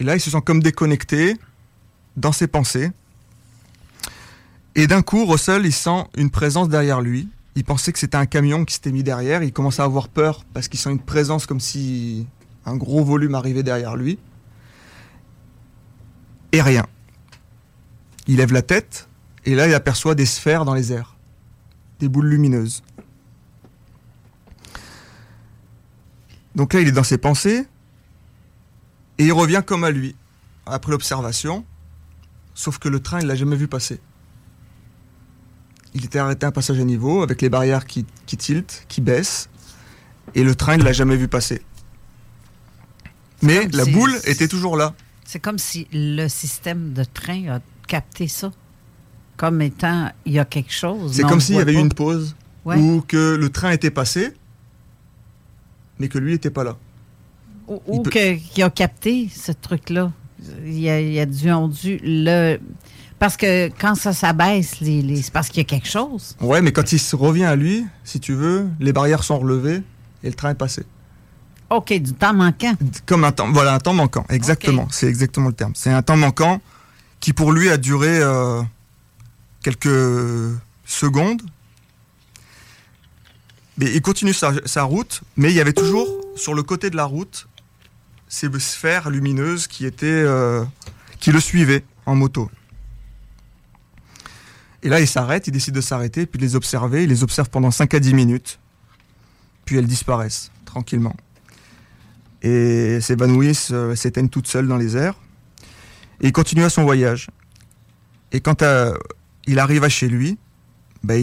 [0.00, 1.36] Et là, il se sent comme déconnecté
[2.16, 2.90] dans ses pensées.
[4.74, 7.28] Et d'un coup, Russell, il sent une présence derrière lui.
[7.58, 9.42] Il pensait que c'était un camion qui s'était mis derrière.
[9.42, 12.24] Il commence à avoir peur parce qu'il sent une présence comme si
[12.64, 14.16] un gros volume arrivait derrière lui.
[16.52, 16.86] Et rien.
[18.28, 19.08] Il lève la tête
[19.44, 21.16] et là, il aperçoit des sphères dans les airs.
[21.98, 22.84] Des boules lumineuses.
[26.54, 27.66] Donc là, il est dans ses pensées
[29.18, 30.14] et il revient comme à lui
[30.64, 31.66] après l'observation,
[32.54, 34.00] sauf que le train, il l'a jamais vu passer.
[35.94, 39.00] Il était arrêté à un passage à niveau avec les barrières qui, qui tiltent, qui
[39.00, 39.48] baissent,
[40.34, 41.62] et le train, il l'a jamais vu passer.
[43.42, 44.94] Mais la si- boule était toujours là.
[45.24, 48.50] C'est comme si le système de train a capté ça.
[49.36, 51.12] Comme étant, il y a quelque chose.
[51.14, 52.34] C'est on comme s'il y avait eu une pause,
[52.64, 52.76] Ouais.
[52.76, 54.32] ou que le train était passé,
[55.98, 56.76] mais que lui n'était pas là.
[57.68, 60.12] Ou, ou que- qui a capté ce truc-là.
[60.66, 62.58] Il a, il a dû, ont dû le.
[63.18, 66.36] Parce que quand ça s'abaisse, les, les- c'est parce qu'il y a quelque chose.
[66.40, 69.82] Ouais, mais quand il se revient à lui, si tu veux, les barrières sont relevées
[70.22, 70.84] et le train est passé.
[71.70, 72.74] OK, du temps manquant.
[73.06, 74.86] Comme un temps, voilà, un temps manquant, exactement.
[74.90, 75.72] C'est exactement le terme.
[75.74, 76.60] C'est un temps manquant
[77.20, 78.62] qui pour lui a duré euh,
[79.62, 80.54] quelques
[80.84, 81.42] secondes.
[83.76, 86.96] Mais il continue sa, sa route, mais il y avait toujours sur le côté de
[86.96, 87.48] la route
[88.28, 90.64] ces sphères lumineuses qui étaient, euh,
[91.20, 92.50] qui le suivaient en moto.
[94.82, 97.04] Et là, il s'arrête, il décide de s'arrêter, puis de les observer.
[97.04, 98.58] Il les observe pendant 5 à 10 minutes,
[99.64, 101.16] puis elles disparaissent tranquillement
[102.42, 105.14] et s'évanouissent, s'éteignent toutes seules dans les airs.
[106.20, 107.28] Et il continue à son voyage.
[108.32, 108.94] Et quand euh,
[109.46, 110.38] il arrive à chez lui,
[111.02, 111.14] bah,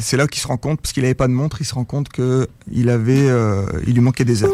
[0.00, 1.84] c'est là qu'il se rend compte, parce qu'il n'avait pas de montre, il se rend
[1.84, 4.52] compte que il avait, euh, lui manquait des heures.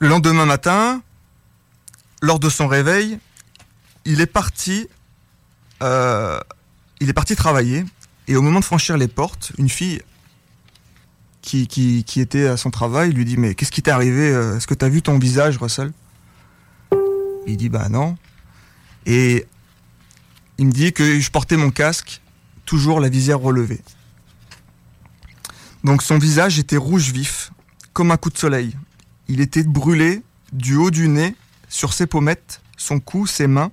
[0.00, 1.02] Le lendemain matin,
[2.20, 3.18] lors de son réveil,
[4.04, 4.88] il est parti,
[5.84, 6.40] euh,
[7.00, 7.84] il est parti travailler.
[8.26, 10.00] Et au moment de franchir les portes, une fille
[11.42, 14.74] qui, était à son travail lui dit Mais qu'est-ce qui t'est arrivé euh, Est-ce que
[14.74, 15.92] tu as vu ton visage, Russell?
[17.46, 18.16] Il dit bah non.
[19.04, 19.46] Et
[20.56, 22.22] il me dit que je portais mon casque,
[22.64, 23.82] toujours la visière relevée.
[25.82, 27.52] Donc son visage était rouge vif,
[27.92, 28.74] comme un coup de soleil.
[29.28, 31.36] Il était brûlé du haut du nez,
[31.68, 33.70] sur ses pommettes, son cou, ses mains,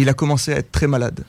[0.00, 1.24] il a commencé à être très malade.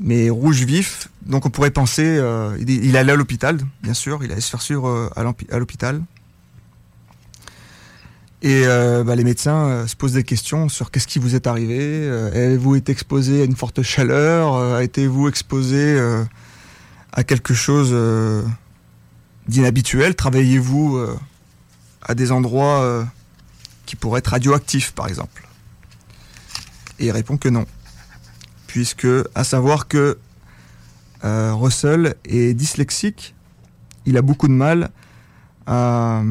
[0.00, 4.32] Mais rouge vif, donc on pourrait penser, euh, il, allait à l'hôpital, bien sûr, il
[4.32, 6.02] allait se faire suivre euh, à l'hôpi- à l'hôpital.
[8.42, 12.06] Et euh, bah, les médecins se posent des questions sur qu'est-ce qui vous est arrivé.
[12.08, 15.98] Avez-vous été exposé à une forte chaleur Été-vous exposé
[17.14, 17.96] à quelque chose
[19.48, 20.14] d'inhabituel?
[20.14, 21.06] Travaillez-vous
[22.02, 23.06] à des endroits
[23.86, 25.43] qui pourraient être radioactifs, par exemple?
[26.98, 27.66] Et il répond que non.
[28.66, 30.18] Puisque, à savoir que
[31.24, 33.34] euh, Russell est dyslexique,
[34.06, 34.90] il a beaucoup de mal
[35.66, 36.22] à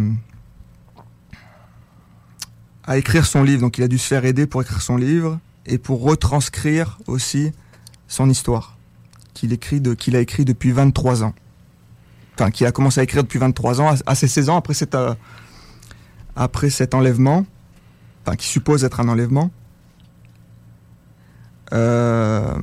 [2.95, 3.61] écrire son livre.
[3.61, 7.51] Donc il a dû se faire aider pour écrire son livre et pour retranscrire aussi
[8.07, 8.77] son histoire
[9.33, 9.51] qu'il
[10.15, 11.33] a écrit depuis 23 ans.
[12.35, 14.73] Enfin, qu'il a commencé à écrire depuis 23 ans, à, à ses 16 ans après
[14.73, 15.13] cet euh,
[16.35, 17.45] après cet enlèvement,
[18.25, 19.51] enfin qui suppose être un enlèvement.
[21.73, 22.55] Euh,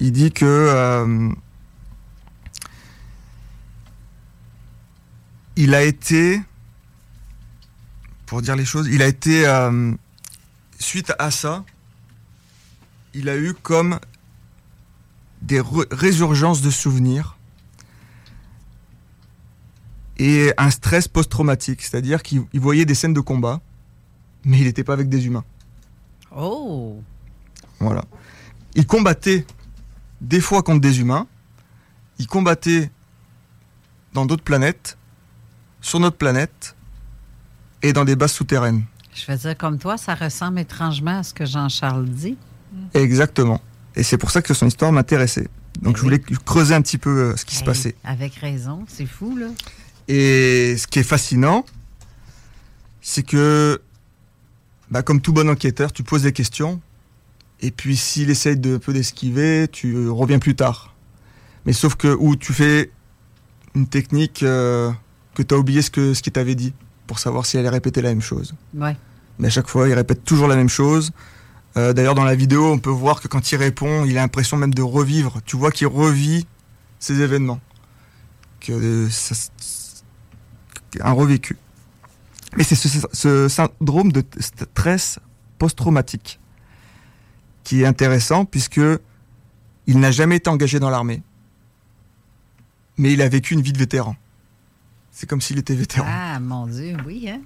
[0.00, 1.30] il dit que euh,
[5.56, 6.42] il a été
[8.26, 9.92] pour dire les choses, il a été, euh,
[10.78, 11.64] suite à ça,
[13.14, 13.98] il a eu comme
[15.42, 17.38] des résurgences de souvenirs
[20.18, 23.60] et un stress post-traumatique, c'est-à-dire qu'il il voyait des scènes de combat,
[24.44, 25.44] mais il n'était pas avec des humains.
[26.36, 27.02] Oh!
[27.80, 28.04] Voilà.
[28.74, 29.46] Il combattait
[30.20, 31.26] des fois contre des humains,
[32.18, 32.90] il combattait
[34.12, 34.96] dans d'autres planètes,
[35.80, 36.74] sur notre planète,
[37.82, 38.84] et dans des bases souterraines.
[39.14, 42.36] Je vais dire comme toi, ça ressemble étrangement à ce que Jean-Charles dit.
[42.94, 43.60] Exactement.
[43.94, 45.48] Et c'est pour ça que son histoire m'intéressait.
[45.80, 47.94] Donc je voulais creuser un petit peu euh, ce qui se Hey, passait.
[48.04, 49.46] Avec raison, c'est fou, là.
[50.08, 51.64] Et ce qui est fascinant,
[53.00, 53.80] c'est que,
[54.90, 56.80] bah, comme tout bon enquêteur, tu poses des questions,
[57.60, 60.94] et puis s'il essaye de peu d'esquiver, tu reviens plus tard.
[61.64, 62.90] Mais sauf que, ou tu fais
[63.74, 64.90] une technique euh,
[65.34, 66.72] que tu as oublié ce que ce qu'il t'avait dit,
[67.06, 68.54] pour savoir si elle allait répéter la même chose.
[68.74, 68.96] Ouais.
[69.38, 71.10] Mais à chaque fois, il répète toujours la même chose.
[71.76, 74.56] Euh, D'ailleurs, dans la vidéo, on peut voir que quand il répond, il a l'impression
[74.56, 75.40] même de revivre.
[75.44, 76.46] Tu vois qu'il revit
[76.98, 77.60] ces événements.
[78.60, 79.34] Que euh, ça-
[81.00, 81.58] un revécu.
[82.56, 85.18] Mais c'est ce, ce syndrome de stress
[85.58, 86.38] post-traumatique
[87.64, 88.80] qui est intéressant puisque
[89.86, 91.22] il n'a jamais été engagé dans l'armée,
[92.98, 94.16] mais il a vécu une vie de vétéran.
[95.12, 96.06] C'est comme s'il était vétéran.
[96.08, 97.40] Ah, mon Dieu, oui, hein?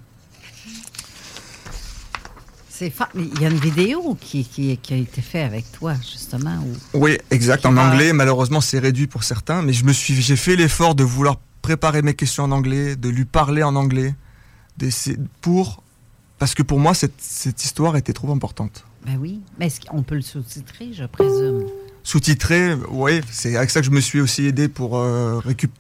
[3.15, 6.57] Il y a une vidéo qui, qui, qui a été faite avec toi, justement.
[6.95, 7.67] où- Oui, exact.
[7.67, 10.95] En parle- anglais, malheureusement, c'est réduit pour certains, mais je me suis, j'ai fait l'effort
[10.95, 14.15] de vouloir préparer mes questions en anglais, de lui parler en anglais,
[15.41, 15.83] pour
[16.39, 18.85] parce que pour moi cette, cette histoire était trop importante.
[19.07, 19.41] Ben oui.
[19.59, 21.65] Mais est-ce qu'on peut le sous-titrer, je présume?
[22.03, 25.77] Sous-titré, oui, c'est avec ça que je me suis aussi aidé pour euh, récupérer.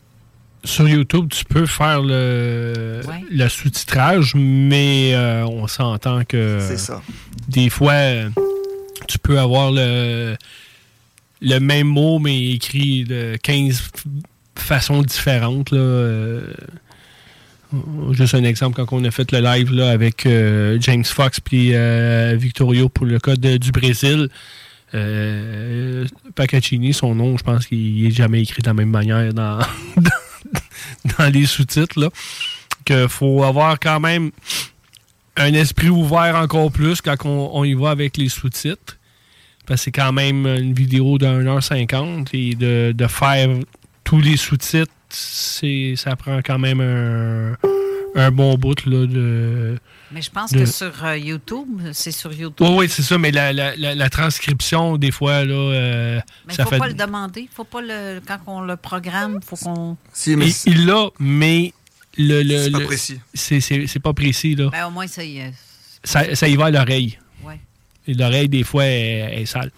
[0.64, 3.24] Sur YouTube, tu peux faire le, Ouais.
[3.30, 7.00] le sous-titrage, mais euh, on s'entend que C'est ça.
[7.48, 7.94] des fois,
[9.08, 10.36] tu peux avoir le,
[11.40, 14.04] le même mot, mais écrit de 15 f-
[14.54, 15.70] façons différentes.
[15.70, 16.52] Là, euh.
[18.12, 21.70] Juste un exemple, quand on a fait le live là, avec euh, James Fox puis
[21.74, 24.28] euh, Victorio pour le code du Brésil,
[24.94, 26.06] euh,
[26.92, 29.60] son nom, je pense qu'il n'est jamais écrit de la même manière dans,
[31.18, 32.10] dans les sous-titres.
[32.84, 34.30] Que faut avoir quand même
[35.36, 38.98] un esprit ouvert encore plus quand on, on y va avec les sous-titres.
[39.66, 43.48] Parce que c'est quand même une vidéo de 1h50 et de, de faire
[44.02, 47.56] tous les sous-titres, c'est ça prend quand même un,
[48.14, 49.76] un bon bout là, de.
[50.12, 52.66] Mais je pense de- que sur euh, YouTube, c'est sur YouTube.
[52.68, 56.52] Oui, oui, c'est ça, mais la, la- la- la transcription, des fois, là, euh, Mais
[56.52, 56.78] il ça faut fait.
[56.78, 57.48] pas le demander.
[57.54, 59.96] faut pas le quand on le programme, faut qu'on.
[60.28, 61.72] mais il l'a, mais
[62.18, 62.42] le.
[62.42, 63.20] le- C'est pas précis.
[63.34, 64.68] C'est c'est- c'est pas précis, là.
[64.70, 65.52] Ben, au moins, ça y est.
[66.02, 67.18] Ça, ça y va à l'oreille.
[67.44, 67.60] Ouais.
[68.08, 69.70] Et l'oreille, des fois, est, est sale.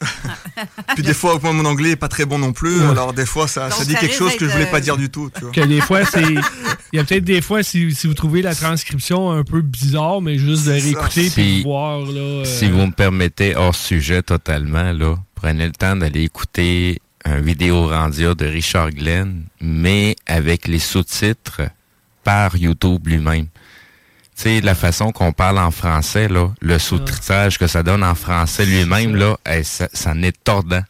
[0.94, 2.86] Puis des fois, moi, mon anglais est pas très bon non plus, Ouais.
[2.90, 5.08] alors des fois, ça, dit ça quelque chose que je voulais pas euh, dire du
[5.10, 5.30] tout.
[5.34, 5.50] Tu vois.
[5.52, 6.22] Que des fois, c'est.
[6.92, 10.20] Il y a peut-être des fois, si, si vous trouvez la transcription un peu bizarre,
[10.22, 12.20] mais juste de réécouter puis Si- de voir, là.
[12.20, 17.40] euh, Si vous me permettez, hors sujet totalement, là, prenez le temps d'aller écouter un
[17.40, 21.62] vidéo rendia de Richard Glenn, mais avec les sous-titres
[22.24, 23.46] par YouTube lui-même.
[24.38, 28.14] Tu sais, la façon qu'on parle en français, là, le sous-titrage que ça donne en
[28.14, 30.82] français lui-même, là, ça, ça en est tordant.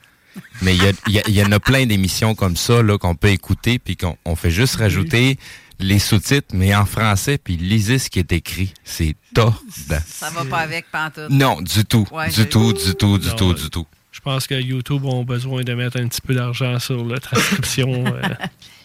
[0.61, 0.77] Mais
[1.07, 4.37] il y, en a plein d'émissions comme ça là qu'on peut écouter puis qu'on on
[4.37, 5.39] fait juste rajouter
[5.81, 8.75] les sous-titres mais en français puis lisez ce qui est écrit.
[8.85, 9.63] C'est tordant.
[10.07, 11.31] Ça va pas avec pantoute.
[11.31, 13.87] Non, du tout, Ouais, du tout, du tout, du Non, tout, du tout.
[14.13, 18.05] Je pense que YouTube ont besoin de mettre un petit peu d'argent sur la transcription.
[18.07, 18.35] euh.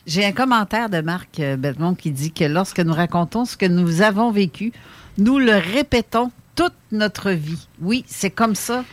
[0.06, 3.66] J'ai un commentaire de Marc euh, Belmont qui dit que lorsque nous racontons ce que
[3.66, 4.74] nous avons vécu,
[5.18, 7.68] nous le répétons toute notre vie.
[7.82, 8.84] Oui, c'est comme ça.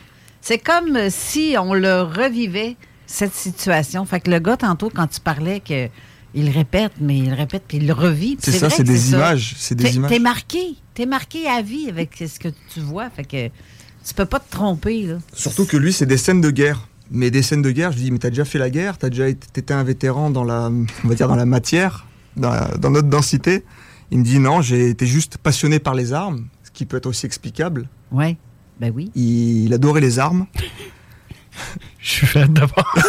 [0.41, 2.77] C'est comme euh, si on le revivait,
[3.07, 4.05] cette situation.
[4.05, 5.89] Fait que le gars, tantôt, quand tu parlais que
[6.33, 8.37] il répète, mais il répète, puis il le revit.
[8.41, 10.11] C'est ça, vrai c'est des images, c'est des T'es- images.
[10.13, 10.77] T'es marqué.
[10.95, 13.11] T'es marqué à vie avec ce que tu vois.
[13.11, 13.49] Fait que
[14.07, 15.15] tu peux pas te tromper, là.
[15.35, 16.87] Surtout que lui, c'est des scènes de guerre.
[17.11, 19.09] Mais des scènes de guerre, je lui dis, mais t'as déjà fait la guerre, t'as
[19.11, 20.71] déjà été, t'étais un vétéran dans la,
[21.05, 22.07] on va dire dans la matière,
[22.37, 23.65] dans, la- dans notre densité.
[24.13, 27.07] Il me dit non, j'ai été juste passionné par les armes, ce qui peut être
[27.07, 27.89] aussi explicable.
[28.13, 28.37] Ouais,
[28.81, 29.11] ben oui.
[29.17, 30.47] Il, il adorait les armes.
[31.99, 32.95] Je suis fait d'abord.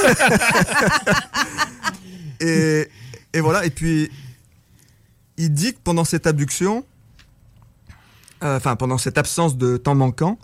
[2.40, 2.88] et,
[3.34, 4.10] et voilà, et puis
[5.38, 6.86] il dit que pendant cette abduction,
[8.44, 10.38] euh, enfin pendant cette absence de temps manquant,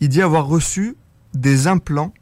[0.00, 0.96] il dit avoir reçu
[1.34, 2.12] des implants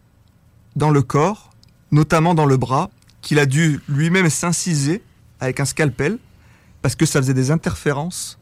[0.77, 1.51] dans le corps,
[1.91, 2.91] notamment dans le bras,
[3.23, 5.03] qu'il a dû lui-même s'inciser
[5.41, 6.19] avec un scalpel,
[6.83, 8.39] parce que ça faisait des interférences.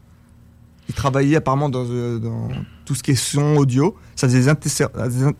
[0.89, 2.49] Il travaillait apparemment dans, euh, dans
[2.85, 4.87] tout ce qui est son, audio, ça faisait des, inter-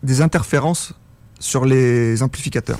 [0.03, 0.93] des interférences
[1.39, 2.79] sur les amplificateurs.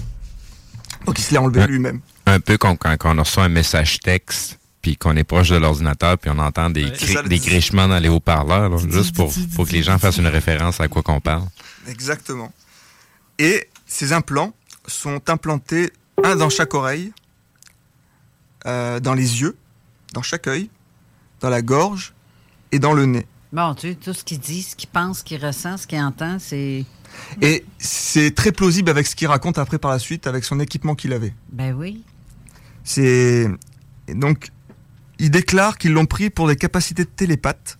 [1.06, 2.02] Donc il se l'est enlevé lui-même.
[2.26, 5.56] Un peu comme quand, quand on reçoit un message texte puis qu'on est proche de
[5.58, 6.92] l'ordinateur puis on entend des, Ouais.
[6.92, 9.98] cri- C'est ça, le- des grichements dans les haut-parleurs, juste pour, pour que les gens
[9.98, 11.44] fassent une référence à quoi qu'on parle.
[11.88, 12.52] Exactement.
[13.40, 14.54] Et ces implants
[14.86, 15.92] sont implantés
[16.24, 17.12] un dans chaque oreille,
[18.66, 19.58] euh, dans les yeux,
[20.14, 20.70] dans chaque œil,
[21.40, 22.14] dans la gorge
[22.72, 23.26] et dans le nez.
[23.54, 26.00] Bon, tu sais, tout ce qu'il dit, ce qu'il pense, ce qu'il ressent, ce qu'il
[26.00, 26.86] entend, c'est.
[27.42, 30.96] Et c'est très plausible avec ce qu'il raconte après par la suite, avec son équipement
[30.96, 31.34] qu'il avait.
[31.52, 32.04] Ben oui.
[32.84, 33.48] C'est
[34.10, 34.50] donc
[35.20, 37.80] il déclare qu'ils l'ont pris pour des capacités de télépathe.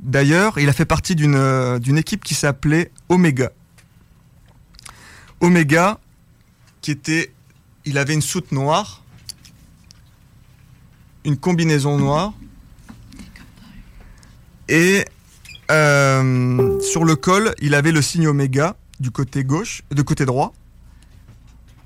[0.00, 3.52] D'ailleurs, il a fait partie d'une euh, d'une équipe qui s'appelait Omega.
[5.40, 5.98] Omega,
[6.80, 7.32] qui était,
[7.84, 9.02] il avait une soute noire,
[11.24, 12.32] une combinaison noire,
[14.68, 15.04] et
[15.70, 20.54] euh, sur le col, il avait le signe Oméga du côté gauche, de côté droit.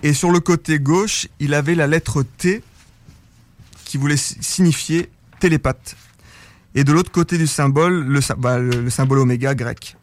[0.02, 2.62] Et sur le côté gauche, il avait la lettre T
[3.84, 5.10] qui voulait si- signifier
[5.40, 5.96] télépathe.
[6.74, 9.96] Et de l'autre côté du symbole, le, bah, le symbole oméga grec.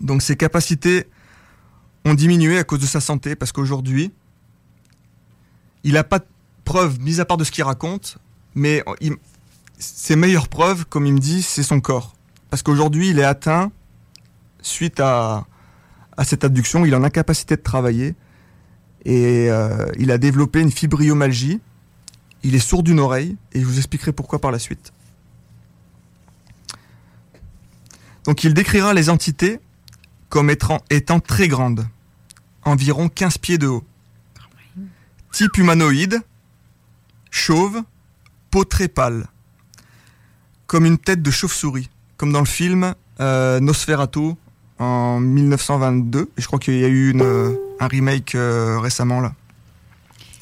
[0.00, 1.06] Donc ses capacités
[2.04, 4.12] ont diminué à cause de sa santé, parce qu'aujourd'hui,
[5.84, 6.26] il n'a pas de
[6.64, 8.18] preuves, mis à part de ce qu'il raconte,
[8.54, 8.84] mais
[9.78, 12.14] ses meilleures preuves, comme il me dit, c'est son corps.
[12.50, 13.72] Parce qu'aujourd'hui, il est atteint,
[14.60, 15.46] suite à,
[16.24, 18.14] cette abduction, il est en incapacité de travailler,
[19.04, 21.60] et euh, il a développé une fibromyalgie.
[22.44, 24.92] Il est sourd d'une oreille et je vous expliquerai pourquoi par la suite.
[28.24, 29.60] Donc il décrira les entités
[30.32, 31.86] comme étant, étant très grandes,
[32.64, 33.84] environ 15 pieds de haut.
[35.30, 36.22] Type humanoïde,
[37.30, 37.82] chauve,
[38.50, 39.26] peau très pâle,
[40.66, 44.32] comme une tête de chauve-souris, comme dans le film euh, Nosferatu
[44.78, 46.30] en 1922.
[46.38, 49.34] Et je crois qu'il y a eu une, un remake euh, récemment là.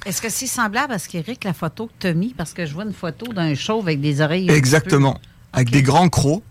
[0.07, 2.33] Est-ce que c'est semblable à ce qu'Éric, la photo que tu as mis?
[2.33, 4.53] Parce que je vois une photo d'un chauve avec des oreilles.
[4.53, 5.21] Exactement.
[5.53, 6.45] Avec des grands crocs.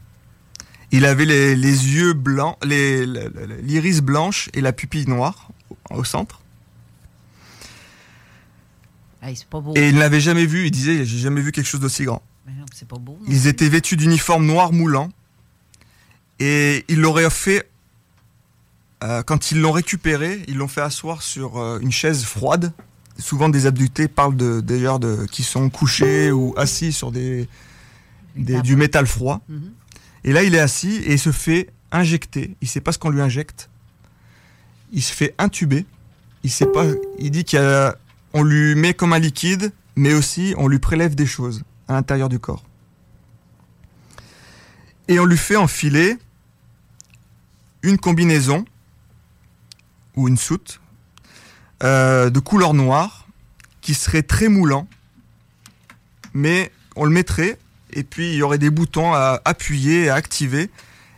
[0.91, 5.49] Il avait les, les yeux blancs, l'iris blanche et la pupille noire
[5.91, 6.41] au, au centre.
[9.49, 9.73] Pas beau.
[9.75, 10.65] Et il ne l'avait jamais vu.
[10.65, 12.21] Il disait J'ai jamais vu quelque chose d'aussi grand.
[12.87, 13.19] Pas beau.
[13.27, 15.11] Ils étaient vêtus d'uniformes noirs moulants.
[16.39, 17.69] Et ils l'auraient fait.
[19.03, 22.71] euh, quand ils l'ont récupéré, ils l'ont fait asseoir sur euh, une chaise froide.
[23.17, 27.49] Souvent, des abductés parlent d'ailleurs de, qui sont couchés ou assis sur des,
[28.37, 29.41] des- du métal froid.
[29.49, 29.71] Mhm.
[30.23, 32.55] Et là, il est assis et il se fait injecter.
[32.61, 33.69] Il sait pas ce qu'on lui injecte.
[34.91, 35.85] Il se fait intuber.
[36.43, 36.67] Il sait.
[37.19, 37.95] Il dit qu'il y a-
[38.33, 42.29] on lui met comme un liquide, mais aussi on lui prélève des choses à l'intérieur
[42.29, 42.63] du corps.
[45.07, 46.17] Et on lui fait enfiler
[47.81, 48.65] une combinaison
[50.15, 50.79] ou une soute
[51.81, 53.25] euh, de couleur noire
[53.81, 54.87] qui serait très moulant,
[56.33, 57.57] mais on le mettrait
[57.93, 60.69] et puis il y aurait des boutons à appuyer, à activer,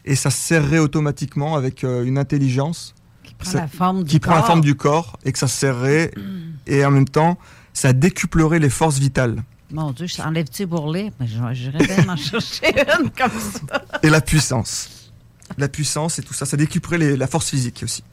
[0.05, 2.93] et ça se serrerait automatiquement avec euh, une intelligence
[3.23, 4.47] qui prend la forme du qui prend la corps.
[4.47, 6.11] forme du corps et que ça se serrerait
[6.67, 7.37] et en même temps
[7.73, 11.11] ça décuplerait les forces vitales Mon Dieu, enlève-tu bourrelet?
[11.19, 13.83] Mais j'irais bien m'en chercher une comme ça.
[14.03, 15.11] Et la puissance.
[15.57, 18.03] La puissance et tout ça, ça décuplerait les- la force physique aussi.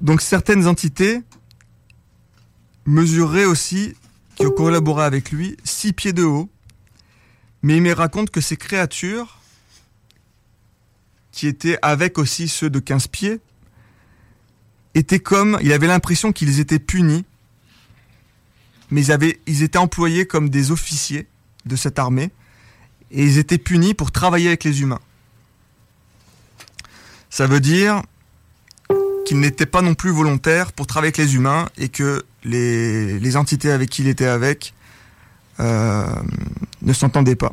[0.00, 1.22] Donc certaines entités
[2.84, 3.94] mesuraient aussi,
[4.36, 6.48] qui ont collaboré avec lui, 6 pieds de haut.
[7.66, 9.40] Mais il me raconte que ces créatures,
[11.32, 13.40] qui étaient avec aussi ceux de 15 pieds,
[14.94, 17.24] étaient comme, il avait l'impression qu'ils étaient punis,
[18.92, 21.26] mais ils, étaient employés comme des officiers
[21.64, 22.30] de cette armée,
[23.10, 25.00] et ils étaient punis pour travailler avec les humains.
[27.30, 28.00] Ça veut dire
[29.26, 33.36] qu'il n'était pas non plus volontaire pour travailler avec les humains et que les, les
[33.36, 34.72] entités avec qui il était avec
[35.60, 36.06] euh,
[36.82, 37.52] ne s'entendaient pas.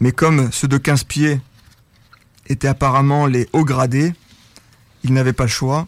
[0.00, 1.40] Mais comme ceux de 15 pieds
[2.46, 4.12] étaient apparemment les hauts gradés,
[5.02, 5.86] il n'avait pas le choix.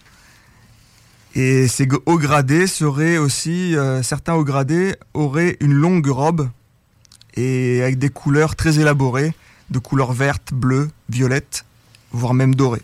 [1.35, 6.49] Et ces hauts gradés seraient aussi, euh, certains hauts gradés auraient une longue robe
[7.35, 9.35] et avec des couleurs très élaborées,
[9.71, 11.65] de couleurs vertes, bleues, violettes,
[12.13, 12.83] voire même dorées.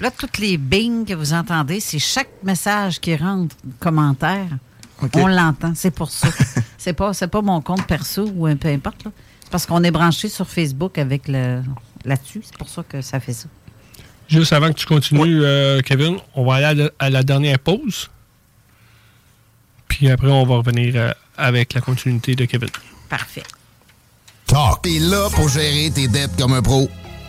[0.00, 4.48] Là, toutes les bing que vous entendez, c'est chaque message qui rentre, commentaire,
[5.14, 5.72] On l'entend.
[5.74, 6.28] C'est pour ça.
[6.78, 9.04] c'est pas, c'est pas mon compte perso ou un peu importe.
[9.04, 9.10] là.
[9.42, 11.62] C'est parce qu'on est branché sur Facebook avec le
[12.04, 12.42] là-dessus.
[12.44, 13.48] C'est pour ça que ça fait ça.
[14.28, 17.58] Juste avant que tu continues, euh, Kevin, on va aller à la, à la dernière
[17.58, 18.10] pause.
[19.88, 22.70] Puis après, on va revenir euh, avec la continuité de Kevin.
[23.08, 23.42] Parfait.
[24.46, 24.82] Talk.
[24.82, 26.88] T'es là pour gérer tes dettes comme un pro.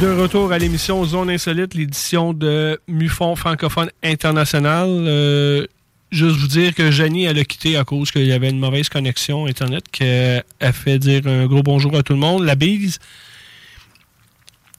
[0.00, 4.88] De retour à l'émission Zone Insolite, l'édition de MUFON francophone international.
[4.88, 5.66] Euh,
[6.10, 8.88] juste vous dire que Janie, elle a quitté à cause qu'il y avait une mauvaise
[8.88, 12.44] connexion Internet, qu'elle a fait dire un gros bonjour à tout le monde.
[12.44, 12.98] La bise,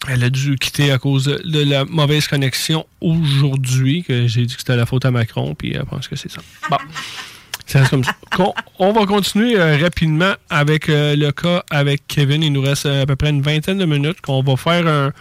[0.10, 4.62] elle a dû quitter à cause de la mauvaise connexion aujourd'hui, que j'ai dit que
[4.62, 6.42] c'était la faute à Macron, puis elle pense que c'est ça.
[6.68, 6.78] Bon.
[7.72, 8.16] Ça reste comme ça.
[8.36, 12.44] Con- on va continuer euh, rapidement avec euh, le cas avec Kevin.
[12.44, 15.12] Il nous reste euh, à peu près une vingtaine de minutes qu'on va faire un,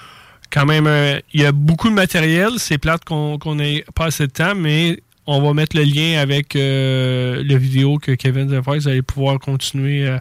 [0.50, 2.52] quand même un- il y a beaucoup de matériel.
[2.58, 6.18] C'est plate qu'on qu'on ait pas assez de temps, mais on va mettre le lien
[6.20, 8.74] avec euh, la vidéo que Kevin va faire.
[8.74, 10.18] Vous allez pouvoir continuer euh,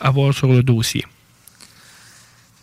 [0.00, 1.04] à voir sur le dossier.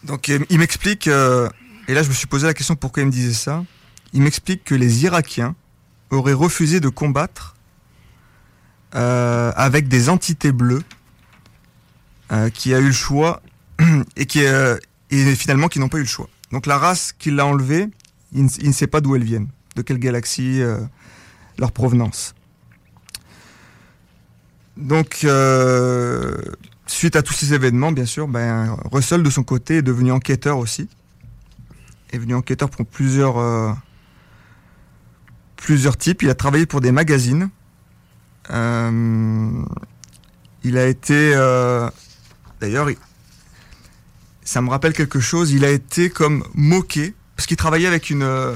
[0.04, 1.50] Donc il m'explique, euh,
[1.88, 3.64] et là je me suis posé la question pourquoi il me disait ça,
[4.14, 5.56] il m'explique que les Irakiens
[6.12, 7.56] auraient refusé de combattre
[9.02, 10.84] avec des entités bleues,
[12.32, 13.42] euh, qui a eu le choix,
[14.18, 14.78] et, qui, euh,
[15.12, 16.28] et finalement qui n'ont pas eu le choix.
[16.52, 17.88] Donc la race qui l'a enlevé,
[18.34, 20.80] il, ne- sait pas d'où elles viennent, de quelle galaxie, euh,
[21.58, 22.36] leur provenance.
[24.76, 26.38] Donc, euh,
[26.86, 30.58] suite à tous ces événements, bien sûr, ben, Russell, de son côté, est devenu enquêteur
[30.58, 30.88] aussi.
[32.12, 33.72] Est venu enquêteur pour plusieurs, euh,
[35.56, 36.22] plusieurs types.
[36.22, 37.50] Il a travaillé pour des magazines.
[38.50, 39.52] Euh,
[40.64, 41.32] il a été...
[41.36, 41.90] euh,
[42.62, 42.98] D'ailleurs, il-
[44.44, 45.52] ça me rappelle quelque chose.
[45.52, 48.24] Il a été comme moqué, parce qu'il travaillait avec une...
[48.24, 48.56] euh,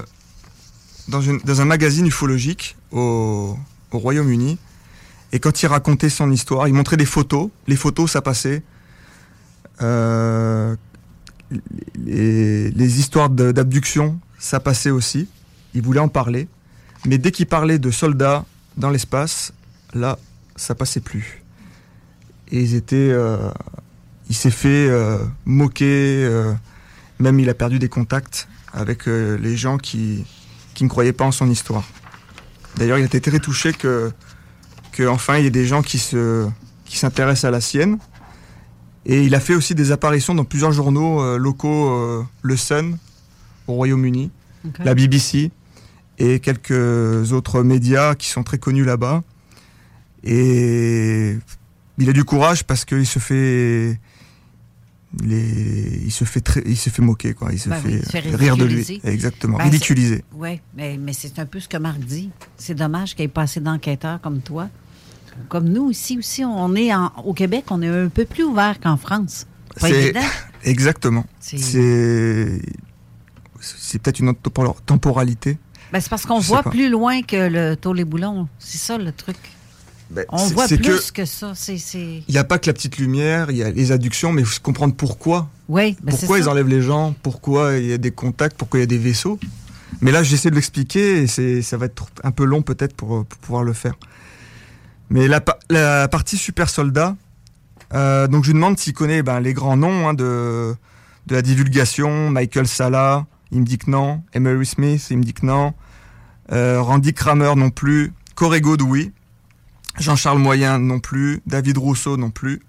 [1.08, 3.58] Dans, une- dans un magazine ufologique au,
[3.92, 4.58] au Royaume-Uni.
[5.34, 7.50] Et quand il racontait son histoire, il montrait des photos.
[7.68, 8.64] Les photos, ça passait.
[11.96, 15.28] Les, les histoires d'abduction, ça passait aussi.
[15.74, 16.48] Il voulait en parler.
[17.06, 18.46] Mais dès qu'il parlait de soldats
[18.78, 19.54] dans l'espace,
[19.94, 20.18] là,
[20.56, 21.44] ça passait plus.
[22.52, 22.96] Et ils étaient.
[23.12, 23.38] euh,
[24.30, 26.24] il s'est fait euh, moquer.
[26.26, 26.54] euh,
[27.20, 30.26] même il a perdu des contacts avec les gens qui,
[30.74, 31.84] qui ne croyaient pas en son histoire.
[32.78, 34.12] D'ailleurs, il a été très touché que
[34.94, 36.48] que enfin il y ait des gens qui se
[36.86, 37.98] qui s'intéressent à la sienne.
[39.06, 42.98] Et il a fait aussi des apparitions dans plusieurs journaux euh, locaux, euh, le Sun
[43.68, 44.32] au Royaume-Uni,
[44.80, 45.52] la BBC
[46.20, 49.24] et quelques autres médias qui sont très connus là-bas.
[50.24, 51.38] Et
[51.98, 54.00] il a du courage parce qu'il se fait
[55.24, 57.88] il, est- il se fait très, il se fait moquer quoi, il se, Ben fait,
[57.90, 60.24] oui, il se fait rire de lui, exactement, Ben, ridiculiser.
[60.34, 62.30] Oui, mais, mais c'est un peu ce que Marc dit.
[62.58, 64.70] C'est dommage qu'il ait pas assez d'enquêteurs comme toi.
[65.50, 68.80] Comme nous ici aussi, on est en- au Québec, on est un peu plus ouvert
[68.80, 69.48] qu'en France.
[69.78, 70.20] C'est- évident.
[70.64, 71.26] Exactement.
[71.40, 72.62] C'est-
[73.60, 75.58] C'est peut-être une autre tempor- temporalité.
[75.92, 76.70] Ben, c'est parce qu'on voit pas.
[76.72, 78.48] plus loin que le taux les boulons.
[78.60, 79.36] C'est ça le truc.
[80.12, 81.54] Ben, On voit plus que- que, ça.
[81.68, 84.46] Il n'y a pas que la petite lumière, il y a les adductions, mais il
[84.48, 85.50] faut comprendre pourquoi.
[85.70, 86.52] Oui, ben, pourquoi ils ça.
[86.52, 89.40] enlèvent les gens, pourquoi il y a des contacts, pourquoi il y a des vaisseaux?
[90.02, 93.40] Mais là, j'essaie de l'expliquer et ça va être un peu long peut-être pour, pour
[93.40, 93.94] pouvoir le faire.
[95.10, 97.16] Mais la, pa- la partie super soldat,
[97.94, 100.74] euh, donc je lui demande s'il connaît ben, les grands noms hein, de,
[101.28, 105.34] de la divulgation, Michael Sala, il me dit que non, Emery Smith, il me dit
[105.34, 105.74] que non,
[106.52, 109.12] euh, Randy Kramer non plus, Corey Good, oui,
[110.00, 112.62] Jean-Charles Moyen non plus, David Rousseau non plus,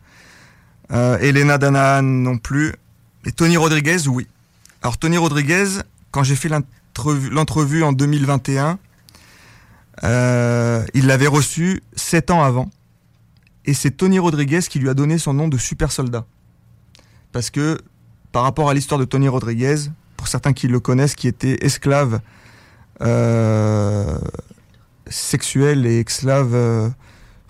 [0.91, 2.73] euh, Elena Danahan non plus,
[3.25, 4.27] et Tony Rodriguez, oui.
[4.83, 5.67] Alors Tony Rodriguez,
[6.11, 8.79] quand j'ai fait l'entrevue en 2021,
[10.05, 12.69] euh, il l'avait reçu sept ans avant.
[13.65, 16.27] Et c'est Tony Rodriguez qui lui a donné son nom de super soldat.
[17.31, 17.79] Parce que
[18.33, 19.77] par rapport à l'histoire de Tony Rodriguez,
[20.17, 22.21] pour certains qui le connaissent, qui était esclave
[23.03, 24.19] euh,
[25.07, 26.93] sexuel et esclave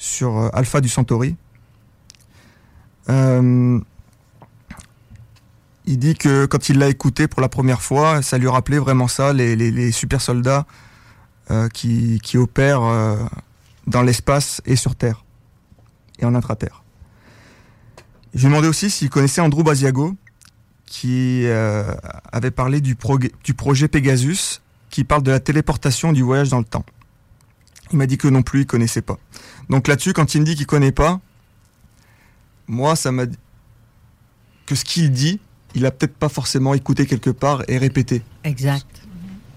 [0.02, 1.36] sur euh, Alpha du Centauri,
[3.08, 3.78] euh,
[5.86, 9.06] il dit que quand il l'a écouté pour la première fois, ça lui rappelait vraiment
[9.06, 10.66] ça, les, super soldats
[11.52, 12.82] euh, qui, opèrent
[13.86, 15.24] dans l'espace et sur Terre,
[16.18, 16.82] et en intraterre.
[18.34, 20.16] Je lui ai demandé aussi s'il connaissait Andrew Basiago,
[20.86, 21.46] qui
[22.32, 26.84] avait parlé du, projet Pegasus, qui parle de la téléportation du voyage dans le temps.
[27.92, 29.18] Il m'a dit que non plus, il connaissait pas.
[29.68, 31.20] Donc là-dessus, quand il me dit qu'il connaît pas,
[32.66, 33.38] moi, ça m'a dit
[34.66, 35.40] que ce qu'il dit,
[35.74, 38.22] il a peut-être pas forcément écouté quelque part et répété.
[38.44, 38.86] Exact.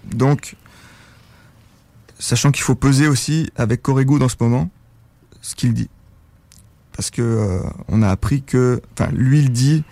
[0.05, 0.55] Donc,
[2.19, 4.69] sachant qu'il faut peser aussi avec Corrigo dans ce moment
[5.41, 5.89] ce qu'il dit,
[6.95, 9.83] parce que euh, on a appris que, enfin, lui il dit,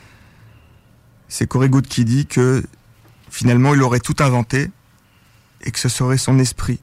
[1.28, 2.64] c'est Corrigo qui dit que
[3.30, 4.72] finalement il aurait tout inventé
[5.62, 6.80] et que ce serait son esprit,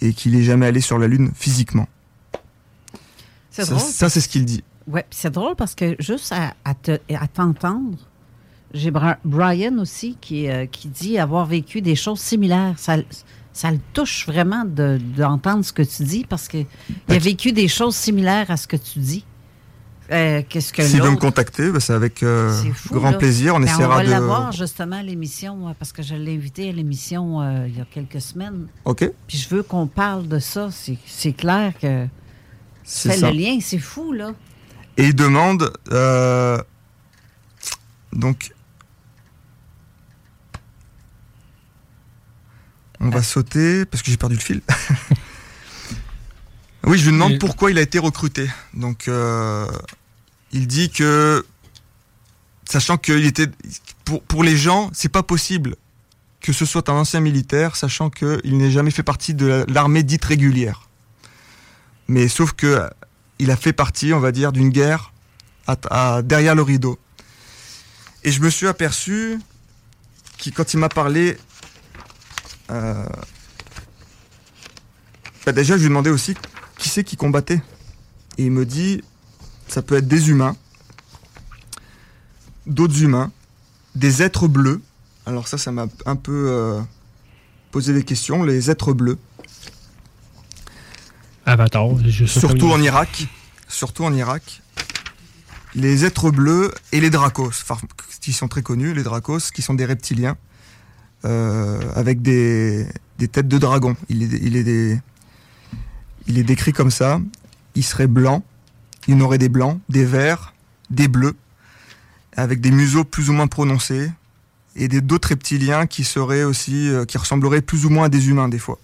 [0.00, 1.86] et qu'il est jamais allé sur la lune physiquement.
[3.50, 3.86] C'est ça, drôle.
[3.88, 4.62] ça, c'est ce qu'il dit.
[4.92, 7.96] Puis c'est drôle parce que juste à, à te- à t'entendre,
[8.74, 8.90] j'ai
[9.24, 12.74] Brian aussi qui, euh, qui dit avoir vécu des choses similaires.
[12.76, 12.96] Ça,
[13.52, 16.66] ça le touche vraiment de- d'entendre ce que tu dis parce qu'il
[17.08, 19.24] a vécu des choses similaires à ce que tu dis.
[20.12, 23.18] Euh, Qu'est-ce que S'il veut me contacter, bah, c'est avec euh, C'est fou, grand là.
[23.18, 23.54] plaisir.
[23.56, 24.10] On Ben, essaiera on va de.
[24.10, 27.84] l'avoir justement à l'émission parce que je l'ai invité à l'émission euh, il y a
[27.90, 28.68] quelques semaines.
[28.84, 29.10] Ok.
[29.26, 30.70] Puis je veux qu'on parle de ça.
[30.70, 32.06] C'est- C'est clair que
[32.84, 33.30] C'est ça.
[33.32, 34.32] le lien, c'est fou là.
[34.96, 36.62] Et il demande euh,
[38.12, 38.52] donc
[43.00, 44.60] on va sauter parce que j'ai perdu le fil.
[46.86, 48.48] oui, je lui demande Et- pourquoi il a été recruté.
[48.74, 49.66] Donc euh,
[50.52, 51.44] il dit que
[52.68, 53.48] sachant qu'il était
[54.04, 55.76] pour pour les gens, c'est pas possible
[56.40, 60.02] que ce soit un ancien militaire, sachant qu'il n'est jamais fait partie de la- l'armée
[60.04, 60.88] dite régulière.
[62.08, 62.88] Mais sauf que
[63.38, 65.12] il a fait partie, on va dire, d'une guerre
[65.66, 66.98] à- à- derrière le rideau.
[68.22, 69.38] Et je me suis aperçu
[70.38, 71.36] qu'il, quand il m'a parlé,
[72.70, 73.04] euh,
[75.44, 76.34] bah déjà je lui ai demandé aussi
[76.78, 77.62] qui c'est qui combattait?
[78.38, 79.02] Et il me dit,
[79.68, 80.56] ça peut être des humains,
[82.66, 83.32] d'autres humains,
[83.94, 84.80] des êtres bleus.
[85.24, 86.80] Alors ça, ça m'a un peu euh,
[87.70, 89.18] posé des questions, les êtres bleus.
[91.46, 93.26] Avatar, pas Surtout en Irak.
[93.68, 94.62] Surtout en Irak.
[95.74, 97.76] Les êtres bleus et les dracos, enfin,
[98.20, 100.36] qui sont très connus, les dracos, qui sont des reptiliens,
[101.24, 102.86] euh, avec des,
[103.18, 103.96] des têtes de dragon.
[104.08, 105.00] Il est, il, est des,
[106.26, 107.20] il est décrit comme ça.
[107.74, 108.42] Il serait blanc,
[109.06, 110.54] il aurait des blancs, des verts,
[110.90, 111.36] des bleus,
[112.36, 114.10] avec des museaux plus ou moins prononcés,
[114.74, 118.48] et d'autres reptiliens qui seraient aussi, euh, qui ressembleraient plus ou moins à des humains
[118.48, 118.78] des fois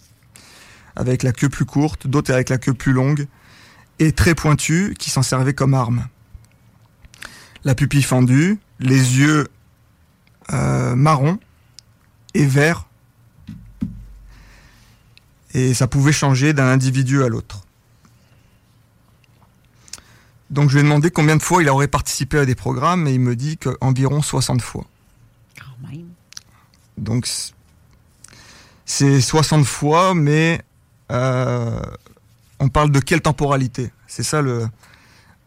[0.96, 3.26] avec la queue plus courte, d'autres avec la queue plus longue,
[3.98, 6.06] et très pointue, qui s'en servaient comme arme.
[7.64, 9.48] La pupille fendue, les yeux
[10.52, 11.38] euh, marrons
[12.34, 12.86] et verts,
[15.54, 17.62] et ça pouvait changer d'un individu à l'autre.
[20.50, 23.14] Donc je lui ai demandé combien de fois il aurait participé à des programmes, et
[23.14, 24.84] il me dit qu'environ 60 fois.
[26.98, 27.52] Donc c-
[28.84, 30.60] c'est 60 fois, mais
[31.10, 31.80] euh,
[32.60, 33.90] on parle de quelle temporalité?
[34.06, 34.66] C'est ça le.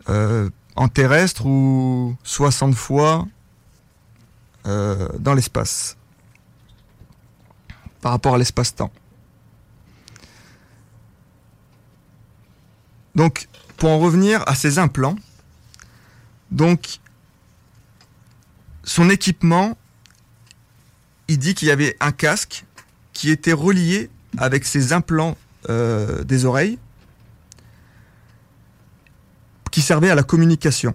[0.09, 3.27] euh, en terrestre ou 60 fois
[4.65, 5.97] euh, dans l'espace?
[8.01, 8.91] Par rapport à l'espace-temps.
[13.15, 13.47] Donc,
[13.77, 15.15] pour en revenir à ces implants,
[16.51, 16.99] donc
[18.83, 19.77] son équipement,
[21.27, 22.65] il dit qu'il y avait un casque
[23.13, 25.37] qui était relié avec ses implants
[25.69, 26.77] euh, des oreilles
[29.71, 30.93] qui servait à la communication.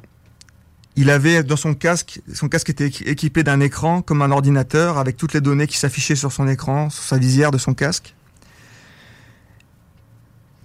[0.96, 5.16] Il avait dans son casque, son casque était équipé d'un écran comme un ordinateur avec
[5.16, 8.14] toutes les données qui s'affichaient sur son écran, sur sa visière de son casque,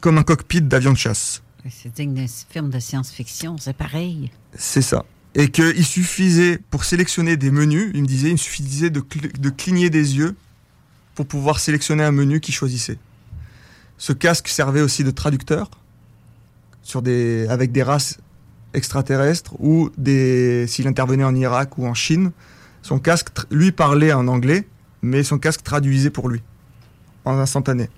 [0.01, 1.41] comme un cockpit d'avion de chasse.
[1.69, 4.31] C'est digne d'un film de science-fiction, c'est pareil.
[4.55, 5.03] C'est ça.
[5.33, 9.03] Et qu'il suffisait, pour sélectionner des menus, il me disait, il suffisait de,
[9.39, 10.35] de cligner des yeux
[11.15, 12.99] pour pouvoir sélectionner un menu qu'il choisissait.
[13.97, 15.71] Ce casque servait aussi de traducteur
[16.83, 18.19] sur des, avec des races
[18.73, 22.31] extraterrestres ou des, s'il intervenait en Irak ou en Chine,
[22.83, 24.67] son casque, lui parlait en anglais,
[25.01, 26.43] mais son casque traduisait pour lui
[27.23, 27.89] en instantané.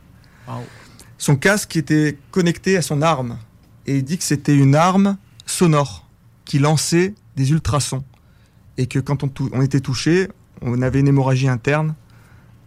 [1.18, 3.38] Son casque était connecté à son arme
[3.88, 6.06] et il dit que c'était une arme sonore
[6.46, 8.04] qui lançait des ultrasons
[8.78, 10.28] et que quand on, était touché,
[10.62, 11.96] on avait une hémorragie interne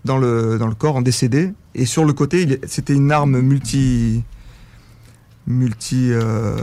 [0.05, 1.53] dans le, dans le corps, en décédé.
[1.75, 4.25] Et sur le côté, c'était une arme multi.
[5.47, 6.13] Multi.
[6.13, 6.55] Euh,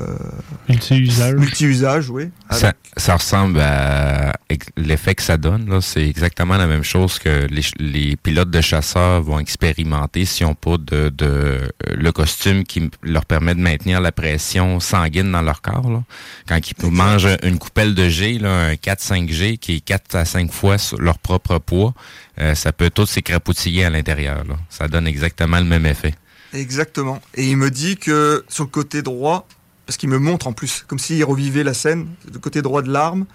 [0.69, 1.35] multi-usage.
[1.35, 2.29] Multi-usage, oui.
[2.51, 4.33] Ça, ça, ressemble à
[4.77, 5.69] l'effet que ça donne.
[5.69, 5.81] Là.
[5.81, 10.55] C'est exactement la même chose que les, les pilotes de chasseurs vont expérimenter s'ils n'ont
[10.55, 15.61] pas de, de, le costume qui leur permet de maintenir la pression sanguine dans leur
[15.61, 15.89] corps.
[15.89, 16.03] Là.
[16.47, 20.51] Quand ils mangent une coupelle de G, là, un 4-5G qui est 4 à 5
[20.51, 21.93] fois leur propre poids,
[22.39, 24.43] euh, ça peut tout s'écrapoutiller à l'intérieur.
[24.69, 26.13] Ça donne exactement le même effet.
[26.57, 27.21] Exactement.
[27.35, 29.47] Et il me dit que sur le côté droit,
[29.85, 32.91] parce qu'il me montre en plus, comme s'il revivait la scène, le côté droit de
[32.91, 33.25] l'arme,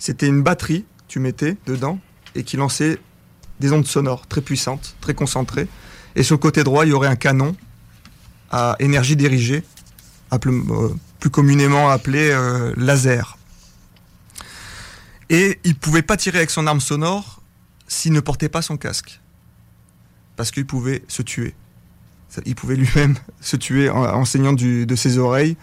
[0.00, 2.00] c'était une batterie, tu mettais dedans,
[2.34, 2.98] et qui lançait
[3.60, 5.68] des ondes sonores très puissantes, très concentrées.
[6.16, 7.54] Et sur le côté droit, il y aurait un canon
[8.50, 9.62] à énergie dirigée,
[10.32, 10.88] euh,
[11.20, 13.38] plus communément appelé euh, laser.
[15.30, 17.42] Et il pouvait pas tirer avec son arme sonore
[17.86, 19.20] s'il ne portait pas son casque.
[20.34, 21.54] Parce qu'il pouvait se tuer.
[22.46, 25.56] Il pouvait lui-même se tuer en, saignant de ses oreilles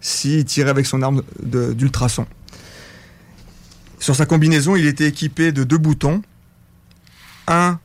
[0.00, 2.26] s'il tirait avec son arme d'ultrason.
[3.98, 6.22] Sur sa combinaison, il était équipé de deux boutons.
[7.46, 7.78] Un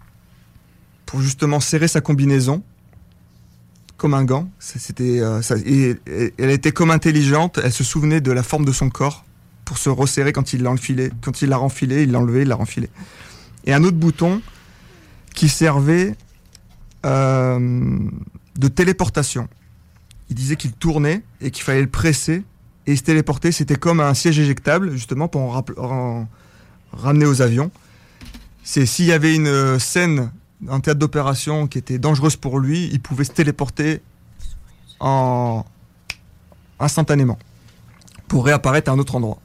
[1.05, 2.63] pour justement serrer sa combinaison,
[3.95, 4.49] comme un gant.
[4.59, 5.41] C'était, euh,
[6.37, 9.23] elle était comme intelligente, elle se souvenait de la forme de son corps
[9.63, 11.11] pour se resserrer quand il l'a enfilé.
[11.21, 12.89] Quand il l'a renfilé, il l'a enlevé, il l'a renfilé
[13.67, 14.41] et un autre bouton
[15.35, 16.15] qui servait
[17.07, 19.47] de téléportation.
[20.29, 22.43] Il disait qu'il tournait et qu'il fallait le presser
[22.85, 23.51] et se téléporter.
[23.51, 26.27] C'était comme un siège éjectable, justement, pour en,
[26.93, 27.71] ramener aux avions.
[28.63, 30.31] C'est s'il y avait une scène
[30.67, 34.01] en théâtre d'opération qui était dangereuse pour lui, il pouvait se téléporter
[34.99, 35.63] en
[36.79, 37.37] instantanément
[38.27, 39.39] pour réapparaître à un autre endroit.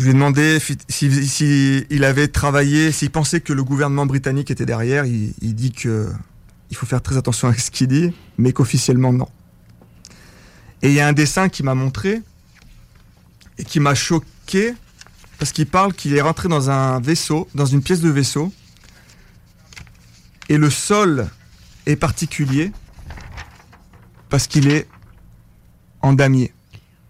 [0.00, 0.58] Je lui ai demandé
[0.88, 5.04] s'il si, avait travaillé, s'il pensait que le gouvernement britannique était derrière.
[5.04, 6.10] Il, dit que
[6.70, 9.28] il faut faire très attention à ce qu'il dit, mais qu'officiellement non.
[10.80, 12.22] Et il y a un dessin qui m'a montré
[13.58, 14.72] et qui m'a choqué
[15.38, 18.50] parce qu'il parle qu'il est rentré dans un vaisseau, dans une pièce de vaisseau,
[20.48, 21.28] et le sol
[21.84, 22.72] est particulier
[24.30, 24.88] parce qu'il est
[26.00, 26.54] en damier.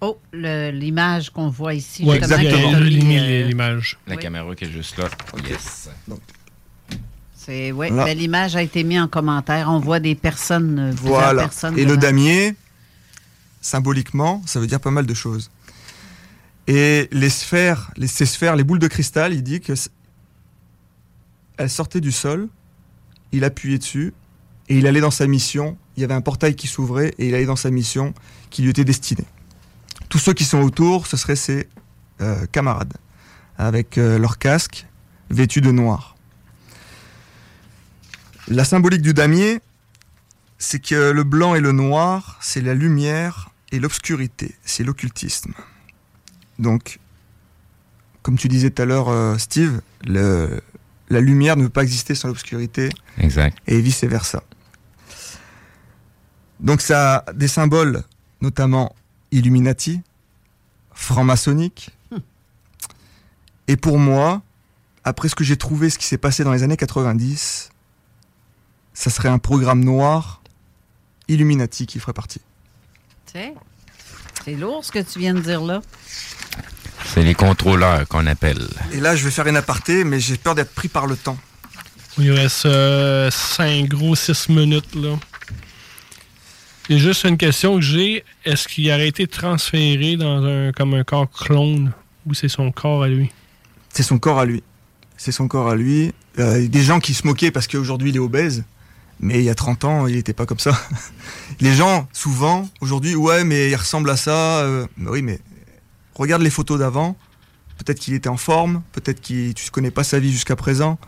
[0.01, 2.05] Oh, l'image qu'on voit ici.
[2.07, 2.79] Oui, exactement.
[2.79, 3.99] l'image.
[4.07, 5.09] La caméra qui est juste là.
[5.49, 5.91] Yes.
[7.37, 9.69] C'est ouais, ben, l'image a été mise en commentaire.
[9.71, 10.79] On voit des personnes.
[10.79, 11.43] Euh, voilà.
[11.43, 12.55] Personnes Et le damier,
[13.61, 15.51] symboliquement, ça veut dire pas mal de choses.
[16.67, 19.73] Et les sphères, les, ces sphères, les boules de cristal, il dit que
[21.57, 22.49] elles sortaient du sol,
[23.33, 24.15] il appuyait dessus
[24.69, 25.77] et il allait dans sa mission.
[25.97, 28.15] Il y avait un portail qui s'ouvrait et il allait dans sa mission
[28.51, 29.27] qui lui était destinée.
[30.11, 31.69] Tous ceux qui sont autour, ce seraient ses
[32.21, 32.95] euh, camarades,
[33.57, 34.87] avec euh, leur casque
[35.31, 36.17] vêtus de noir.
[38.49, 39.61] La symbolique du damier,
[40.59, 45.53] c'est que le blanc et le noir, c'est la lumière et l'obscurité, c'est l'occultisme.
[46.59, 46.99] Donc,
[48.23, 52.27] comme tu disais tout à l'heure, euh, Steve, la lumière ne peut pas exister sans
[52.27, 52.91] l'obscurité.
[53.19, 53.57] Exact.
[53.69, 54.43] Et vice-versa.
[56.59, 58.03] Donc ça a des symboles,
[58.41, 58.95] notamment
[59.33, 60.01] Illuminati,
[60.93, 61.91] franc-maçonnique.
[63.69, 64.43] Et pour moi,
[65.05, 67.71] après ce que j'ai trouvé, ce qui s'est passé dans les années 90,
[68.93, 70.43] ça serait un programme noir
[71.29, 72.41] Illuminati qui ferait partie.
[73.33, 75.81] C'est lourd ce que tu viens de dire là.
[77.05, 78.67] C'est les contrôleurs qu'on appelle.
[78.93, 81.39] Et là, je vais faire une aparté, mais j'ai peur d'être pris par le temps.
[82.19, 85.17] Il reste 5 euh, gros 6 minutes là.
[86.91, 88.25] C'est juste une question que j'ai.
[88.45, 91.93] Est-ce qu'il aurait été transféré dans un comme un corps clone
[92.27, 93.31] ou c'est son corps à lui?
[93.91, 94.65] C'est son corps à lui.
[95.17, 96.13] C'est son corps à lui.
[96.41, 98.65] Euh, des gens qui se moquaient parce qu'aujourd'hui il est obèse.
[99.21, 100.77] Mais il y a 30 ans, il n'était pas comme ça.
[101.61, 104.59] Les gens, souvent, aujourd'hui, ouais, mais il ressemble à ça.
[104.63, 105.39] euh, oui, mais
[106.17, 107.17] regarde les photos d'avant.
[107.79, 108.83] Peut-être qu'il était en forme.
[108.91, 110.99] Peut-être que tu ne connais pas sa vie jusqu'à présent.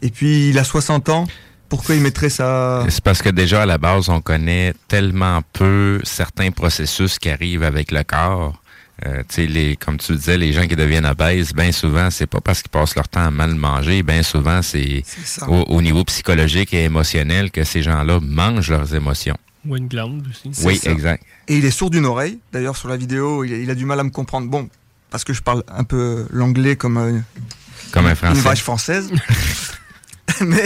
[0.00, 1.26] Et puis, il a 60 ans.
[1.68, 2.84] Pourquoi il mettrait ça?
[2.88, 7.62] C'est parce que déjà à la base, on connaît tellement peu certains processus qui arrivent
[7.62, 8.60] avec le corps.
[9.06, 12.26] Euh, tu sais, les, comme tu disais, les gens qui deviennent obèses, bien souvent, c'est
[12.26, 15.04] pas parce qu'ils passent leur temps à mal manger, bien souvent, c'est
[15.46, 19.36] au, au niveau psychologique et émotionnel que ces gens-là mangent leurs émotions.
[19.66, 20.50] Ou une glande aussi.
[20.66, 20.90] Oui, ça.
[20.90, 21.22] exact.
[21.46, 22.38] Et il est sourd d'une oreille.
[22.52, 24.48] D'ailleurs, sur la vidéo, il a, il a du mal à me comprendre.
[24.48, 24.68] Bon,
[25.10, 27.18] parce que je parle un peu l'anglais comme, euh,
[27.92, 28.40] Comme un une Français.
[28.40, 29.10] vache française.
[30.40, 30.64] mais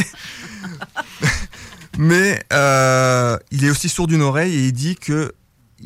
[1.98, 5.34] mais euh, il est aussi sourd d'une oreille et il dit que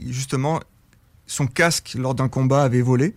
[0.08, 0.60] justement
[1.26, 3.14] son casque lors d'un combat avait volé.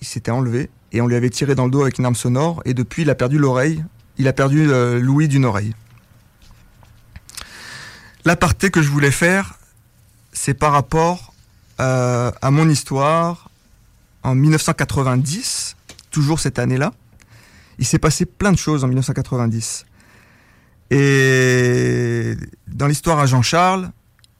[0.00, 2.62] Il s'était enlevé et on lui avait tiré dans le dos avec une arme sonore
[2.64, 3.84] et depuis il a perdu l'oreille.
[4.18, 5.74] Il a perdu euh, l'ouïe d'une oreille.
[8.24, 9.58] L'aparté que je voulais faire,
[10.32, 11.32] c'est par rapport
[11.80, 13.48] euh, à mon histoire
[14.22, 15.76] en 1990,
[16.10, 16.92] toujours cette année-là.
[17.78, 19.86] Il s'est passé plein de choses en 1990.
[20.90, 22.34] Et
[22.68, 23.90] dans l'histoire à Jean-Charles,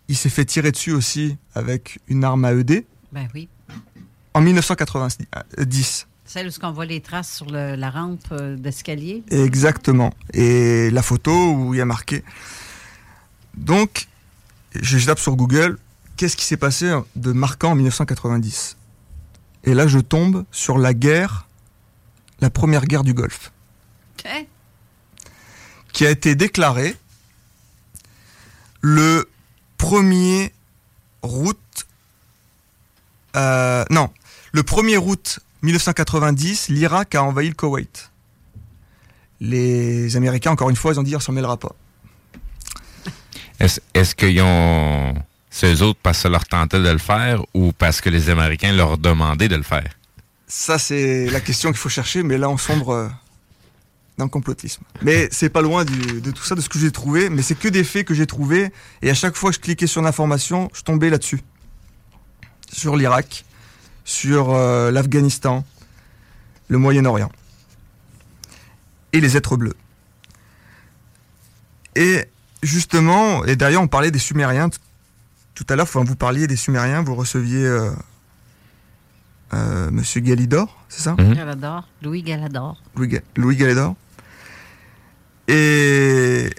[0.08, 3.48] il s'est fait tirer dessus aussi avec une arme à ED Ben oui.
[4.34, 6.06] en 1990.
[6.24, 9.24] Celle où on voit les traces sur le- la rampe euh, d'escalier.
[9.30, 10.12] Exactement.
[10.32, 12.22] Et la photo où il y a marqué.
[13.56, 14.06] Donc,
[14.80, 15.78] je tape sur Google,
[16.16, 18.76] qu'est-ce qui s'est passé de marquant en 1990
[19.64, 21.48] Et là, je tombe sur la guerre,
[22.40, 23.52] la première guerre du Golfe,
[24.26, 24.42] Hein?
[25.92, 26.96] Qui a été déclarée
[28.80, 29.28] le
[29.78, 30.50] 1er
[31.22, 31.58] août.
[33.36, 34.10] euh, non,
[34.52, 38.10] le 1er août 1990, l'Irak a envahi le Koweït.
[39.40, 41.74] Les Américains, encore une fois, ils ont dit, on s'en mêlera pas.
[43.58, 45.14] Est-ce est-ce qu'ils ont.
[45.64, 48.72] Eux autres parce que ça leur tentait de le faire ou parce que les Américains
[48.72, 49.90] leur demandaient de le faire?
[50.46, 53.10] Ça, c'est la question qu'il faut chercher, mais là, on sombre
[54.24, 54.82] le complotisme.
[55.02, 57.54] Mais c'est pas loin du- de tout ça, de ce que j'ai trouvé, mais c'est
[57.58, 58.72] que des faits que j'ai trouvés,
[59.02, 61.40] et à chaque fois que je cliquais sur l'information, je tombais là-dessus.
[62.72, 63.44] Sur l'Irak,
[64.04, 65.64] sur euh, l'Afghanistan,
[66.68, 67.30] le Moyen-Orient,
[69.12, 69.74] et les êtres bleus.
[71.96, 72.24] Et
[72.62, 74.70] justement, et d'ailleurs, on parlait des Sumériens
[75.54, 77.90] tout à l'heure, enfin, vous parliez des Sumériens, vous receviez euh,
[79.52, 81.14] euh, Monsieur Galidor, c'est ça?
[81.18, 81.86] Galador.
[82.02, 82.80] Louis Galador.
[82.96, 83.94] Louis, Ga- Louis Galédor.
[85.48, 86.50] Et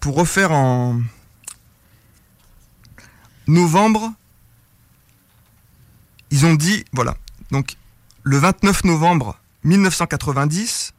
[0.00, 1.00] pour refaire en
[3.46, 4.12] novembre,
[6.30, 7.16] ils ont dit, voilà,
[7.50, 7.76] donc
[8.22, 10.92] le 29 novembre 1990,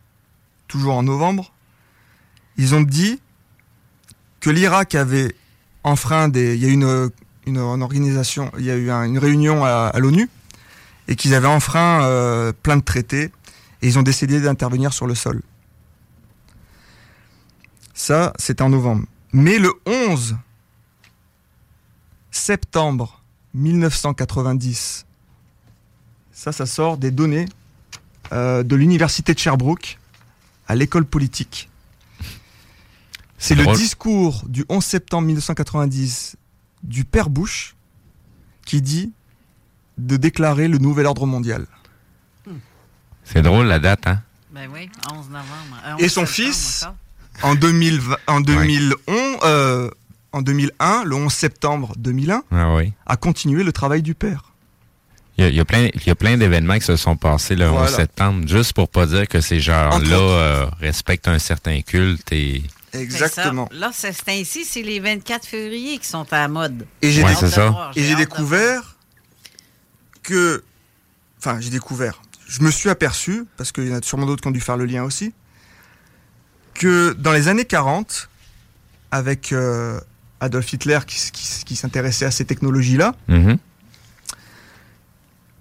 [0.68, 1.52] toujours en novembre,
[2.58, 3.22] ils ont dit
[4.40, 5.36] que l'Irak avait
[5.84, 6.56] enfreint des.
[6.56, 6.74] Il y a eu
[7.46, 10.30] une, organisation, il y a eu un- une réunion à l'ONU
[11.10, 13.32] et qu'ils avaient enfreint euh, plein de traités
[13.82, 15.42] et ils ont décidé d'intervenir sur le sol.
[17.96, 19.06] Ça, c'était en novembre.
[19.34, 20.38] Mais le 11
[22.32, 23.22] septembre
[23.56, 25.06] 1990,
[26.32, 27.46] ça, ça sort des données
[28.32, 29.98] euh, de l'université de Sherbrooke
[30.68, 31.70] à l'école politique.
[33.40, 33.78] C'est le drôle.
[33.78, 36.36] discours du 11 septembre 1990
[36.84, 37.76] du père Bush
[38.66, 39.12] qui dit
[40.08, 41.66] de déclarer le nouvel ordre mondial.
[43.24, 44.22] C'est drôle la date, hein?
[44.52, 45.46] Ben oui, 11 novembre.
[45.86, 46.86] Euh, 11 Et son fils,
[47.44, 48.96] en, 2020 en, 2011,
[49.44, 49.90] euh,
[50.32, 52.92] en 2001, le 11 septembre 2001, Ah oui.
[53.06, 54.46] a continué le travail du père.
[55.38, 57.16] Il y a, il y a plein, il y a plein d'événements qui se sont
[57.16, 57.88] passés le 11 Voilà.
[57.96, 62.64] septembre, juste pour pas dire que ces gens-là euh, respectent un certain culte et.
[62.92, 63.70] Exactement.
[63.72, 63.78] Ça.
[63.78, 66.88] Là, c'est ainsi, c'est les 24 février qui sont à la mode.
[67.04, 67.70] Et j'ai Ouais, déc- c'est ça.
[67.70, 68.96] voir, Et j'ai hâte de découvert
[70.30, 70.64] que.
[71.40, 72.22] Enfin, j'ai découvert.
[72.48, 74.78] Je me suis aperçu, parce qu'il y en a sûrement d'autres qui ont dû faire
[74.78, 75.34] le lien aussi,
[76.74, 78.30] que dans les années 40,
[79.12, 80.00] avec euh,
[80.40, 83.58] Adolf Hitler qui, s'intéressait à ces technologies-là, Mhm.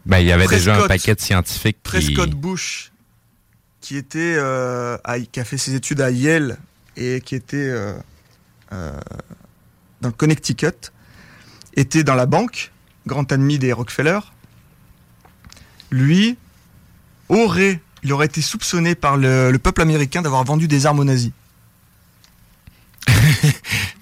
[0.07, 1.91] Ben, il y avait déjà un paquet de scientifiques qui.
[1.91, 2.93] Prescott Bush,
[3.83, 6.57] qui était euh, à- qui a fait ses études à Yale
[6.97, 7.93] et qui était euh,
[8.71, 10.93] dans le Connecticut,
[11.75, 12.73] était dans la banque,
[13.07, 14.21] grand ennemi des Rockefeller.
[15.91, 16.37] Lui
[17.29, 21.05] aurait, il aurait été soupçonné par le, le peuple américain d'avoir vendu des armes aux
[21.05, 21.33] nazis.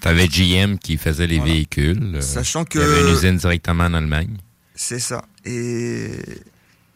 [0.01, 2.15] T'avais GM qui faisait les véhicules.
[2.15, 4.37] euh, Sachant Il y avait que- une usine directement en Allemagne.
[4.75, 5.25] C'est ça.
[5.45, 6.11] Et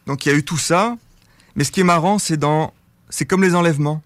[0.06, 0.96] donc il y a eu tout ça.
[1.56, 2.72] Mais ce qui est marrant, c'est dans,
[3.10, 4.02] c'est comme les enlèvements.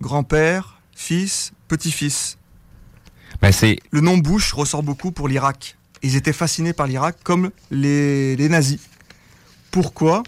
[0.00, 2.38] Grand-père, fils, petit-fils.
[3.40, 5.76] Ben, c'est Le nom Bush ressort beaucoup pour l'Irak.
[6.02, 8.78] Ils étaient fascinés par l'Irak comme les, les nazis.
[9.72, 10.22] Pourquoi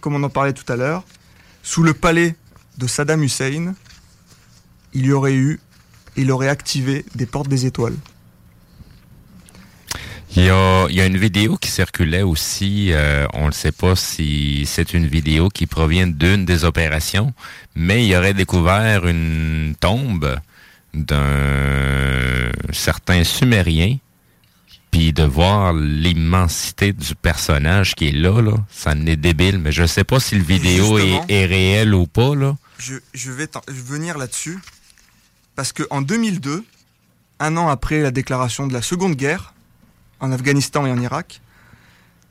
[0.00, 1.02] Comme on en parlait tout à l'heure,
[1.62, 2.36] sous le palais
[2.76, 3.74] de Saddam Hussein,
[4.92, 5.60] il y aurait eu,
[6.16, 7.96] il aurait activé des portes des étoiles.
[10.36, 14.92] Il y, a, une vidéo qui circulait aussi, euh, on ne sait pas si c'est
[14.92, 17.32] une vidéo qui provient d'une des opérations,
[17.74, 20.36] mais il aurait découvert une tombe
[20.92, 23.96] d'un certain Sumérien,
[24.90, 29.72] puis de voir l'immensité du personnage qui est là, là ça en est débile, mais
[29.72, 32.56] je ne sais pas si le vidéo est, est réel ou pas, là.
[32.78, 34.58] Je, je vais venir là-dessus
[35.54, 36.64] parce que en 2002,
[37.40, 39.54] un an après la déclaration de la Seconde Guerre
[40.20, 41.40] en Afghanistan et en Irak,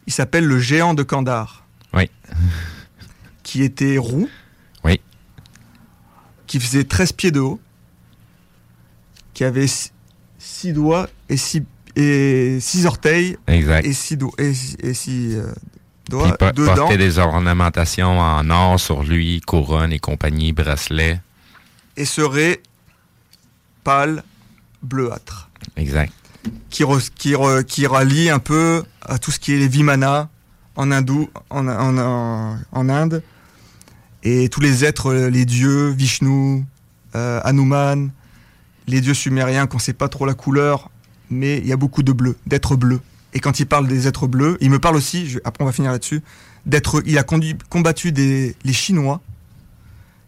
[0.07, 2.09] il s'appelle le géant de Kandahar, Oui.
[3.43, 4.29] qui était roux,
[4.83, 4.99] Oui.
[6.47, 7.59] qui faisait 13 pieds de haut,
[9.33, 11.63] qui avait 6 doigts et 6
[11.95, 13.85] et six orteils Exact.
[13.85, 15.51] et 6 doigts et, six- et six, euh,
[16.05, 20.51] Puis doigts, po- deux porter dents des ornementations en or sur lui, couronne et compagnie,
[20.51, 21.21] bracelet.
[21.97, 22.61] et serait
[23.83, 24.23] pâle
[24.81, 25.49] bleuâtre.
[25.77, 26.11] Exact.
[26.69, 30.29] qui, re- qui, re- qui rallie un peu à tout ce qui est les Vimana
[30.75, 33.23] en, hindou, en, en, en, en Inde.
[34.23, 36.63] Et tous les êtres, les dieux, Vishnu,
[37.15, 38.09] euh, Hanuman,
[38.87, 40.89] les dieux sumériens qu'on ne sait pas trop la couleur,
[41.29, 43.01] mais il y a beaucoup de bleus, d'êtres bleus.
[43.33, 45.73] Et quand il parle des êtres bleus, il me parle aussi, je- après on va
[45.73, 46.21] finir là-dessus,
[46.65, 49.21] d'être, il a conduit- combattu des, les Chinois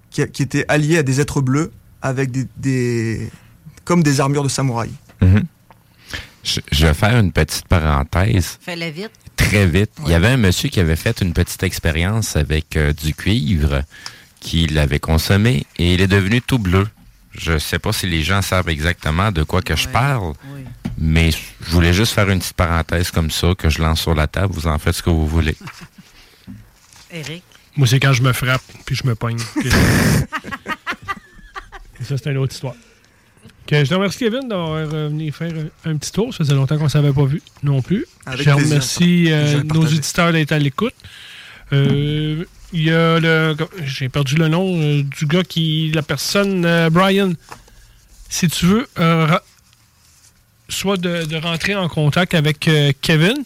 [0.10, 1.72] qui, qui étaient alliés à des êtres bleus
[2.02, 3.30] avec des, des
[3.86, 4.90] comme des armures de samouraï.
[5.22, 5.44] Mhm.
[6.44, 8.58] Je, je vais faire une petite parenthèse.
[8.62, 9.12] Fais-le vite.
[9.36, 9.92] Très vite.
[10.06, 13.84] Il y avait un monsieur qui avait fait une petite expérience avec euh, du cuivre
[14.40, 16.88] qu'il l'avait consommé et il est devenu tout bleu.
[17.38, 20.34] Je ne sais pas si les gens savent exactement de quoi que je parle,
[20.98, 24.28] mais je voulais juste faire une petite parenthèse comme ça que je lance sur la
[24.28, 24.54] table.
[24.54, 25.56] Vous en faites ce que vous voulez.
[27.12, 27.44] Eric.
[27.76, 29.38] Moi, c'est quand je me frappe puis je me pogne.
[32.00, 32.76] Et ça, c'est une autre histoire.
[33.66, 35.52] Que je te remercie, Kevin, d'avoir euh, venu faire
[35.86, 36.34] un, un petit tour.
[36.34, 38.06] Ça faisait longtemps qu'on ne savait pas vu non plus.
[38.26, 40.94] Avec je remercie euh, nos auditeurs d'être à l'écoute.
[41.74, 43.56] Euh, Il y a le.
[43.84, 45.92] J'ai perdu le nom euh, du gars qui.
[45.94, 47.34] La personne, euh, Brian.
[48.30, 49.38] Si tu veux, euh,
[50.70, 53.44] soit de, de rentrer en contact avec euh, Kevin,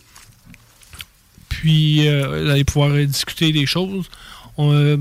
[1.49, 4.09] puis euh, allez pouvoir discuter des choses.
[4.57, 4.97] On, euh,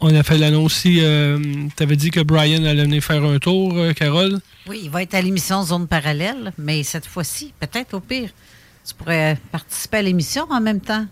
[0.00, 0.96] on a fait l'annonce aussi.
[0.96, 4.40] tu avais dit que Brian allait venir faire un tour, euh, Carole.
[4.66, 8.30] Oui, il va être à l'émission Zone Parallèle, mais cette fois-ci, peut-être au pire,
[8.86, 11.06] tu pourrais participer à l'émission en même temps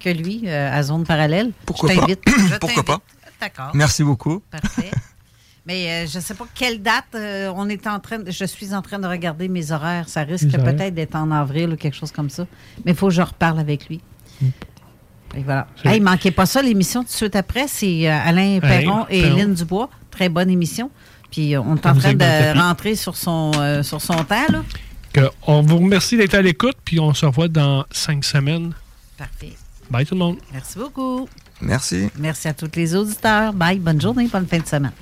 [0.00, 1.52] que lui, euh, à Zone Parallèle.
[1.64, 2.06] Pourquoi je pas?
[2.26, 3.00] Je Pourquoi pas?
[3.40, 3.70] D'accord.
[3.74, 4.42] Merci beaucoup.
[4.50, 4.90] Parfait.
[5.66, 8.44] Mais euh, je ne sais pas quelle date euh, on est en train de, je
[8.44, 10.08] suis en train de regarder mes horaires.
[10.08, 12.46] Ça risque peut-être d'être en avril ou quelque chose comme ça.
[12.84, 14.00] Mais il faut que je reparle avec lui.
[15.36, 15.66] Et voilà.
[15.84, 17.66] Hey, manquez pas ça, l'émission tout de suite après.
[17.68, 19.36] C'est euh, Alain Perron et Perron.
[19.36, 19.90] Lynn Dubois.
[20.10, 20.90] Très bonne émission.
[21.30, 24.46] Puis on est en train de rentrer sur son, euh, sur son temps.
[24.48, 24.62] Là.
[25.12, 28.72] Que on vous remercie d'être à l'écoute, puis on se revoit dans cinq semaines.
[29.18, 29.52] Parfait.
[29.90, 30.36] Bye tout le monde.
[30.52, 31.28] Merci beaucoup.
[31.60, 32.08] Merci.
[32.18, 33.52] Merci à tous les auditeurs.
[33.52, 33.78] Bye.
[33.78, 34.28] Bonne journée.
[34.32, 34.92] Bonne fin de semaine.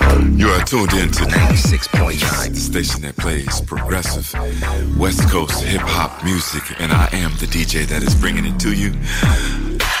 [0.00, 4.32] You are tuned in to 96.9, the station that plays progressive
[4.98, 8.72] West Coast hip hop music, and I am the DJ that is bringing it to
[8.72, 8.90] you.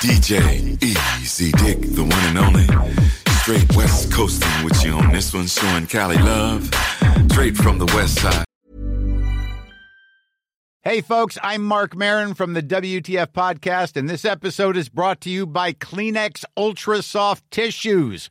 [0.00, 2.66] DJ Easy Dick, the one and only.
[3.42, 6.70] Straight West Coasting with you on this one, showing Cali love.
[7.30, 8.44] Straight from the West Side.
[10.82, 15.30] Hey, folks, I'm Mark Marin from the WTF Podcast, and this episode is brought to
[15.30, 18.30] you by Kleenex Ultra Soft Tissues,